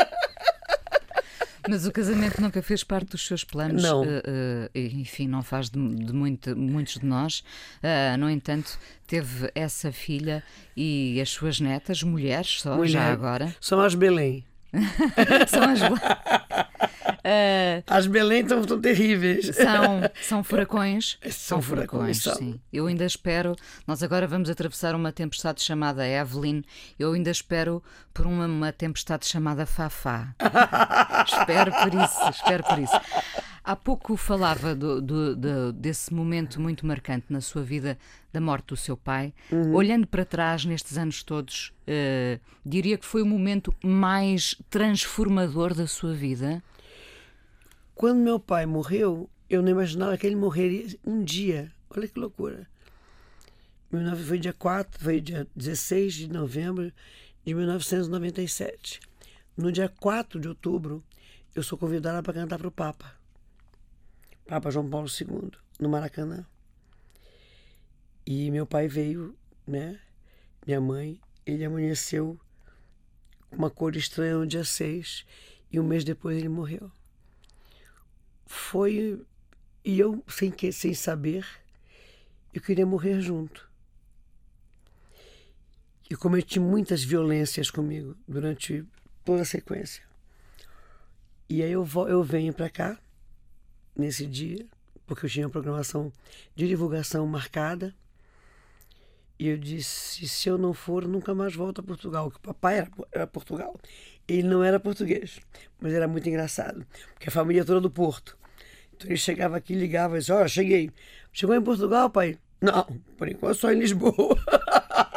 Mas 1.70 1.86
o 1.86 1.92
casamento 1.92 2.42
nunca 2.42 2.60
fez 2.60 2.82
parte 2.82 3.10
dos 3.10 3.24
seus 3.24 3.44
planos. 3.44 3.80
Não. 3.80 4.02
Uh, 4.02 4.06
uh, 4.06 4.70
enfim, 4.74 5.28
não 5.28 5.40
faz 5.40 5.70
de, 5.70 5.78
de 5.78 6.12
muito, 6.12 6.56
muitos 6.56 6.94
de 6.94 7.06
nós. 7.06 7.44
Uh, 7.78 8.18
no 8.18 8.28
entanto, 8.28 8.76
teve 9.06 9.52
essa 9.54 9.92
filha 9.92 10.42
e 10.76 11.20
as 11.20 11.30
suas 11.30 11.60
netas, 11.60 12.02
mulheres 12.02 12.60
só, 12.60 12.74
Mulher. 12.74 12.90
já 12.90 13.12
agora. 13.12 13.54
São 13.60 13.80
as 13.80 13.94
Belém. 13.94 14.44
São 15.46 15.62
as. 15.62 15.78
Uh, 17.20 17.82
As 17.86 18.06
Belém 18.06 18.42
estão, 18.42 18.60
estão 18.60 18.80
terríveis. 18.80 19.46
São, 19.54 20.00
são 20.22 20.44
furacões. 20.44 21.18
São, 21.22 21.30
são 21.30 21.62
furacões, 21.62 22.22
furacões 22.22 22.38
sim. 22.38 22.60
Eu 22.72 22.86
ainda 22.86 23.04
espero. 23.04 23.54
Nós 23.86 24.02
agora 24.02 24.26
vamos 24.26 24.48
atravessar 24.48 24.94
uma 24.94 25.12
tempestade 25.12 25.62
chamada 25.62 26.06
Evelyn. 26.06 26.62
Eu 26.98 27.12
ainda 27.12 27.30
espero 27.30 27.82
por 28.12 28.26
uma, 28.26 28.46
uma 28.46 28.72
tempestade 28.72 29.26
chamada 29.26 29.66
Fafá. 29.66 30.34
espero 31.26 31.72
por 31.72 31.94
isso, 31.94 32.30
espero 32.30 32.64
por 32.64 32.78
isso. 32.78 33.00
Há 33.62 33.76
pouco 33.76 34.16
falava 34.16 34.74
do, 34.74 35.00
do, 35.00 35.36
do, 35.36 35.72
desse 35.72 36.12
momento 36.12 36.60
muito 36.60 36.86
marcante 36.86 37.26
na 37.28 37.40
sua 37.40 37.62
vida 37.62 37.98
da 38.32 38.40
morte 38.40 38.68
do 38.68 38.76
seu 38.76 38.96
pai. 38.96 39.34
Uhum. 39.52 39.74
Olhando 39.74 40.06
para 40.06 40.24
trás 40.24 40.64
nestes 40.64 40.96
anos 40.96 41.22
todos, 41.22 41.72
uh, 41.82 42.40
diria 42.64 42.96
que 42.96 43.04
foi 43.04 43.22
o 43.22 43.26
momento 43.26 43.74
mais 43.84 44.56
transformador 44.70 45.74
da 45.74 45.86
sua 45.86 46.14
vida? 46.14 46.62
Quando 48.00 48.16
meu 48.16 48.40
pai 48.40 48.64
morreu, 48.64 49.28
eu 49.46 49.60
não 49.60 49.68
imaginava 49.68 50.16
que 50.16 50.26
ele 50.26 50.34
morreria 50.34 50.86
um 51.04 51.22
dia. 51.22 51.70
Olha 51.90 52.08
que 52.08 52.18
loucura. 52.18 52.66
Foi 54.26 54.38
dia 54.38 54.54
4, 54.54 55.04
foi 55.04 55.20
dia 55.20 55.46
16 55.54 56.14
de 56.14 56.32
novembro 56.32 56.90
de 57.44 57.52
1997. 57.52 59.00
No 59.54 59.70
dia 59.70 59.86
4 59.86 60.40
de 60.40 60.48
outubro, 60.48 61.04
eu 61.54 61.62
sou 61.62 61.76
convidada 61.76 62.22
para 62.22 62.32
cantar 62.32 62.56
para 62.56 62.68
o 62.68 62.72
Papa. 62.72 63.14
Papa 64.46 64.70
João 64.70 64.88
Paulo 64.88 65.06
II, 65.06 65.50
no 65.78 65.90
Maracanã. 65.90 66.46
E 68.24 68.50
meu 68.50 68.64
pai 68.64 68.88
veio, 68.88 69.36
né? 69.66 70.00
Minha 70.66 70.80
mãe, 70.80 71.20
ele 71.44 71.66
amanheceu 71.66 72.40
com 73.50 73.56
uma 73.56 73.68
cor 73.68 73.94
estranha 73.94 74.38
no 74.38 74.46
dia 74.46 74.64
6 74.64 75.26
e 75.70 75.78
um 75.78 75.84
mês 75.84 76.02
depois 76.02 76.38
ele 76.38 76.48
morreu 76.48 76.90
foi. 78.50 79.22
E 79.84 79.98
eu, 79.98 80.22
sem, 80.28 80.50
que, 80.50 80.72
sem 80.72 80.92
saber, 80.92 81.46
eu 82.52 82.60
queria 82.60 82.84
morrer 82.84 83.20
junto. 83.20 83.70
E 86.10 86.16
cometi 86.16 86.58
muitas 86.58 87.04
violências 87.04 87.70
comigo 87.70 88.16
durante 88.26 88.84
toda 89.24 89.42
a 89.42 89.44
sequência. 89.44 90.02
E 91.48 91.62
aí 91.62 91.70
eu, 91.70 91.84
vou, 91.84 92.08
eu 92.08 92.22
venho 92.24 92.52
para 92.52 92.68
cá, 92.68 92.98
nesse 93.96 94.26
dia, 94.26 94.66
porque 95.06 95.26
eu 95.26 95.30
tinha 95.30 95.46
uma 95.46 95.52
programação 95.52 96.12
de 96.56 96.66
divulgação 96.66 97.24
marcada. 97.26 97.94
E 99.38 99.46
eu 99.46 99.56
disse: 99.56 100.28
se 100.28 100.48
eu 100.48 100.58
não 100.58 100.74
for, 100.74 101.06
nunca 101.06 101.32
mais 101.34 101.54
volto 101.54 101.80
a 101.80 101.84
Portugal. 101.84 102.30
Porque 102.30 102.50
o 102.50 102.52
papai 102.52 102.78
era, 102.78 102.90
era 103.12 103.26
Portugal. 103.28 103.78
Ele 104.26 104.48
não 104.48 104.62
era 104.62 104.80
português, 104.80 105.40
mas 105.80 105.92
era 105.92 106.06
muito 106.08 106.28
engraçado, 106.28 106.84
porque 107.14 107.28
a 107.28 107.32
família 107.32 107.64
toda 107.64 107.80
do 107.80 107.90
Porto. 107.90 108.39
Ele 109.04 109.16
chegava 109.16 109.56
aqui, 109.56 109.74
ligava 109.74 110.16
e 110.16 110.20
disse: 110.20 110.32
Olha, 110.32 110.48
cheguei. 110.48 110.90
Chegou 111.32 111.54
em 111.54 111.62
Portugal, 111.62 112.10
pai? 112.10 112.38
Não, 112.60 112.84
por 113.16 113.28
enquanto 113.28 113.56
só 113.56 113.72
em 113.72 113.78
Lisboa. 113.78 114.36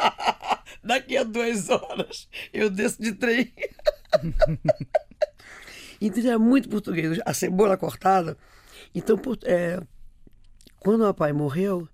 Daqui 0.82 1.16
a 1.16 1.24
duas 1.24 1.68
horas 1.70 2.28
eu 2.52 2.70
desço 2.70 3.02
de 3.02 3.12
trem. 3.12 3.52
então 6.00 6.18
ele 6.18 6.28
era 6.28 6.38
muito 6.38 6.68
português. 6.68 7.20
A 7.24 7.34
cebola 7.34 7.76
cortada. 7.76 8.36
Então, 8.94 9.20
é, 9.44 9.80
quando 10.78 11.02
o 11.02 11.06
papai 11.06 11.32
morreu, 11.32 11.88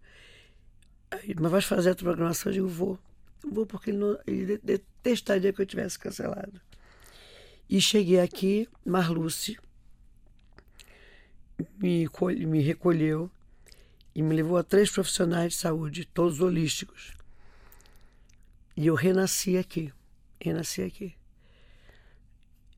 mas 1.41 1.51
vai 1.51 1.61
fazer 1.61 1.91
a 1.91 1.95
programação? 1.95 2.51
Eu 2.51 2.55
digo: 2.55 2.69
Vou. 2.69 2.99
Vou 3.43 3.65
porque 3.65 3.91
ele, 3.91 3.99
não, 3.99 4.19
ele 4.27 4.61
detestaria 4.63 5.53
que 5.53 5.63
eu 5.63 5.67
tivesse 5.67 5.99
cancelado. 5.99 6.61
E 7.69 7.81
cheguei 7.81 8.21
aqui, 8.21 8.69
Marluce 8.85 9.57
me, 11.79 12.09
me 12.47 12.61
recolheu 12.61 13.31
e 14.15 14.23
me 14.23 14.35
levou 14.35 14.57
a 14.57 14.63
três 14.63 14.91
profissionais 14.91 15.53
de 15.53 15.59
saúde, 15.59 16.05
todos 16.05 16.41
holísticos. 16.41 17.15
E 18.77 18.87
eu 18.87 18.95
renasci 18.95 19.57
aqui. 19.57 19.93
Renasci 20.41 20.83
aqui. 20.83 21.15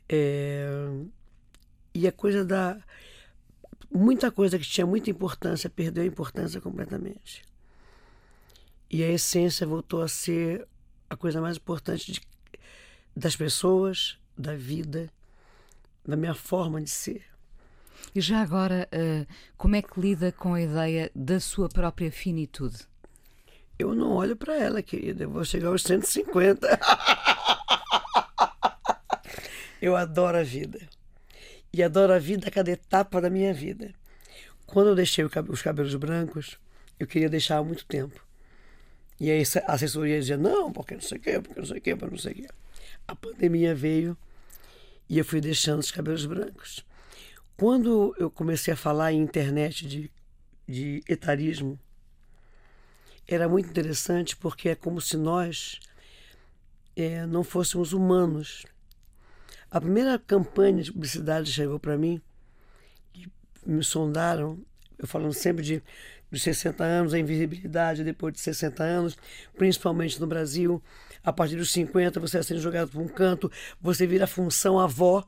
É... 0.09 0.67
E 1.95 2.07
a 2.07 2.13
coisa 2.13 2.45
da. 2.45 2.81
Muita 3.91 4.31
coisa 4.31 4.59
que 4.59 4.65
tinha 4.65 4.87
muita 4.87 5.11
importância 5.11 5.69
perdeu 5.69 6.03
a 6.03 6.07
importância 6.07 6.61
completamente. 6.61 7.45
E 8.91 9.03
a 9.03 9.09
essência 9.09 9.67
voltou 9.67 10.03
a 10.03 10.09
ser 10.09 10.67
a 11.09 11.17
coisa 11.17 11.41
mais 11.41 11.57
importante 11.57 12.13
de... 12.13 12.21
das 13.15 13.37
pessoas, 13.37 14.19
da 14.37 14.55
vida, 14.55 15.11
da 16.05 16.17
minha 16.17 16.35
forma 16.35 16.81
de 16.81 16.91
ser. 16.91 17.32
E 18.15 18.21
já 18.21 18.43
agora, 18.43 18.89
uh, 18.93 19.27
como 19.57 19.77
é 19.77 19.83
que 19.83 20.01
lida 20.01 20.33
com 20.33 20.55
a 20.55 20.61
ideia 20.61 21.11
da 21.15 21.41
sua 21.41 21.69
própria 21.69 22.11
finitude? 22.13 22.79
Eu 23.79 23.95
não 23.95 24.13
olho 24.13 24.37
para 24.37 24.55
ela, 24.55 24.83
querida. 24.83 25.25
Eu 25.25 25.31
vou 25.31 25.45
chegar 25.45 25.69
aos 25.69 25.83
150. 25.83 26.69
eu 29.81 29.97
adoro 29.97 30.39
a 30.39 30.43
vida. 30.43 30.81
E 31.73 31.83
adoro 31.83 32.13
a 32.13 32.19
vida 32.19 32.49
a 32.49 32.51
cada 32.51 32.71
etapa 32.71 33.21
da 33.21 33.31
minha 33.31 33.53
vida. 33.53 33.95
Quando 34.67 34.89
eu 34.89 34.95
deixei 34.95 35.25
os 35.25 35.63
cabelos 35.63 35.95
brancos, 35.95 36.59
eu 36.99 37.07
queria 37.07 37.29
deixar 37.29 37.59
há 37.59 37.65
muito 37.65 37.85
tempo. 37.87 38.25
E 39.19 39.31
aí 39.31 39.43
a 39.67 39.73
assessoria 39.73 40.19
dizia, 40.21 40.37
não, 40.37 40.73
porque 40.73 40.95
não 40.95 41.01
sei 41.01 41.19
o 41.19 41.21
quê, 41.21 41.41
porque 41.41 41.61
não 41.61 41.67
sei 41.67 41.79
o 41.79 41.81
quê, 41.81 41.97
porque 41.97 42.15
não 42.15 42.21
sei 42.21 42.33
o 42.33 42.35
quê. 42.37 42.49
A 43.09 43.15
pandemia 43.15 43.75
veio 43.75 44.17
e 45.09 45.19
eu 45.19 45.25
fui 45.25 45.41
deixando 45.41 45.81
os 45.81 45.91
cabelos 45.91 46.27
brancos. 46.27 46.85
Quando 47.63 48.13
eu 48.19 48.29
comecei 48.29 48.75
a 48.75 48.77
falar 48.77 49.13
em 49.13 49.21
internet 49.21 49.87
de, 49.87 50.11
de 50.67 51.01
etarismo, 51.09 51.79
era 53.25 53.49
muito 53.49 53.71
interessante 53.71 54.37
porque 54.37 54.71
é 54.71 54.75
como 54.75 55.01
se 55.01 55.17
nós 55.17 55.79
é, 56.97 57.25
não 57.25 57.45
fôssemos 57.45 57.93
humanos. 57.93 58.67
A 59.71 59.81
primeira 59.81 60.19
campanha 60.19 60.83
de 60.83 60.91
publicidade 60.91 61.53
chegou 61.53 61.79
para 61.79 61.97
mim, 61.97 62.21
que 63.13 63.31
me 63.65 63.85
sondaram, 63.85 64.59
eu 64.99 65.07
falando 65.07 65.33
sempre 65.33 65.63
de 65.63 65.81
dos 66.33 66.43
60 66.43 66.83
anos, 66.83 67.15
a 67.15 67.19
invisibilidade 67.21 68.03
depois 68.03 68.35
de 68.35 68.41
60 68.41 68.83
anos, 68.83 69.17
principalmente 69.57 70.21
no 70.21 70.27
Brasil. 70.27 70.83
A 71.23 71.33
partir 71.33 71.55
dos 71.55 71.71
50, 71.71 72.19
você 72.19 72.39
é 72.39 72.43
sendo 72.43 72.61
jogado 72.61 72.91
para 72.91 73.01
um 73.01 73.07
canto, 73.07 73.53
você 73.81 74.05
vira 74.05 74.27
função 74.27 74.81
avó. 74.81 75.25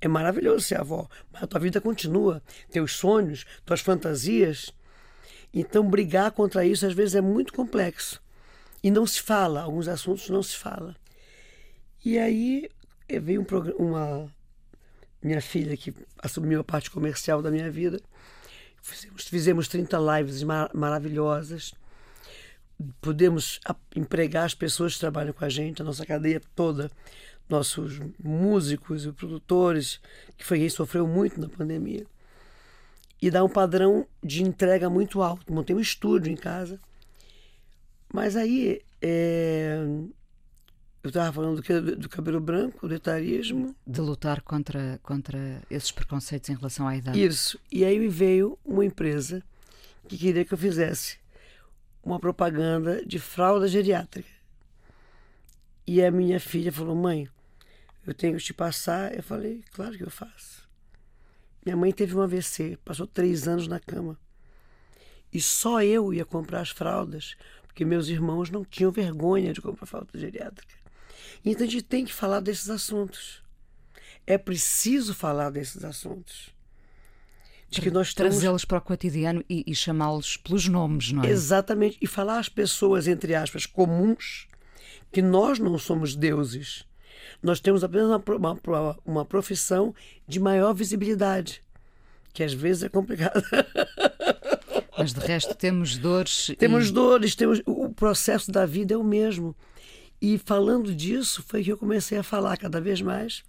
É 0.00 0.08
maravilhoso 0.08 0.64
ser 0.64 0.78
avó, 0.78 1.08
mas 1.32 1.42
a 1.42 1.46
tua 1.46 1.60
vida 1.60 1.80
continua. 1.80 2.42
Teus 2.70 2.92
sonhos, 2.92 3.44
tuas 3.64 3.80
fantasias. 3.80 4.72
Então, 5.52 5.88
brigar 5.88 6.30
contra 6.32 6.64
isso 6.64 6.86
às 6.86 6.92
vezes 6.92 7.14
é 7.14 7.20
muito 7.20 7.52
complexo. 7.52 8.22
E 8.82 8.90
não 8.90 9.06
se 9.06 9.20
fala, 9.20 9.62
alguns 9.62 9.88
assuntos 9.88 10.28
não 10.28 10.42
se 10.42 10.56
fala. 10.56 10.94
E 12.04 12.18
aí 12.18 12.68
eh, 13.08 13.18
veio 13.18 13.40
um 13.40 13.84
uma 13.84 14.30
minha 15.22 15.40
filha 15.40 15.76
que 15.76 15.92
assumiu 16.22 16.60
a 16.60 16.64
parte 16.64 16.90
comercial 16.90 17.42
da 17.42 17.50
minha 17.50 17.70
vida 17.70 18.00
Fizemos, 18.86 19.24
fizemos 19.24 19.68
30 19.68 19.98
lives 19.98 20.42
mar 20.44 20.70
maravilhosas. 20.72 21.74
Podemos 23.00 23.58
empregar 23.96 24.44
as 24.44 24.54
pessoas 24.54 24.94
que 24.94 25.00
trabalham 25.00 25.32
com 25.32 25.44
a 25.44 25.48
gente, 25.48 25.82
a 25.82 25.84
nossa 25.84 26.06
cadeia 26.06 26.40
toda, 26.54 26.88
nossos 27.48 28.00
músicos 28.22 29.04
e 29.04 29.12
produtores, 29.12 30.00
que 30.36 30.44
foi 30.44 30.58
quem 30.58 30.68
sofreu 30.68 31.06
muito 31.06 31.40
na 31.40 31.48
pandemia. 31.48 32.06
E 33.20 33.30
dar 33.30 33.44
um 33.44 33.48
padrão 33.48 34.06
de 34.22 34.42
entrega 34.42 34.90
muito 34.90 35.22
alto. 35.22 35.52
Montei 35.52 35.74
um 35.74 35.80
estúdio 35.80 36.30
em 36.30 36.36
casa. 36.36 36.78
Mas 38.12 38.36
aí 38.36 38.82
é, 39.00 39.86
eu 41.06 41.08
estava 41.08 41.32
falando 41.32 41.62
do, 41.62 41.96
do, 41.96 42.08
cabelo 42.08 42.40
branco, 42.40 42.88
do 42.88 42.94
etarismo. 42.94 43.76
De 43.86 44.00
lutar 44.00 44.42
contra, 44.42 44.98
contra 45.04 45.62
esses 45.70 45.92
preconceitos 45.92 46.50
em 46.50 46.54
relação 46.54 46.88
à 46.88 46.96
idade. 46.96 47.24
Isso. 47.24 47.60
E 47.70 47.84
aí 47.84 47.96
me 47.96 48.08
veio 48.08 48.58
uma 48.64 48.84
empresa 48.84 49.40
que 50.08 50.18
queria 50.18 50.44
que 50.44 50.52
eu 50.52 50.58
fizesse 50.58 51.18
uma 52.02 52.18
propaganda 52.18 53.04
de 53.06 53.20
fralda 53.20 53.68
geriátrica. 53.68 54.28
E 55.86 56.02
a 56.02 56.10
minha 56.10 56.40
filha 56.40 56.72
falou: 56.72 56.96
mãe, 56.96 57.28
eu 58.06 58.14
tenho 58.14 58.36
que 58.36 58.44
te 58.44 58.54
passar. 58.54 59.14
Eu 59.14 59.22
falei: 59.22 59.64
claro 59.72 59.96
que 59.96 60.04
eu 60.04 60.10
faço. 60.10 60.66
Minha 61.64 61.76
mãe 61.76 61.92
teve 61.92 62.16
um 62.16 62.22
AVC, 62.22 62.78
passou 62.84 63.06
três 63.06 63.48
anos 63.48 63.66
na 63.66 63.80
cama. 63.80 64.18
E 65.32 65.40
só 65.40 65.82
eu 65.82 66.14
ia 66.14 66.24
comprar 66.24 66.60
as 66.60 66.70
fraldas, 66.70 67.36
porque 67.66 67.84
meus 67.84 68.08
irmãos 68.08 68.50
não 68.50 68.64
tinham 68.64 68.92
vergonha 68.92 69.52
de 69.52 69.60
comprar 69.60 69.84
fralda 69.84 70.18
geriátrica. 70.18 70.74
Então 71.44 71.66
a 71.66 71.70
gente 71.70 71.82
tem 71.82 72.04
que 72.04 72.12
falar 72.12 72.40
desses 72.40 72.70
assuntos. 72.70 73.42
É 74.26 74.38
preciso 74.38 75.12
falar 75.12 75.50
desses 75.50 75.84
assuntos. 75.84 76.54
De 77.68 77.80
que 77.80 77.90
nós 77.90 78.14
Trazê-los 78.14 78.64
para 78.64 78.78
o 78.78 78.80
cotidiano 78.80 79.44
e, 79.50 79.64
e 79.66 79.74
chamá-los 79.74 80.36
pelos 80.36 80.68
nomes, 80.68 81.12
não 81.12 81.24
é? 81.24 81.28
Exatamente. 81.28 81.98
E 82.00 82.06
falar 82.06 82.38
às 82.38 82.48
pessoas, 82.48 83.08
entre 83.08 83.34
aspas, 83.34 83.66
comuns, 83.66 84.46
que 85.12 85.20
nós 85.20 85.58
não 85.58 85.76
somos 85.76 86.14
deuses. 86.14 86.84
Nós 87.42 87.60
temos 87.60 87.84
apenas 87.84 88.08
uma, 88.08 88.22
uma, 88.66 88.98
uma 89.04 89.24
profissão 89.24 89.94
de 90.26 90.40
maior 90.40 90.72
visibilidade, 90.72 91.62
que 92.32 92.42
às 92.42 92.52
vezes 92.52 92.84
é 92.84 92.88
complicada. 92.88 93.44
Mas 94.98 95.12
de 95.12 95.20
resto 95.20 95.54
temos 95.54 95.96
dores. 95.96 96.50
Temos 96.58 96.88
e... 96.88 96.92
dores, 96.92 97.34
temos 97.34 97.62
o 97.66 97.90
processo 97.90 98.50
da 98.50 98.64
vida 98.64 98.94
é 98.94 98.96
o 98.96 99.04
mesmo. 99.04 99.54
E 100.20 100.38
falando 100.38 100.94
disso, 100.94 101.44
foi 101.46 101.62
que 101.62 101.70
eu 101.70 101.76
comecei 101.76 102.16
a 102.16 102.22
falar 102.22 102.56
cada 102.56 102.80
vez 102.80 103.02
mais 103.02 103.44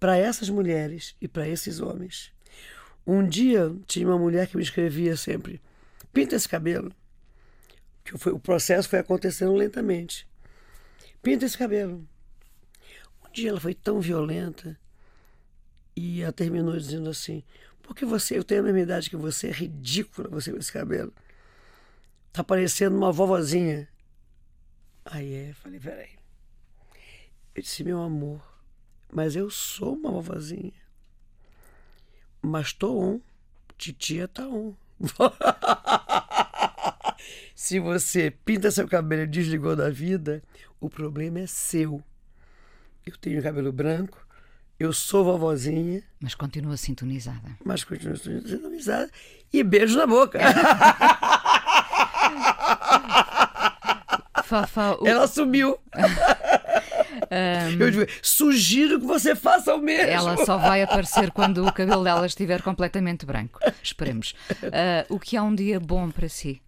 para 0.00 0.16
essas 0.16 0.50
mulheres 0.50 1.14
e 1.20 1.28
para 1.28 1.48
esses 1.48 1.80
homens. 1.80 2.32
Um 3.06 3.26
dia 3.26 3.74
tinha 3.86 4.06
uma 4.06 4.18
mulher 4.18 4.48
que 4.48 4.56
me 4.56 4.62
escrevia 4.62 5.16
sempre: 5.16 5.60
pinta 6.12 6.34
esse 6.34 6.48
cabelo. 6.48 6.92
Que 8.04 8.18
foi, 8.18 8.32
o 8.32 8.38
processo 8.38 8.88
foi 8.88 8.98
acontecendo 8.98 9.54
lentamente. 9.54 10.26
Pinta 11.22 11.46
esse 11.46 11.56
cabelo. 11.56 12.06
Um 13.34 13.34
dia 13.34 13.50
ela 13.50 13.60
foi 13.60 13.74
tão 13.74 14.00
violenta 14.00 14.78
e 15.96 16.22
ela 16.22 16.32
terminou 16.32 16.76
dizendo 16.76 17.10
assim: 17.10 17.42
porque 17.82 18.04
você, 18.04 18.38
eu 18.38 18.44
tenho 18.44 18.60
a 18.60 18.62
mesma 18.62 18.78
idade 18.78 19.10
que 19.10 19.16
você, 19.16 19.48
é 19.48 19.50
ridícula 19.50 20.28
você 20.28 20.52
com 20.52 20.58
esse 20.58 20.72
cabelo. 20.72 21.12
Tá 22.32 22.44
parecendo 22.44 22.96
uma 22.96 23.10
vovozinha. 23.10 23.88
Aí 25.04 25.34
é, 25.34 25.52
falei, 25.52 25.80
peraí. 25.80 26.10
Eu 27.56 27.62
disse, 27.62 27.82
meu 27.82 28.00
amor, 28.00 28.40
mas 29.12 29.34
eu 29.34 29.50
sou 29.50 29.94
uma 29.94 30.12
vovozinha. 30.12 30.72
Mas 32.40 32.72
tô 32.72 32.96
on. 32.96 33.20
Titia 33.76 34.28
tá 34.28 34.46
on. 34.46 34.76
Se 37.52 37.80
você 37.80 38.30
pinta 38.30 38.70
seu 38.70 38.86
cabelo 38.86 39.22
e 39.22 39.26
desligou 39.26 39.74
da 39.74 39.90
vida, 39.90 40.40
o 40.80 40.88
problema 40.88 41.40
é 41.40 41.48
seu. 41.48 42.00
Eu 43.06 43.16
tenho 43.18 43.42
cabelo 43.42 43.72
branco, 43.72 44.24
eu 44.78 44.92
sou 44.92 45.24
vovozinha. 45.24 46.02
Mas 46.20 46.34
continua 46.34 46.76
sintonizada. 46.76 47.56
Mas 47.64 47.84
continua 47.84 48.16
sintonizada. 48.16 49.10
E 49.52 49.62
beijo 49.62 49.96
na 49.96 50.06
boca. 50.06 50.38
Fafá, 54.44 54.96
o... 55.00 55.06
Ela 55.06 55.26
sumiu. 55.26 55.78
Um, 57.30 57.80
eu 57.80 57.90
digo, 57.90 58.06
sugiro 58.22 59.00
que 59.00 59.06
você 59.06 59.34
faça 59.34 59.74
o 59.74 59.78
mesmo. 59.78 60.10
Ela 60.10 60.44
só 60.44 60.56
vai 60.58 60.82
aparecer 60.82 61.30
quando 61.30 61.66
o 61.66 61.72
cabelo 61.72 62.04
dela 62.04 62.26
estiver 62.26 62.62
completamente 62.62 63.24
branco. 63.24 63.58
Esperemos. 63.82 64.34
Uh, 64.62 65.14
o 65.14 65.18
que 65.18 65.36
é 65.36 65.42
um 65.42 65.54
dia 65.54 65.80
bom 65.80 66.10
para 66.10 66.28
si? 66.28 66.60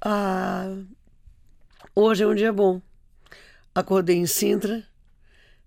Ah, 0.00 0.74
hoje 1.94 2.24
é 2.24 2.26
um 2.26 2.34
dia 2.34 2.52
bom. 2.52 2.80
Acordei 3.74 4.16
em 4.16 4.26
Sintra, 4.26 4.84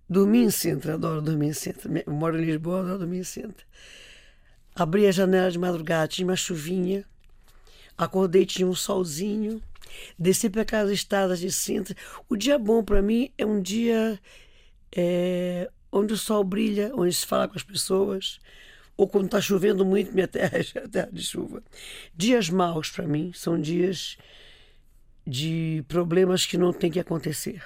dormi 0.09 0.43
em 0.43 0.49
Sintra, 0.49 0.93
adoro 0.93 1.21
dormir 1.21 1.47
em 1.47 1.53
Sintra. 1.53 1.89
Moro 2.07 2.39
em 2.39 2.45
Lisboa, 2.45 2.79
adoro 2.79 2.99
dormir 2.99 3.19
em 3.19 3.23
Sintra. 3.23 3.65
Abri 4.75 5.07
a 5.07 5.11
janela 5.11 5.51
de 5.51 5.57
madrugada, 5.57 6.07
tinha 6.07 6.27
uma 6.27 6.35
chuvinha 6.35 7.05
Acordei, 7.97 8.45
tinha 8.45 8.67
um 8.67 8.75
solzinho. 8.75 9.61
Desci 10.19 10.49
para 10.49 10.61
aquelas 10.61 10.91
estradas 10.91 11.39
de 11.39 11.51
Sintra. 11.51 11.95
O 12.29 12.35
dia 12.35 12.59
bom 12.59 12.83
para 12.83 13.01
mim 13.01 13.31
é 13.37 13.45
um 13.45 13.59
dia 13.59 14.19
é, 14.95 15.69
onde 15.91 16.13
o 16.13 16.17
sol 16.17 16.43
brilha, 16.43 16.91
onde 16.93 17.13
se 17.13 17.25
fala 17.25 17.47
com 17.47 17.55
as 17.55 17.63
pessoas. 17.63 18.39
Ou 18.95 19.07
quando 19.07 19.25
está 19.25 19.41
chovendo 19.41 19.83
muito, 19.83 20.13
minha 20.13 20.27
terra 20.27 20.59
é 20.75 20.87
terra 20.87 21.09
de 21.11 21.23
chuva. 21.23 21.63
Dias 22.15 22.49
maus 22.49 22.91
para 22.91 23.07
mim 23.07 23.31
são 23.33 23.59
dias 23.59 24.17
de 25.25 25.83
problemas 25.87 26.45
que 26.45 26.57
não 26.57 26.71
tem 26.71 26.91
que 26.91 26.99
acontecer. 26.99 27.63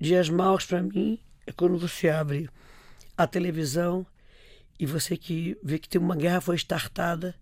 Dias 0.00 0.30
maus 0.30 0.64
para 0.64 0.82
mim 0.82 1.18
é 1.46 1.52
quando 1.52 1.76
você 1.76 2.08
abre 2.08 2.48
a 3.18 3.26
televisão 3.26 4.06
e 4.78 4.86
você 4.86 5.14
que 5.14 5.58
vê 5.62 5.78
que 5.78 5.90
tem 5.90 6.00
uma 6.00 6.16
guerra 6.16 6.40
foi 6.40 6.56
estartada 6.56 7.34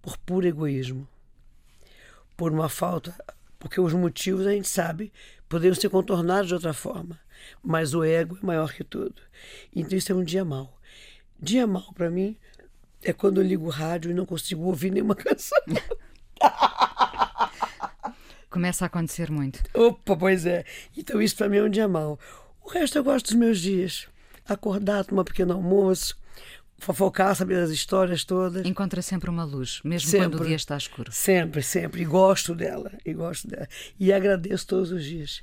por 0.00 0.16
puro 0.16 0.46
egoísmo, 0.46 1.06
por 2.38 2.50
uma 2.52 2.70
falta, 2.70 3.14
porque 3.58 3.78
os 3.78 3.92
motivos 3.92 4.46
a 4.46 4.52
gente 4.52 4.66
sabe 4.66 5.12
poderiam 5.46 5.74
ser 5.74 5.90
contornados 5.90 6.48
de 6.48 6.54
outra 6.54 6.72
forma, 6.72 7.20
mas 7.62 7.92
o 7.92 8.02
ego 8.02 8.38
é 8.42 8.46
maior 8.46 8.72
que 8.72 8.82
tudo. 8.82 9.20
Então 9.76 9.98
isso 9.98 10.10
é 10.10 10.14
um 10.14 10.24
dia 10.24 10.46
mau. 10.46 10.74
Dia 11.38 11.66
mau 11.66 11.92
para 11.92 12.10
mim 12.10 12.34
é 13.02 13.12
quando 13.12 13.42
eu 13.42 13.46
ligo 13.46 13.66
o 13.66 13.70
rádio 13.70 14.10
e 14.10 14.14
não 14.14 14.24
consigo 14.24 14.62
ouvir 14.62 14.90
nenhuma 14.90 15.12
canção. 15.14 15.62
Começa 18.58 18.84
a 18.84 18.88
acontecer 18.88 19.30
muito. 19.30 19.62
Opa, 19.72 20.16
pois 20.16 20.44
é. 20.44 20.64
Então 20.96 21.22
isso 21.22 21.36
para 21.36 21.48
mim 21.48 21.58
é 21.58 21.62
um 21.62 21.68
dia 21.68 21.86
mau. 21.86 22.18
O 22.60 22.68
resto 22.68 22.98
eu 22.98 23.04
gosto 23.04 23.26
dos 23.26 23.34
meus 23.36 23.60
dias. 23.60 24.08
Acordar, 24.48 25.04
tomar 25.04 25.22
um 25.22 25.24
pequeno 25.24 25.52
almoço, 25.52 26.18
fofocar, 26.76 27.36
saber 27.36 27.62
as 27.62 27.70
histórias 27.70 28.24
todas. 28.24 28.66
Encontra 28.66 29.00
sempre 29.00 29.30
uma 29.30 29.44
luz, 29.44 29.80
mesmo 29.84 30.10
Sempre. 30.10 30.26
quando 30.26 30.40
o 30.40 30.44
dia 30.44 30.56
está 30.56 30.76
escuro. 30.76 31.12
Sempre, 31.12 31.62
sempre. 31.62 32.02
E 32.02 32.04
gosto 32.04 32.52
dela. 32.52 32.90
E 33.06 33.14
gosto 33.14 33.46
dela. 33.46 33.68
E 33.96 34.12
agradeço 34.12 34.66
todos 34.66 34.90
os 34.90 35.04
dias. 35.04 35.40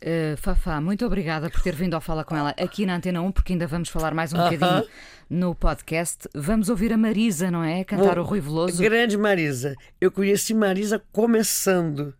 Uh, 0.00 0.36
Fafá, 0.36 0.80
muito 0.80 1.04
obrigada 1.04 1.50
por 1.50 1.60
ter 1.62 1.74
vindo 1.74 1.94
ao 1.94 2.00
Fala 2.00 2.22
com 2.22 2.36
ela 2.36 2.50
aqui 2.50 2.86
na 2.86 2.94
Antena 2.94 3.22
1, 3.22 3.32
porque 3.32 3.54
ainda 3.54 3.66
vamos 3.66 3.88
falar 3.88 4.14
mais 4.14 4.32
um 4.32 4.36
bocadinho 4.36 4.88
no 5.28 5.52
podcast. 5.52 6.28
Vamos 6.32 6.68
ouvir 6.68 6.92
a 6.92 6.96
Marisa, 6.96 7.50
não 7.50 7.64
é? 7.64 7.82
Cantar 7.82 8.14
Bom, 8.14 8.20
o 8.20 8.24
Rui 8.24 8.38
Veloso. 8.38 8.80
Grande 8.80 9.18
Marisa. 9.18 9.74
Eu 10.00 10.12
conheci 10.12 10.54
Marisa 10.54 11.02
começando. 11.10 12.14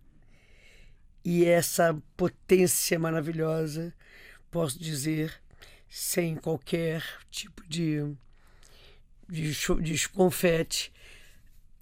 E 1.28 1.44
essa 1.44 2.00
potência 2.16 2.96
maravilhosa, 3.00 3.92
posso 4.48 4.78
dizer, 4.78 5.34
sem 5.88 6.36
qualquer 6.36 7.02
tipo 7.32 7.66
de, 7.66 8.14
de, 9.28 9.52
de 9.82 10.08
confete, 10.10 10.92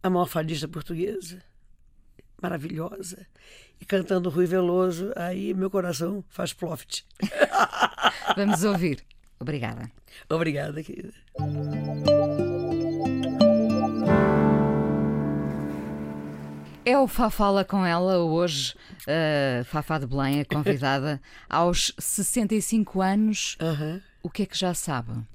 a 0.02 0.08
maior 0.08 0.28
fadista 0.28 0.66
portuguesa. 0.66 1.42
Maravilhosa. 2.40 3.26
E 3.78 3.84
cantando 3.84 4.30
Rui 4.30 4.46
Veloso, 4.46 5.12
aí 5.14 5.52
meu 5.52 5.70
coração 5.70 6.24
faz 6.30 6.54
ploft. 6.54 7.02
Vamos 8.34 8.64
ouvir. 8.64 9.04
Obrigada. 9.38 9.92
Obrigada, 10.26 10.82
querida. 10.82 11.12
É 16.86 16.98
o 16.98 17.08
Fafala 17.08 17.64
com 17.64 17.84
ela 17.84 18.18
hoje, 18.18 18.74
uh, 19.08 19.64
Fafá 19.64 19.98
de 19.98 20.06
Belém, 20.06 20.42
a 20.42 20.44
convidada, 20.44 21.18
aos 21.48 21.94
65 21.98 23.00
anos. 23.00 23.56
O 24.22 24.28
que 24.28 24.42
é 24.42 24.46
que 24.46 24.58
já 24.58 24.74
sabe? 24.74 25.26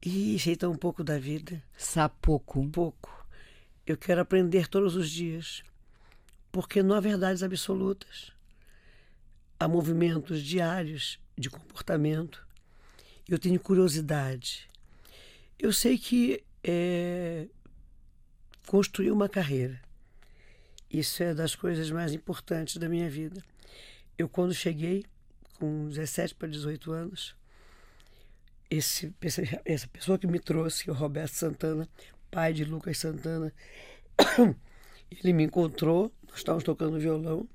E 0.00 0.38
sei 0.38 0.54
tão 0.54 0.70
um 0.70 0.76
pouco 0.76 1.02
da 1.02 1.18
vida. 1.18 1.60
Sabe 1.76 2.14
pouco. 2.22 2.64
pouco. 2.68 3.26
Eu 3.84 3.96
quero 3.96 4.20
aprender 4.20 4.68
todos 4.68 4.94
os 4.94 5.10
dias, 5.10 5.64
porque 6.52 6.80
não 6.80 6.94
há 6.94 7.00
verdades 7.00 7.42
absolutas. 7.42 8.30
Há 9.58 9.66
movimentos 9.66 10.40
diários 10.40 11.18
de 11.36 11.50
comportamento. 11.50 12.46
Eu 13.28 13.36
tenho 13.36 13.58
curiosidade. 13.58 14.68
Eu 15.58 15.72
sei 15.72 15.98
que 15.98 16.44
é, 16.62 17.48
construir 18.64 19.10
uma 19.10 19.28
carreira, 19.28 19.80
isso 20.90 21.22
é 21.22 21.34
das 21.34 21.54
coisas 21.54 21.90
mais 21.90 22.12
importantes 22.12 22.76
da 22.76 22.88
minha 22.88 23.08
vida. 23.08 23.42
Eu, 24.16 24.28
quando 24.28 24.54
cheguei, 24.54 25.04
com 25.58 25.88
17 25.88 26.34
para 26.34 26.48
18 26.48 26.92
anos, 26.92 27.36
esse, 28.70 29.12
essa 29.64 29.86
pessoa 29.88 30.18
que 30.18 30.26
me 30.26 30.38
trouxe, 30.38 30.88
é 30.88 30.92
o 30.92 30.94
Roberto 30.94 31.32
Santana, 31.32 31.88
pai 32.30 32.52
de 32.52 32.64
Lucas 32.64 32.98
Santana, 32.98 33.52
ele 35.10 35.32
me 35.32 35.44
encontrou, 35.44 36.12
nós 36.28 36.38
estávamos 36.38 36.64
tocando 36.64 36.98
violão, 36.98 37.48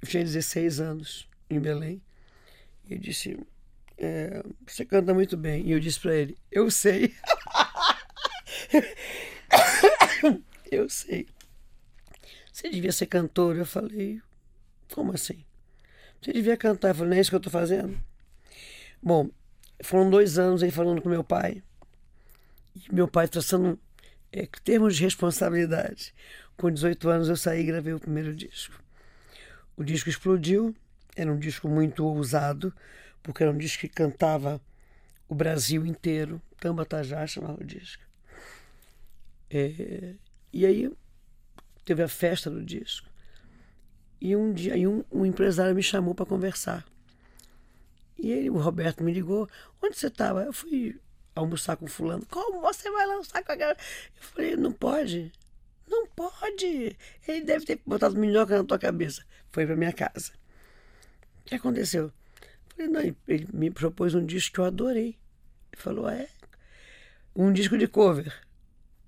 eu 0.00 0.08
tinha 0.08 0.24
16 0.24 0.80
anos, 0.80 1.28
em 1.48 1.60
Belém, 1.60 2.02
e 2.88 2.94
ele 2.94 3.00
disse, 3.00 3.38
é, 3.98 4.42
você 4.66 4.84
canta 4.84 5.14
muito 5.14 5.36
bem. 5.36 5.64
E 5.64 5.72
eu 5.72 5.80
disse 5.80 6.00
para 6.00 6.14
ele, 6.14 6.36
eu 6.50 6.70
sei. 6.70 7.14
eu 10.70 10.88
sei. 10.88 11.28
Você 12.52 12.68
devia 12.68 12.92
ser 12.92 13.06
cantor. 13.06 13.56
Eu 13.56 13.66
falei, 13.66 14.20
como 14.92 15.12
assim? 15.12 15.44
Você 16.20 16.32
devia 16.32 16.56
cantar. 16.56 16.88
Eu 16.88 16.94
falei, 16.94 17.10
não 17.10 17.16
é 17.16 17.20
isso 17.20 17.30
que 17.30 17.36
eu 17.36 17.38
estou 17.38 17.50
fazendo? 17.50 17.98
Bom, 19.02 19.30
foram 19.82 20.10
dois 20.10 20.38
anos 20.38 20.62
aí 20.62 20.70
falando 20.70 21.00
com 21.00 21.08
meu 21.08 21.24
pai. 21.24 21.62
E 22.76 22.94
meu 22.94 23.08
pai 23.08 23.26
traçando 23.26 23.78
é, 24.30 24.46
termos 24.62 24.96
de 24.96 25.02
responsabilidade. 25.02 26.14
Com 26.56 26.70
18 26.70 27.08
anos 27.08 27.28
eu 27.28 27.36
saí 27.36 27.62
e 27.62 27.66
gravei 27.66 27.94
o 27.94 28.00
primeiro 28.00 28.34
disco. 28.34 28.80
O 29.76 29.82
disco 29.82 30.08
explodiu, 30.08 30.74
era 31.16 31.32
um 31.32 31.38
disco 31.38 31.68
muito 31.68 32.04
ousado, 32.04 32.72
porque 33.22 33.42
era 33.42 33.50
um 33.50 33.58
disco 33.58 33.80
que 33.80 33.88
cantava 33.88 34.60
o 35.28 35.34
Brasil 35.34 35.84
inteiro. 35.86 36.40
Tamba 36.60 36.84
Tajá 36.84 37.26
chamava 37.26 37.60
o 37.60 37.64
disco. 37.64 38.02
É, 39.50 40.14
e 40.52 40.64
aí 40.64 40.90
teve 41.84 42.02
a 42.02 42.08
festa 42.08 42.50
do 42.50 42.62
disco. 42.62 43.08
E 44.20 44.36
um 44.36 44.52
dia 44.52 44.74
aí 44.74 44.86
um, 44.86 45.04
um 45.10 45.26
empresário 45.26 45.74
me 45.74 45.82
chamou 45.82 46.14
para 46.14 46.26
conversar. 46.26 46.84
E 48.18 48.30
ele, 48.30 48.50
o 48.50 48.58
Roberto 48.58 49.02
me 49.02 49.12
ligou, 49.12 49.48
onde 49.82 49.98
você 49.98 50.06
estava? 50.06 50.44
Eu 50.44 50.52
fui 50.52 51.00
almoçar 51.34 51.76
com 51.76 51.86
fulano. 51.88 52.24
Como 52.26 52.60
você 52.60 52.90
vai 52.90 53.06
lançar 53.06 53.42
com 53.42 53.52
aquela... 53.52 53.72
Eu 53.72 53.76
falei, 54.20 54.56
não 54.56 54.70
pode. 54.72 55.32
Não 55.88 56.06
pode. 56.06 56.96
Ele 57.26 57.40
deve 57.44 57.64
ter 57.66 57.80
botado 57.84 58.16
minhoca 58.16 58.56
na 58.56 58.64
tua 58.64 58.78
cabeça. 58.78 59.24
Foi 59.50 59.66
para 59.66 59.74
minha 59.74 59.92
casa. 59.92 60.32
O 61.40 61.44
que 61.46 61.56
aconteceu? 61.56 62.04
Eu 62.04 62.12
falei, 62.76 62.88
não, 62.92 63.00
ele- 63.00 63.16
ele 63.26 63.48
me 63.52 63.70
propôs 63.70 64.14
um 64.14 64.24
disco 64.24 64.54
que 64.54 64.60
eu 64.60 64.64
adorei. 64.66 65.18
Ele 65.72 65.82
falou, 65.82 66.06
"Ah, 66.06 66.14
é? 66.14 66.28
Um 67.34 67.52
disco 67.52 67.76
de 67.76 67.88
cover. 67.88 68.32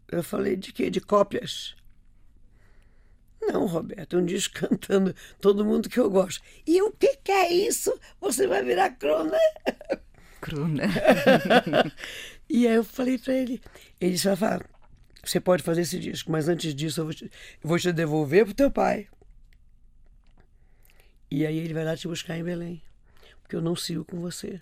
Eu 0.08 0.24
falei, 0.24 0.56
de 0.56 0.72
quê? 0.72 0.90
De 0.90 1.00
cópias. 1.00 1.76
Não, 3.46 3.66
Roberto, 3.66 4.16
é 4.16 4.18
um 4.20 4.24
disco 4.24 4.60
cantando 4.60 5.14
todo 5.40 5.64
mundo 5.64 5.88
que 5.88 5.98
eu 5.98 6.10
gosto. 6.10 6.42
E 6.66 6.80
o 6.82 6.90
que, 6.92 7.16
que 7.16 7.32
é 7.32 7.52
isso? 7.52 7.92
Você 8.20 8.46
vai 8.46 8.62
virar 8.62 8.90
crona? 8.90 9.38
Cruna. 10.40 10.84
E 12.48 12.68
aí 12.68 12.74
eu 12.74 12.84
falei 12.84 13.18
pra 13.18 13.32
ele, 13.32 13.60
ele 14.00 14.12
disse, 14.12 14.28
Fafá, 14.28 14.60
você 15.24 15.40
pode 15.40 15.62
fazer 15.62 15.80
esse 15.80 15.98
disco, 15.98 16.30
mas 16.30 16.48
antes 16.48 16.74
disso 16.74 17.00
eu 17.00 17.04
vou 17.06 17.14
te, 17.14 17.24
eu 17.24 17.68
vou 17.68 17.78
te 17.78 17.90
devolver 17.90 18.44
pro 18.44 18.54
teu 18.54 18.70
pai. 18.70 19.08
E 21.30 21.46
aí 21.46 21.58
ele 21.58 21.74
vai 21.74 21.84
lá 21.84 21.96
te 21.96 22.06
buscar 22.06 22.38
em 22.38 22.44
Belém, 22.44 22.82
porque 23.42 23.56
eu 23.56 23.62
não 23.62 23.74
sigo 23.74 24.04
com 24.04 24.20
você. 24.20 24.60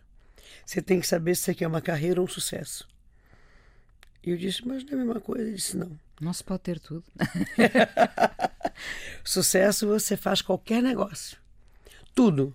Você 0.65 0.81
tem 0.81 1.01
que 1.01 1.07
saber 1.07 1.35
se 1.35 1.43
você 1.43 1.55
quer 1.55 1.67
uma 1.67 1.83
carreira 1.83 2.21
ou 2.21 2.27
um 2.27 2.31
sucesso. 2.31 2.89
E 4.25 4.31
eu 4.31 4.37
disse, 4.37 4.67
mas 4.67 4.85
não 4.85 4.93
é 4.93 4.95
a 4.95 5.05
mesma 5.05 5.21
coisa. 5.21 5.43
Ele 5.43 5.57
disse, 5.57 5.77
não. 5.77 5.99
Não 6.21 6.33
se 6.33 6.45
pode 6.45 6.63
ter 6.63 6.79
tudo. 6.79 7.05
Sucesso 9.25 9.87
você 9.87 10.17
faz 10.17 10.41
qualquer 10.41 10.83
negócio. 10.83 11.37
Tudo. 12.15 12.55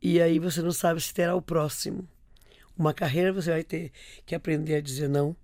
E 0.00 0.20
aí 0.20 0.38
você 0.38 0.62
não 0.62 0.72
sabe 0.72 1.00
se 1.00 1.12
terá 1.12 1.34
o 1.34 1.42
próximo. 1.42 2.08
Uma 2.78 2.94
carreira 2.94 3.32
você 3.32 3.50
vai 3.50 3.64
ter 3.64 3.92
que 4.24 4.34
aprender 4.34 4.76
a 4.76 4.80
dizer 4.80 5.08
não. 5.08 5.34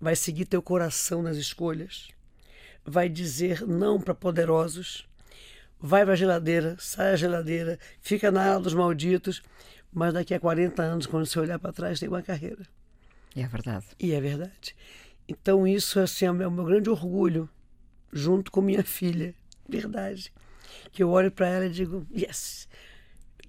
Vai 0.00 0.16
seguir 0.16 0.46
teu 0.46 0.62
coração 0.62 1.22
nas 1.22 1.36
escolhas. 1.36 2.08
Vai 2.84 3.08
dizer 3.08 3.66
não 3.66 4.00
para 4.00 4.14
poderosos. 4.14 5.06
Vai 5.78 6.04
para 6.04 6.14
a 6.14 6.16
geladeira, 6.16 6.76
sai 6.78 7.12
a 7.12 7.16
geladeira, 7.16 7.78
fica 8.00 8.30
na 8.30 8.52
ala 8.52 8.60
dos 8.60 8.74
malditos. 8.74 9.42
Mas 9.92 10.14
daqui 10.14 10.32
a 10.32 10.40
40 10.40 10.82
anos, 10.82 11.06
quando 11.06 11.26
você 11.26 11.38
olhar 11.38 11.58
para 11.58 11.72
trás, 11.72 12.00
tem 12.00 12.08
uma 12.08 12.22
carreira. 12.22 12.66
É 13.36 13.46
verdade. 13.46 13.86
E 13.98 14.12
é 14.12 14.20
verdade. 14.20 14.74
Então 15.28 15.66
isso 15.66 16.00
assim, 16.00 16.24
é 16.26 16.30
o 16.30 16.34
meu, 16.34 16.50
grande 16.64 16.90
orgulho, 16.90 17.48
junto 18.12 18.50
com 18.50 18.60
minha 18.60 18.82
filha. 18.82 19.34
Verdade. 19.68 20.32
Que 20.92 21.02
eu 21.02 21.10
olho 21.10 21.30
para 21.30 21.46
ela 21.46 21.66
e 21.66 21.70
digo, 21.70 22.04
yes, 22.12 22.68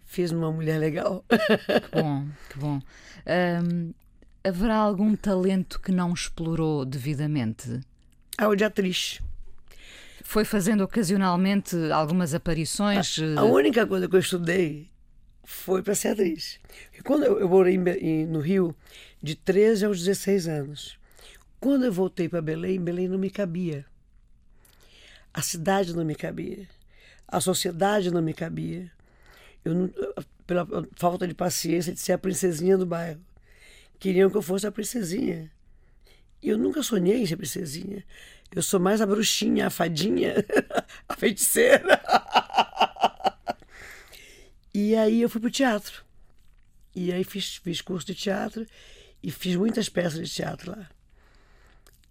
fiz 0.05 0.31
uma 0.31 0.51
mulher 0.51 0.79
legal. 0.79 1.25
Que 1.91 2.01
bom, 2.01 2.27
que 2.51 2.59
bom. 2.59 2.79
Haverá 4.43 4.75
algum 4.75 5.15
talento 5.15 5.79
que 5.79 5.91
não 5.91 6.13
explorou 6.13 6.85
devidamente? 6.85 7.79
Ah, 8.37 8.47
o 8.47 8.55
de 8.55 8.63
atriz. 8.63 9.19
Foi 10.23 10.45
fazendo 10.45 10.83
ocasionalmente 10.83 11.75
algumas 11.91 12.33
aparições? 12.33 13.17
eh, 13.17 13.35
A 13.37 13.43
única 13.43 13.85
coisa 13.87 14.07
que 14.07 14.15
eu 14.15 14.19
estudei 14.19 14.89
foi 15.43 15.81
para 15.81 15.95
ser 15.95 16.09
atriz. 16.09 16.59
E 16.97 17.01
quando 17.01 17.23
eu, 17.23 17.39
eu 17.39 17.49
morei 17.49 17.75
em 17.75 18.25
no 18.25 18.39
Rio 18.39 18.75
de 19.21 19.35
13 19.35 19.85
aos 19.85 19.99
16 19.99 20.47
anos. 20.47 20.99
Quando 21.59 21.85
eu 21.85 21.93
voltei 21.93 22.27
para 22.27 22.41
Belém, 22.41 22.79
Belém 22.79 23.07
não 23.07 23.19
me 23.19 23.29
cabia. 23.29 23.85
A 25.33 25.41
cidade 25.41 25.95
não 25.95 26.03
me 26.03 26.15
cabia. 26.15 26.67
A 27.27 27.39
sociedade 27.39 28.11
não 28.11 28.21
me 28.21 28.33
cabia. 28.33 28.91
Eu 29.63 29.73
não, 29.73 29.93
pela 30.45 30.67
falta 30.95 31.27
de 31.27 31.33
paciência 31.33 31.93
de 31.93 31.99
ser 31.99 32.13
a 32.13 32.17
princesinha 32.17 32.77
do 32.77 32.85
bairro. 32.85 33.21
Queriam 33.99 34.29
que 34.29 34.37
eu 34.37 34.41
fosse 34.41 34.65
a 34.65 34.71
princesinha. 34.71 35.51
E 36.41 36.49
eu 36.49 36.57
nunca 36.57 36.81
sonhei 36.81 37.21
em 37.21 37.25
ser 37.25 37.37
princesinha. 37.37 38.03
Eu 38.53 38.61
sou 38.61 38.79
mais 38.79 38.99
a 38.99 39.05
bruxinha, 39.05 39.67
a 39.67 39.69
fadinha, 39.69 40.35
a 41.07 41.15
feiticeira. 41.15 42.01
e 44.73 44.95
aí 44.95 45.21
eu 45.21 45.29
fui 45.29 45.41
pro 45.41 45.51
teatro. 45.51 46.03
E 46.95 47.11
aí 47.11 47.23
fiz, 47.23 47.57
fiz 47.57 47.81
curso 47.81 48.05
de 48.05 48.15
teatro 48.15 48.65
e 49.23 49.31
fiz 49.31 49.55
muitas 49.55 49.89
peças 49.89 50.27
de 50.27 50.33
teatro 50.33 50.71
lá. 50.71 50.89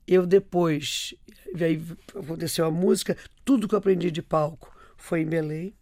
Eu 0.07 0.27
depois, 0.27 1.15
aí 1.55 1.83
aconteceu 2.15 2.65
a 2.65 2.71
música, 2.71 3.17
tudo 3.45 3.69
que 3.69 3.75
eu 3.75 3.79
aprendi 3.79 4.11
de 4.11 4.23
palco 4.23 4.75
foi 4.97 5.21
em 5.21 5.27
Belém. 5.27 5.75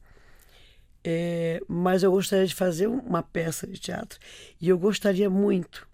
É, 1.02 1.60
mas 1.68 2.02
eu 2.02 2.10
gostaria 2.10 2.46
de 2.46 2.54
fazer 2.54 2.86
uma 2.88 3.22
peça 3.22 3.66
de 3.66 3.78
teatro 3.78 4.18
e 4.60 4.68
eu 4.68 4.78
gostaria 4.78 5.30
muito. 5.30 5.88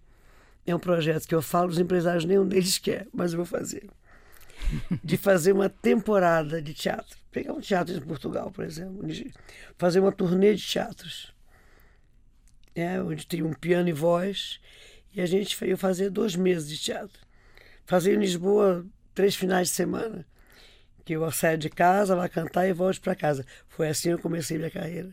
É 0.67 0.75
um 0.75 0.79
projeto 0.79 1.29
que 1.29 1.35
eu 1.35 1.43
falo, 1.43 1.69
os 1.69 1.79
empresários 1.79 2.25
nenhum 2.25 2.47
deles 2.49 2.79
quer, 2.79 3.07
mas 3.13 3.33
eu 3.33 3.37
vou 3.37 3.47
fazer. 3.47 3.89
De 5.05 5.17
fazer 5.17 5.53
uma 5.53 5.69
temporada 5.69 6.61
de 6.61 6.73
teatro. 6.73 7.19
Pegar 7.35 7.53
um 7.53 7.61
teatro 7.61 7.97
em 7.97 8.01
Portugal, 8.01 8.53
por 8.53 8.65
exemplo, 8.65 9.05
fazer 9.77 9.99
uma 9.99 10.13
turnê 10.13 10.55
de 10.55 10.65
teatros. 10.65 11.35
É, 12.77 13.03
onde 13.03 13.27
tem 13.27 13.43
um 13.43 13.53
piano 13.53 13.89
e 13.89 13.93
voz, 13.93 14.61
e 15.13 15.21
a 15.21 15.27
gente 15.27 15.63
ia 15.65 15.77
fazer 15.77 16.11
dois 16.11 16.37
meses 16.37 16.69
de 16.69 16.79
teatro. 16.79 17.19
Fazer 17.85 18.15
em 18.15 18.21
Lisboa 18.21 18.87
três 19.13 19.35
finais 19.35 19.69
de 19.69 19.75
semana 19.75 20.25
que 21.05 21.15
eu 21.15 21.31
saio 21.33 21.59
de 21.59 21.69
casa, 21.69 22.15
vá 22.15 22.29
cantar 22.29 22.69
e 22.69 22.73
volte 22.73 23.01
para 23.01 23.17
casa. 23.17 23.45
Foi 23.69 23.89
assim 23.89 24.11
que 24.11 24.15
eu 24.15 24.19
comecei 24.21 24.57
minha 24.57 24.71
carreira. 24.71 25.13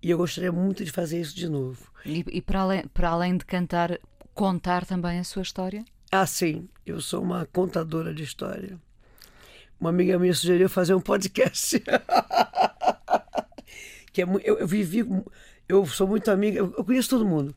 E 0.00 0.10
eu 0.10 0.16
gostaria 0.16 0.52
muito 0.52 0.84
de 0.84 0.92
fazer 0.92 1.20
isso 1.20 1.34
de 1.34 1.48
novo. 1.48 1.90
E, 2.06 2.24
e 2.30 2.40
para, 2.40 2.60
além, 2.60 2.86
para 2.86 3.08
além 3.10 3.36
de 3.36 3.44
cantar, 3.44 3.98
contar 4.32 4.86
também 4.86 5.18
a 5.18 5.24
sua 5.24 5.42
história? 5.42 5.84
Ah, 6.10 6.24
sim. 6.24 6.68
Eu 6.86 7.00
sou 7.00 7.20
uma 7.20 7.46
contadora 7.46 8.14
de 8.14 8.22
história. 8.22 8.78
Uma 9.80 9.90
amiga 9.90 10.18
minha 10.18 10.34
sugeriu 10.34 10.68
fazer 10.68 10.94
um 10.94 11.00
podcast. 11.00 11.80
que 14.12 14.22
é, 14.22 14.26
eu, 14.44 14.58
eu 14.58 14.66
vivi. 14.66 15.04
Eu 15.66 15.86
sou 15.86 16.06
muito 16.06 16.30
amiga, 16.30 16.58
eu 16.58 16.84
conheço 16.84 17.08
todo 17.08 17.24
mundo. 17.24 17.54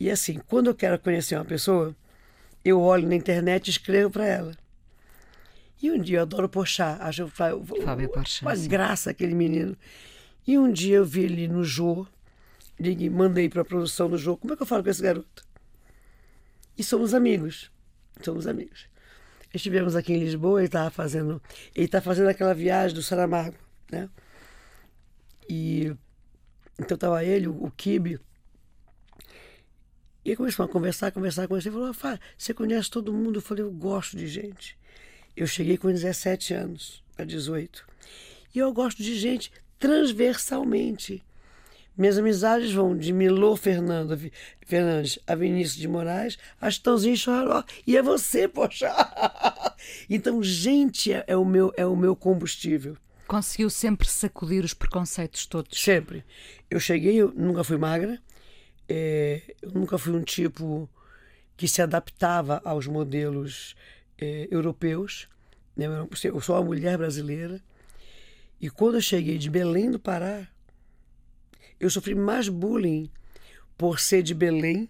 E 0.00 0.10
assim, 0.10 0.40
quando 0.46 0.68
eu 0.68 0.74
quero 0.74 0.98
conhecer 0.98 1.36
uma 1.36 1.44
pessoa, 1.44 1.94
eu 2.64 2.80
olho 2.80 3.06
na 3.06 3.14
internet 3.14 3.66
e 3.66 3.70
escrevo 3.70 4.10
para 4.10 4.24
ela. 4.24 4.56
E 5.82 5.90
um 5.90 6.00
dia 6.00 6.18
eu 6.18 6.22
adoro 6.22 6.48
Pochá, 6.48 6.96
acho 7.00 7.28
Fábio 7.28 8.08
Porchat, 8.08 8.42
uma 8.42 8.56
sim. 8.56 8.68
graça 8.68 9.10
aquele 9.10 9.34
menino. 9.34 9.76
E 10.46 10.58
um 10.58 10.72
dia 10.72 10.96
eu 10.96 11.04
vi 11.04 11.24
ele 11.24 11.46
no 11.46 11.62
Jô, 11.62 12.06
liguei, 12.80 13.10
mandei 13.10 13.48
para 13.48 13.62
a 13.62 13.64
produção 13.64 14.08
do 14.08 14.16
Jô, 14.16 14.36
como 14.36 14.54
é 14.54 14.56
que 14.56 14.62
eu 14.62 14.66
falo 14.66 14.82
com 14.82 14.90
esse 14.90 15.02
garoto? 15.02 15.46
E 16.76 16.82
somos 16.82 17.12
amigos, 17.12 17.70
somos 18.22 18.46
amigos. 18.46 18.88
Estivemos 19.52 19.96
aqui 19.96 20.12
em 20.12 20.18
Lisboa, 20.18 20.60
ele 20.60 20.66
estava 20.66 20.90
fazendo, 20.90 21.42
ele 21.74 21.86
está 21.86 22.00
fazendo 22.00 22.28
aquela 22.28 22.54
viagem 22.54 22.94
do 22.94 23.02
Saramago, 23.02 23.56
né? 23.90 24.08
E 25.48 25.94
então 26.78 26.94
estava 26.94 27.24
ele, 27.24 27.48
o, 27.48 27.72
Kibe, 27.76 28.20
e 30.24 30.36
começamos 30.36 30.68
a 30.68 30.72
conversar, 30.72 31.10
conversar, 31.10 31.48
conversar. 31.48 31.70
Ele 31.70 31.78
falou: 31.78 31.94
Fá, 31.94 32.20
você 32.36 32.52
conhece 32.52 32.90
todo 32.90 33.12
mundo? 33.12 33.38
Eu 33.38 33.42
falei: 33.42 33.64
Eu 33.64 33.70
gosto 33.70 34.16
de 34.16 34.26
gente. 34.26 34.78
Eu 35.34 35.46
cheguei 35.46 35.78
com 35.78 35.88
17 35.88 36.52
anos, 36.52 37.02
para 37.16 37.24
18. 37.24 37.86
E 38.54 38.58
eu 38.58 38.72
gosto 38.72 39.02
de 39.02 39.18
gente 39.18 39.50
transversalmente. 39.78 41.22
Minhas 41.98 42.16
amizades 42.16 42.72
vão 42.72 42.96
de 42.96 43.12
Milô 43.12 43.56
Fernando, 43.56 44.16
Fernandes 44.64 45.18
a 45.26 45.34
Vinícius 45.34 45.80
de 45.80 45.88
Moraes, 45.88 46.38
a 46.60 46.70
Chitãozinho 46.70 47.16
Choró. 47.16 47.64
E 47.84 47.96
é 47.96 48.02
você, 48.02 48.46
poxa! 48.46 48.88
Então, 50.10 50.42
gente 50.42 51.12
é, 51.12 51.24
é, 51.28 51.36
o 51.36 51.44
meu, 51.44 51.72
é 51.76 51.86
o 51.86 51.96
meu 51.96 52.14
combustível. 52.14 52.96
Conseguiu 53.26 53.70
sempre 53.70 54.08
sacudir 54.08 54.64
os 54.64 54.74
preconceitos 54.74 55.46
todos? 55.46 55.80
Sempre. 55.80 56.24
Eu 56.68 56.80
cheguei, 56.80 57.16
eu 57.16 57.32
nunca 57.34 57.62
fui 57.62 57.78
magra, 57.78 58.20
é, 58.88 59.40
eu 59.62 59.70
nunca 59.70 59.96
fui 59.96 60.12
um 60.12 60.22
tipo 60.22 60.90
que 61.56 61.68
se 61.68 61.80
adaptava 61.80 62.60
aos 62.64 62.86
modelos 62.86 63.76
é, 64.20 64.48
europeus. 64.50 65.28
Né? 65.76 65.86
Eu 66.24 66.40
sou 66.40 66.56
uma 66.56 66.64
mulher 66.64 66.98
brasileira. 66.98 67.62
E 68.60 68.68
quando 68.68 68.96
eu 68.96 69.00
cheguei 69.00 69.38
de 69.38 69.48
Belém 69.48 69.90
do 69.90 69.98
Pará, 69.98 70.48
eu 71.80 71.88
sofri 71.88 72.14
mais 72.14 72.48
bullying 72.48 73.10
por 73.76 74.00
ser 74.00 74.22
de 74.22 74.34
Belém 74.34 74.88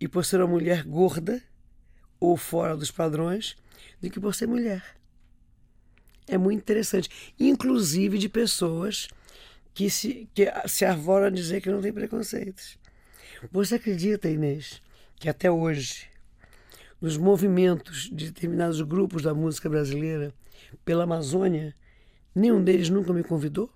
e 0.00 0.06
por 0.06 0.24
ser 0.24 0.40
uma 0.40 0.46
mulher 0.46 0.84
gorda 0.84 1.42
ou 2.20 2.36
fora 2.36 2.76
dos 2.76 2.90
padrões 2.90 3.56
do 4.00 4.08
que 4.08 4.20
por 4.20 4.34
ser 4.34 4.46
mulher. 4.46 4.96
É 6.26 6.38
muito 6.38 6.60
interessante. 6.60 7.08
Inclusive 7.38 8.18
de 8.18 8.28
pessoas 8.28 9.08
que 9.74 9.90
se, 9.90 10.28
que 10.32 10.46
se 10.66 10.84
arvoram 10.84 11.26
a 11.26 11.30
dizer 11.30 11.60
que 11.60 11.70
não 11.70 11.82
tem 11.82 11.92
preconceitos. 11.92 12.78
Você 13.50 13.74
acredita, 13.74 14.30
Inês, 14.30 14.80
que 15.16 15.28
até 15.28 15.50
hoje, 15.50 16.08
nos 17.00 17.16
movimentos 17.16 18.08
de 18.10 18.30
determinados 18.30 18.80
grupos 18.80 19.22
da 19.22 19.34
música 19.34 19.68
brasileira 19.68 20.32
pela 20.84 21.04
Amazônia, 21.04 21.74
nenhum 22.34 22.62
deles 22.62 22.88
nunca 22.88 23.12
me 23.12 23.22
convidou? 23.22 23.70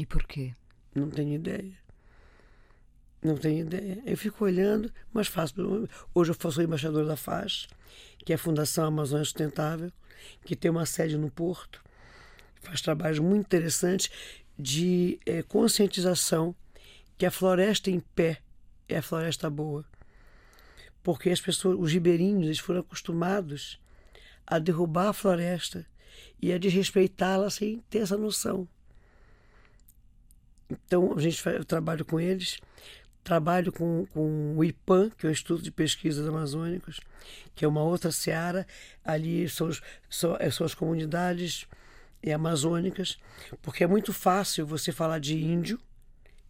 E 0.00 0.06
porquê? 0.06 0.54
Não 0.94 1.10
tenho 1.10 1.34
ideia. 1.34 1.76
Não 3.22 3.36
tenho 3.36 3.66
ideia. 3.66 4.02
Eu 4.06 4.16
fico 4.16 4.46
olhando, 4.46 4.90
mas 5.12 5.26
faço. 5.28 5.54
Hoje 6.14 6.32
eu 6.32 6.50
sou 6.50 6.64
embaixador 6.64 7.04
da 7.04 7.16
FAS, 7.16 7.68
que 8.24 8.32
é 8.32 8.36
a 8.36 8.38
Fundação 8.38 8.86
Amazônia 8.86 9.26
Sustentável, 9.26 9.92
que 10.42 10.56
tem 10.56 10.70
uma 10.70 10.86
sede 10.86 11.18
no 11.18 11.30
Porto, 11.30 11.84
faz 12.62 12.80
trabalhos 12.80 13.18
muito 13.18 13.44
interessantes 13.44 14.08
de 14.58 15.20
é, 15.26 15.42
conscientização 15.42 16.56
que 17.18 17.26
a 17.26 17.30
floresta 17.30 17.90
em 17.90 18.00
pé 18.00 18.40
é 18.88 18.96
a 18.96 19.02
floresta 19.02 19.50
boa. 19.50 19.84
Porque 21.02 21.28
as 21.28 21.42
pessoas, 21.42 21.78
os 21.78 21.92
ribeirinhos, 21.92 22.46
eles 22.46 22.58
foram 22.58 22.80
acostumados 22.80 23.78
a 24.46 24.58
derrubar 24.58 25.08
a 25.08 25.12
floresta 25.12 25.86
e 26.40 26.54
a 26.54 26.56
desrespeitá-la 26.56 27.50
sem 27.50 27.80
ter 27.90 27.98
essa 27.98 28.16
noção. 28.16 28.66
Então, 30.70 31.12
a 31.16 31.20
gente 31.20 31.44
eu 31.46 31.64
trabalho 31.64 32.04
com 32.04 32.20
eles, 32.20 32.60
trabalho 33.24 33.72
com, 33.72 34.06
com 34.06 34.56
o 34.56 34.64
IPAM, 34.64 35.10
que 35.10 35.26
é 35.26 35.28
o 35.28 35.32
Instituto 35.32 35.62
de 35.62 35.70
Pesquisas 35.70 36.26
Amazônicas, 36.26 37.00
que 37.54 37.64
é 37.64 37.68
uma 37.68 37.82
outra 37.82 38.12
seara. 38.12 38.66
Ali 39.04 39.48
são, 39.48 39.70
são, 40.08 40.36
são 40.50 40.66
as 40.66 40.74
comunidades 40.74 41.66
amazônicas, 42.34 43.18
porque 43.62 43.82
é 43.82 43.86
muito 43.86 44.12
fácil 44.12 44.66
você 44.66 44.92
falar 44.92 45.18
de 45.18 45.38
índio 45.38 45.80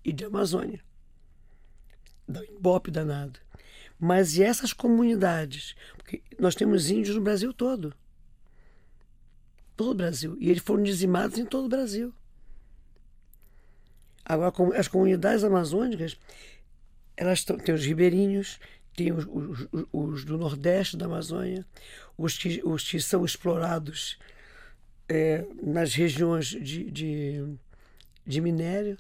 e 0.05 0.12
de 0.12 0.25
Amazônia. 0.25 0.81
Dá 2.27 2.41
um 2.41 2.45
embope 2.45 2.91
danado. 2.91 3.39
Mas 3.99 4.37
e 4.37 4.43
essas 4.43 4.73
comunidades? 4.73 5.77
Porque 5.97 6.23
nós 6.39 6.55
temos 6.55 6.91
índios 6.91 7.14
no 7.14 7.23
Brasil 7.23 7.53
todo. 7.53 7.95
Todo 9.77 9.91
o 9.91 9.95
Brasil. 9.95 10.37
E 10.41 10.51
eles 10.51 10.62
foram 10.62 10.83
dizimados 10.83 11.39
em 11.39 11.45
todo 11.45 11.66
o 11.66 11.68
Brasil. 11.68 12.14
Agora, 14.31 14.78
as 14.78 14.87
comunidades 14.87 15.43
amazônicas, 15.43 16.16
elas 17.16 17.43
têm 17.43 17.74
os 17.74 17.85
ribeirinhos, 17.85 18.61
tem 18.95 19.11
os, 19.11 19.26
os, 19.26 19.66
os, 19.93 20.24
do 20.24 20.39
Nordeste 20.39 20.97
da 20.97 21.07
Amazônia, 21.07 21.66
os 22.16 22.39
que, 22.39 22.62
os 22.64 22.89
que 22.89 23.01
são 23.01 23.24
explorados 23.24 24.20
é, 25.09 25.45
nas 25.61 25.95
regiões 25.95 26.47
de, 26.47 26.89
de, 26.93 27.45
de 28.24 28.41
minério, 28.41 28.97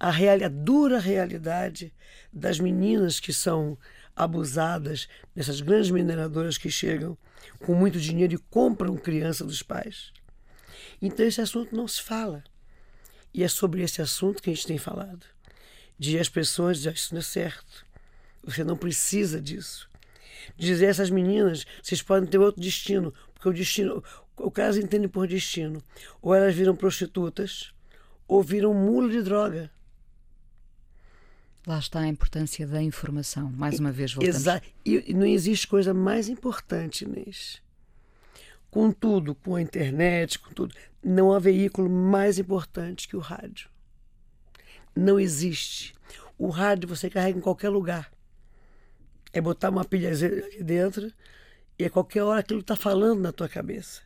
a, 0.00 0.10
real, 0.10 0.42
a 0.44 0.48
dura 0.48 0.98
realidade 0.98 1.94
das 2.32 2.58
meninas 2.58 3.20
que 3.20 3.32
são 3.32 3.78
abusadas 4.16 5.08
nessas 5.36 5.60
grandes 5.60 5.92
mineradoras 5.92 6.58
que 6.58 6.68
chegam 6.68 7.16
com 7.60 7.76
muito 7.76 8.00
dinheiro 8.00 8.34
e 8.34 8.38
compram 8.50 8.96
criança 8.96 9.44
dos 9.44 9.62
pais. 9.62 10.12
Então 11.00 11.24
esse 11.24 11.40
assunto 11.40 11.76
não 11.76 11.86
se 11.86 12.02
fala. 12.02 12.42
E 13.34 13.42
é 13.42 13.48
sobre 13.48 13.82
esse 13.82 14.02
assunto 14.02 14.42
que 14.42 14.50
a 14.50 14.54
gente 14.54 14.66
tem 14.66 14.78
falado. 14.78 15.26
De 15.98 16.18
as 16.18 16.28
pessoas 16.28 16.78
dizer, 16.78 16.94
isso 16.94 17.14
não 17.14 17.20
é 17.20 17.22
certo. 17.22 17.86
Você 18.44 18.64
não 18.64 18.76
precisa 18.76 19.40
disso. 19.40 19.88
Dizer 20.56 20.86
a 20.86 20.90
essas 20.90 21.10
meninas, 21.10 21.64
vocês 21.82 22.02
podem 22.02 22.28
ter 22.28 22.38
outro 22.38 22.60
destino, 22.60 23.14
porque 23.32 23.48
o 23.48 23.52
destino, 23.52 24.02
o 24.36 24.50
caso 24.50 24.80
entende 24.80 25.08
por 25.08 25.26
destino. 25.26 25.82
Ou 26.20 26.34
elas 26.34 26.54
viram 26.54 26.74
prostitutas, 26.74 27.72
ou 28.26 28.42
viram 28.42 28.74
mulo 28.74 29.10
de 29.10 29.22
droga. 29.22 29.70
Lá 31.66 31.78
está 31.78 32.00
a 32.00 32.08
importância 32.08 32.66
da 32.66 32.82
informação. 32.82 33.50
Mais 33.52 33.78
uma 33.78 33.92
vez 33.92 34.12
voltamos. 34.12 34.36
Exato. 34.36 34.68
E 34.84 35.14
não 35.14 35.26
existe 35.26 35.66
coisa 35.68 35.94
mais 35.94 36.28
importante, 36.28 37.04
Inês. 37.04 37.62
Com 38.72 38.90
tudo, 38.90 39.34
com 39.34 39.54
a 39.54 39.60
internet, 39.60 40.38
com 40.38 40.50
tudo, 40.54 40.74
não 41.04 41.30
há 41.30 41.38
veículo 41.38 41.90
mais 41.90 42.38
importante 42.38 43.06
que 43.06 43.14
o 43.14 43.20
rádio. 43.20 43.68
Não 44.96 45.20
existe. 45.20 45.94
O 46.38 46.48
rádio 46.48 46.88
você 46.88 47.10
carrega 47.10 47.38
em 47.38 47.42
qualquer 47.42 47.68
lugar. 47.68 48.10
É 49.30 49.42
botar 49.42 49.68
uma 49.68 49.84
pilha 49.84 50.10
aqui 50.10 50.64
dentro 50.64 51.12
e 51.78 51.84
a 51.84 51.90
qualquer 51.90 52.22
hora 52.22 52.40
aquilo 52.40 52.60
está 52.60 52.74
falando 52.74 53.20
na 53.20 53.30
tua 53.30 53.46
cabeça. 53.46 54.00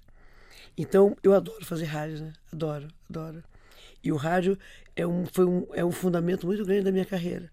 Então 0.77 1.17
eu 1.23 1.33
adoro 1.33 1.65
fazer 1.65 1.85
rádio, 1.85 2.25
né? 2.25 2.33
Adoro, 2.53 2.89
adoro. 3.09 3.45
E 4.03 4.11
o 4.11 4.17
rádio 4.17 4.59
é 4.97 5.07
um, 5.07 5.27
foi 5.27 5.45
um, 5.45 5.65
é 5.75 5.85
um 5.85 5.93
fundamento 5.93 6.45
muito 6.45 6.65
grande 6.65 6.83
da 6.83 6.93
minha 6.93 7.07
carreira. 7.07 7.53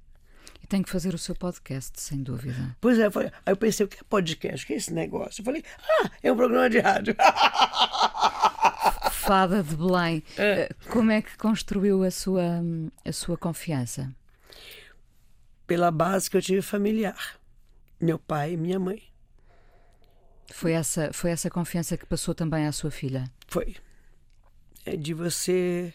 E 0.64 0.68
tem 0.68 0.82
que 0.82 0.89
fazer 0.89 1.14
o 1.14 1.18
seu 1.18 1.36
podcast, 1.36 1.99
sem 1.99 2.24
dúvida. 2.24 2.76
Pois 2.80 2.97
é, 2.97 3.11
falei, 3.11 3.30
aí 3.45 3.51
eu 3.51 3.57
pensei, 3.57 3.86
o 3.86 3.89
que 3.89 3.97
é 3.97 4.03
podcast? 4.09 4.64
O 4.64 4.68
que 4.68 4.74
é 4.74 4.78
esse 4.78 4.93
negócio? 4.93 5.41
Eu 5.41 5.45
falei, 5.45 5.61
ah, 6.01 6.09
é 6.24 6.32
um 6.32 6.38
programa 6.38 6.70
de 6.70 6.80
rádio. 6.80 7.16
Fada 9.11 9.61
de 9.61 9.76
Belém, 9.76 10.24
é. 10.38 10.70
como 10.89 11.11
é 11.11 11.22
que 11.22 11.38
construiu 11.38 12.03
a 12.03 12.11
sua, 12.11 12.61
a 13.05 13.11
sua 13.11 13.38
confiança? 13.38 14.09
Pela 15.68 15.91
base 15.91 16.30
que 16.30 16.38
eu 16.38 16.41
tive 16.41 16.61
familiar. 16.61 17.38
Meu 17.99 18.18
pai 18.18 18.53
e 18.53 18.57
minha 18.57 18.80
mãe. 18.80 19.03
Foi 20.51 20.72
essa, 20.72 21.11
foi 21.11 21.32
essa 21.32 21.49
confiança 21.49 21.97
que 21.97 22.05
passou 22.05 22.34
também 22.34 22.68
à 22.68 22.72
sua 22.72 22.91
filha? 22.91 23.26
Foi. 23.47 23.76
É 24.86 24.95
de 24.95 25.14
você. 25.14 25.93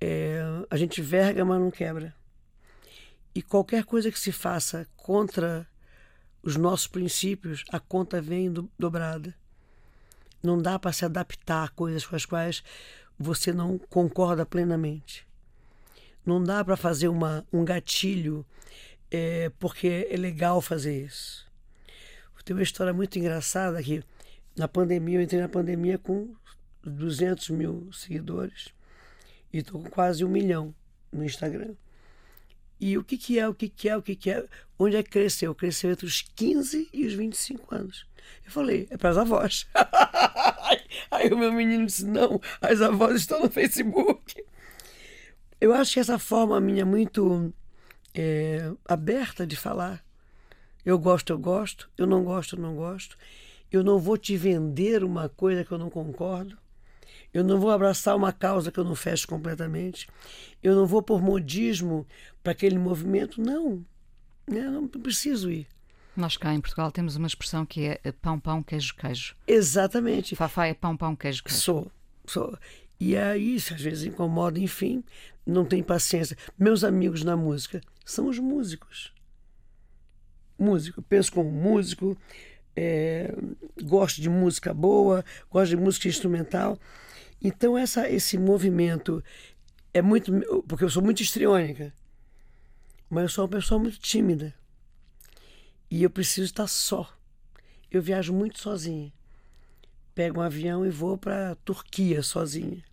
É, 0.00 0.40
a 0.70 0.76
gente 0.76 1.00
verga, 1.02 1.44
mas 1.44 1.60
não 1.60 1.70
quebra. 1.70 2.14
E 3.34 3.42
qualquer 3.42 3.84
coisa 3.84 4.10
que 4.10 4.18
se 4.18 4.32
faça 4.32 4.86
contra 4.96 5.66
os 6.42 6.56
nossos 6.56 6.86
princípios, 6.86 7.64
a 7.70 7.78
conta 7.78 8.20
vem 8.20 8.50
do, 8.50 8.70
dobrada. 8.78 9.34
Não 10.42 10.60
dá 10.60 10.78
para 10.78 10.92
se 10.92 11.04
adaptar 11.04 11.64
a 11.64 11.68
coisas 11.68 12.06
com 12.06 12.16
as 12.16 12.24
quais 12.24 12.62
você 13.18 13.52
não 13.52 13.78
concorda 13.78 14.46
plenamente. 14.46 15.26
Não 16.24 16.42
dá 16.42 16.64
para 16.64 16.76
fazer 16.76 17.08
uma, 17.08 17.46
um 17.52 17.64
gatilho 17.64 18.44
é, 19.10 19.50
porque 19.58 20.08
é 20.10 20.16
legal 20.16 20.60
fazer 20.60 21.04
isso. 21.04 21.50
Tem 22.44 22.56
uma 22.56 22.62
história 22.62 22.92
muito 22.92 23.18
engraçada 23.18 23.82
que 23.82 24.02
na 24.56 24.66
pandemia, 24.66 25.18
eu 25.18 25.22
entrei 25.22 25.40
na 25.40 25.48
pandemia 25.48 25.98
com 25.98 26.34
200 26.82 27.50
mil 27.50 27.92
seguidores 27.92 28.70
e 29.52 29.58
estou 29.58 29.82
com 29.82 29.90
quase 29.90 30.24
um 30.24 30.28
milhão 30.28 30.74
no 31.12 31.24
Instagram. 31.24 31.74
E 32.80 32.96
o 32.96 33.04
que, 33.04 33.18
que 33.18 33.38
é, 33.38 33.46
o 33.46 33.54
que, 33.54 33.68
que 33.68 33.88
é, 33.88 33.96
o 33.96 34.02
que, 34.02 34.16
que 34.16 34.30
é? 34.30 34.44
Onde 34.78 34.96
é 34.96 35.02
que 35.02 35.10
cresceu? 35.10 35.54
Cresceu 35.54 35.90
entre 35.90 36.06
os 36.06 36.22
15 36.22 36.88
e 36.92 37.06
os 37.06 37.12
25 37.12 37.74
anos. 37.74 38.06
Eu 38.44 38.50
falei, 38.50 38.86
é 38.90 38.96
para 38.96 39.10
as 39.10 39.18
avós. 39.18 39.66
Aí 41.10 41.28
o 41.28 41.38
meu 41.38 41.52
menino 41.52 41.86
disse: 41.86 42.04
não, 42.06 42.40
as 42.60 42.80
avós 42.80 43.16
estão 43.16 43.40
no 43.40 43.50
Facebook. 43.50 44.42
Eu 45.60 45.74
acho 45.74 45.92
que 45.94 46.00
essa 46.00 46.18
forma 46.18 46.58
minha 46.60 46.86
muito 46.86 47.52
é, 48.14 48.72
aberta 48.88 49.46
de 49.46 49.56
falar. 49.56 50.02
Eu 50.84 50.98
gosto, 50.98 51.30
eu 51.30 51.38
gosto. 51.38 51.90
Eu 51.98 52.06
não 52.06 52.24
gosto, 52.24 52.56
eu 52.56 52.60
não 52.60 52.74
gosto. 52.74 53.18
Eu 53.70 53.84
não 53.84 53.98
vou 53.98 54.16
te 54.16 54.36
vender 54.36 55.04
uma 55.04 55.28
coisa 55.28 55.64
que 55.64 55.72
eu 55.72 55.78
não 55.78 55.90
concordo. 55.90 56.56
Eu 57.32 57.44
não 57.44 57.60
vou 57.60 57.70
abraçar 57.70 58.16
uma 58.16 58.32
causa 58.32 58.72
que 58.72 58.78
eu 58.78 58.84
não 58.84 58.94
fecho 58.94 59.26
completamente. 59.28 60.08
Eu 60.62 60.74
não 60.74 60.86
vou 60.86 61.02
por 61.02 61.22
modismo 61.22 62.06
para 62.42 62.52
aquele 62.52 62.78
movimento. 62.78 63.40
Não. 63.40 63.84
Eu 64.48 64.54
né? 64.54 64.62
não 64.62 64.88
preciso 64.88 65.50
ir. 65.50 65.66
Nós 66.16 66.36
cá 66.36 66.52
em 66.52 66.60
Portugal 66.60 66.90
temos 66.90 67.14
uma 67.14 67.26
expressão 67.26 67.64
que 67.64 67.86
é 67.86 68.12
pão, 68.12 68.38
pão, 68.38 68.62
queijo, 68.62 68.94
queijo. 68.96 69.36
Exatamente. 69.46 70.34
Fafá 70.34 70.66
é 70.66 70.74
pão, 70.74 70.96
pão, 70.96 71.14
queijo, 71.14 71.44
queijo. 71.44 71.60
Sou, 71.60 71.90
sou. 72.26 72.58
E 72.98 73.16
aí, 73.16 73.54
isso 73.54 73.72
às 73.72 73.80
vezes 73.80 74.04
incomoda, 74.04 74.58
enfim, 74.58 75.02
não 75.46 75.64
tem 75.64 75.82
paciência. 75.82 76.36
Meus 76.58 76.84
amigos 76.84 77.24
na 77.24 77.36
música 77.36 77.80
são 78.04 78.28
os 78.28 78.38
músicos. 78.38 79.12
Músico, 80.58 81.00
penso 81.00 81.32
como 81.32 81.50
músico, 81.50 82.18
é, 82.76 83.34
gosto 83.82 84.20
de 84.20 84.28
música 84.28 84.74
boa, 84.74 85.24
gosto 85.50 85.70
de 85.70 85.76
música 85.76 86.08
instrumental. 86.08 86.78
Então 87.42 87.76
essa, 87.76 88.08
esse 88.08 88.36
movimento 88.36 89.22
é 89.94 90.02
muito. 90.02 90.32
Porque 90.66 90.84
eu 90.84 90.90
sou 90.90 91.02
muito 91.02 91.22
histriônica, 91.22 91.92
mas 93.08 93.22
eu 93.22 93.28
sou 93.28 93.44
uma 93.44 93.50
pessoa 93.50 93.78
muito 93.80 93.98
tímida. 93.98 94.54
E 95.90 96.02
eu 96.02 96.10
preciso 96.10 96.44
estar 96.44 96.66
só. 96.66 97.12
Eu 97.90 98.00
viajo 98.00 98.32
muito 98.32 98.60
sozinha. 98.60 99.12
Pego 100.14 100.40
um 100.40 100.42
avião 100.42 100.86
e 100.86 100.90
vou 100.90 101.18
para 101.18 101.56
Turquia 101.64 102.22
sozinha. 102.22 102.84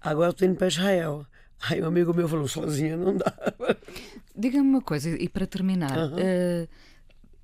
Agora 0.00 0.28
eu 0.28 0.32
estou 0.32 0.46
indo 0.46 0.56
para 0.56 0.68
Israel. 0.68 1.26
Aí 1.68 1.82
um 1.82 1.86
amigo 1.86 2.14
meu 2.14 2.28
falou: 2.28 2.48
sozinha 2.48 2.96
não 2.96 3.16
dá. 3.16 3.34
Diga-me 4.34 4.68
uma 4.68 4.80
coisa, 4.80 5.10
e 5.10 5.28
para 5.28 5.46
terminar, 5.46 5.98
uhum. 5.98 6.14
uh, 6.14 6.68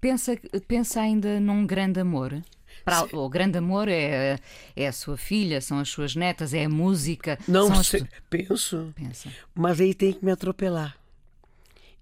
pensa, 0.01 0.33
pensa 0.67 1.01
ainda 1.01 1.39
num 1.39 1.67
grande 1.67 2.01
amor? 2.01 2.43
Para, 2.87 3.05
o 3.19 3.29
grande 3.29 3.59
amor 3.59 3.89
é, 3.89 4.39
é 4.77 4.87
a 4.87 4.93
sua 4.93 5.17
filha, 5.17 5.61
são 5.61 5.81
as 5.81 5.89
suas 5.89 6.15
netas, 6.15 6.55
é 6.55 6.67
a 6.67 6.69
música. 6.69 7.37
Não 7.49 7.73
as... 7.73 7.89
sei, 7.89 8.07
penso. 8.31 8.95
Pensa. 8.95 9.29
Mas 9.53 9.81
aí 9.81 9.93
tem 9.93 10.13
que 10.13 10.25
me 10.25 10.31
atropelar. 10.31 10.97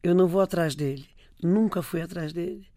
Eu 0.03 0.15
não 0.15 0.29
vou 0.29 0.43
atrás 0.43 0.75
dele. 0.75 1.09
Nunca 1.43 1.81
fui 1.81 2.03
atrás 2.03 2.35
dele. 2.35 2.69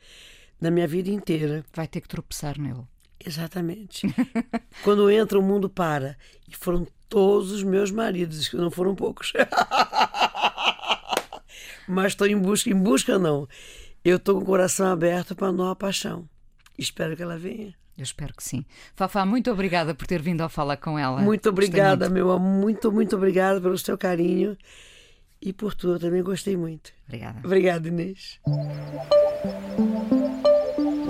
Na 0.61 0.71
minha 0.71 0.87
vida 0.87 1.09
inteira. 1.09 1.65
Vai 1.73 1.85
ter 1.85 1.99
que 1.99 2.07
tropeçar 2.07 2.57
nele. 2.57 2.85
Exatamente. 3.19 4.07
Quando 4.85 5.11
entra, 5.11 5.37
o 5.37 5.43
mundo 5.43 5.69
para. 5.69 6.17
E 6.47 6.55
foram 6.55 6.87
todos 7.09 7.51
os 7.51 7.61
meus 7.61 7.91
maridos, 7.91 8.47
que 8.47 8.55
não 8.55 8.71
foram 8.71 8.95
poucos. 8.95 9.33
Mas 11.85 12.13
estou 12.13 12.25
em 12.25 12.37
busca, 12.37 12.69
em 12.69 12.81
busca 12.81 13.19
não. 13.19 13.49
Eu 14.01 14.15
estou 14.15 14.35
com 14.35 14.43
o 14.43 14.45
coração 14.45 14.87
aberto 14.87 15.35
para 15.35 15.47
a 15.47 15.51
nova 15.51 15.75
paixão. 15.75 16.23
Espero 16.77 17.13
que 17.13 17.21
ela 17.21 17.37
venha. 17.37 17.75
Eu 17.97 18.03
espero 18.03 18.33
que 18.35 18.43
sim. 18.43 18.63
Fafá, 18.95 19.25
muito 19.25 19.51
obrigada 19.51 19.95
por 19.95 20.05
ter 20.05 20.21
vindo 20.21 20.41
ao 20.41 20.49
falar 20.49 20.77
com 20.77 20.99
ela. 20.99 21.19
Muito 21.19 21.49
obrigada, 21.49 22.05
muito. 22.05 22.13
meu 22.13 22.31
amor. 22.31 22.61
Muito, 22.61 22.91
muito 22.91 23.15
obrigada 23.15 23.59
pelo 23.59 23.77
seu 23.77 23.97
carinho 23.97 24.55
e 25.41 25.51
por 25.51 25.73
tudo. 25.73 25.95
Eu 25.95 25.99
também 25.99 26.21
gostei 26.21 26.55
muito. 26.55 26.91
Obrigada. 27.07 27.39
Obrigada, 27.43 27.87
Inês 27.87 28.39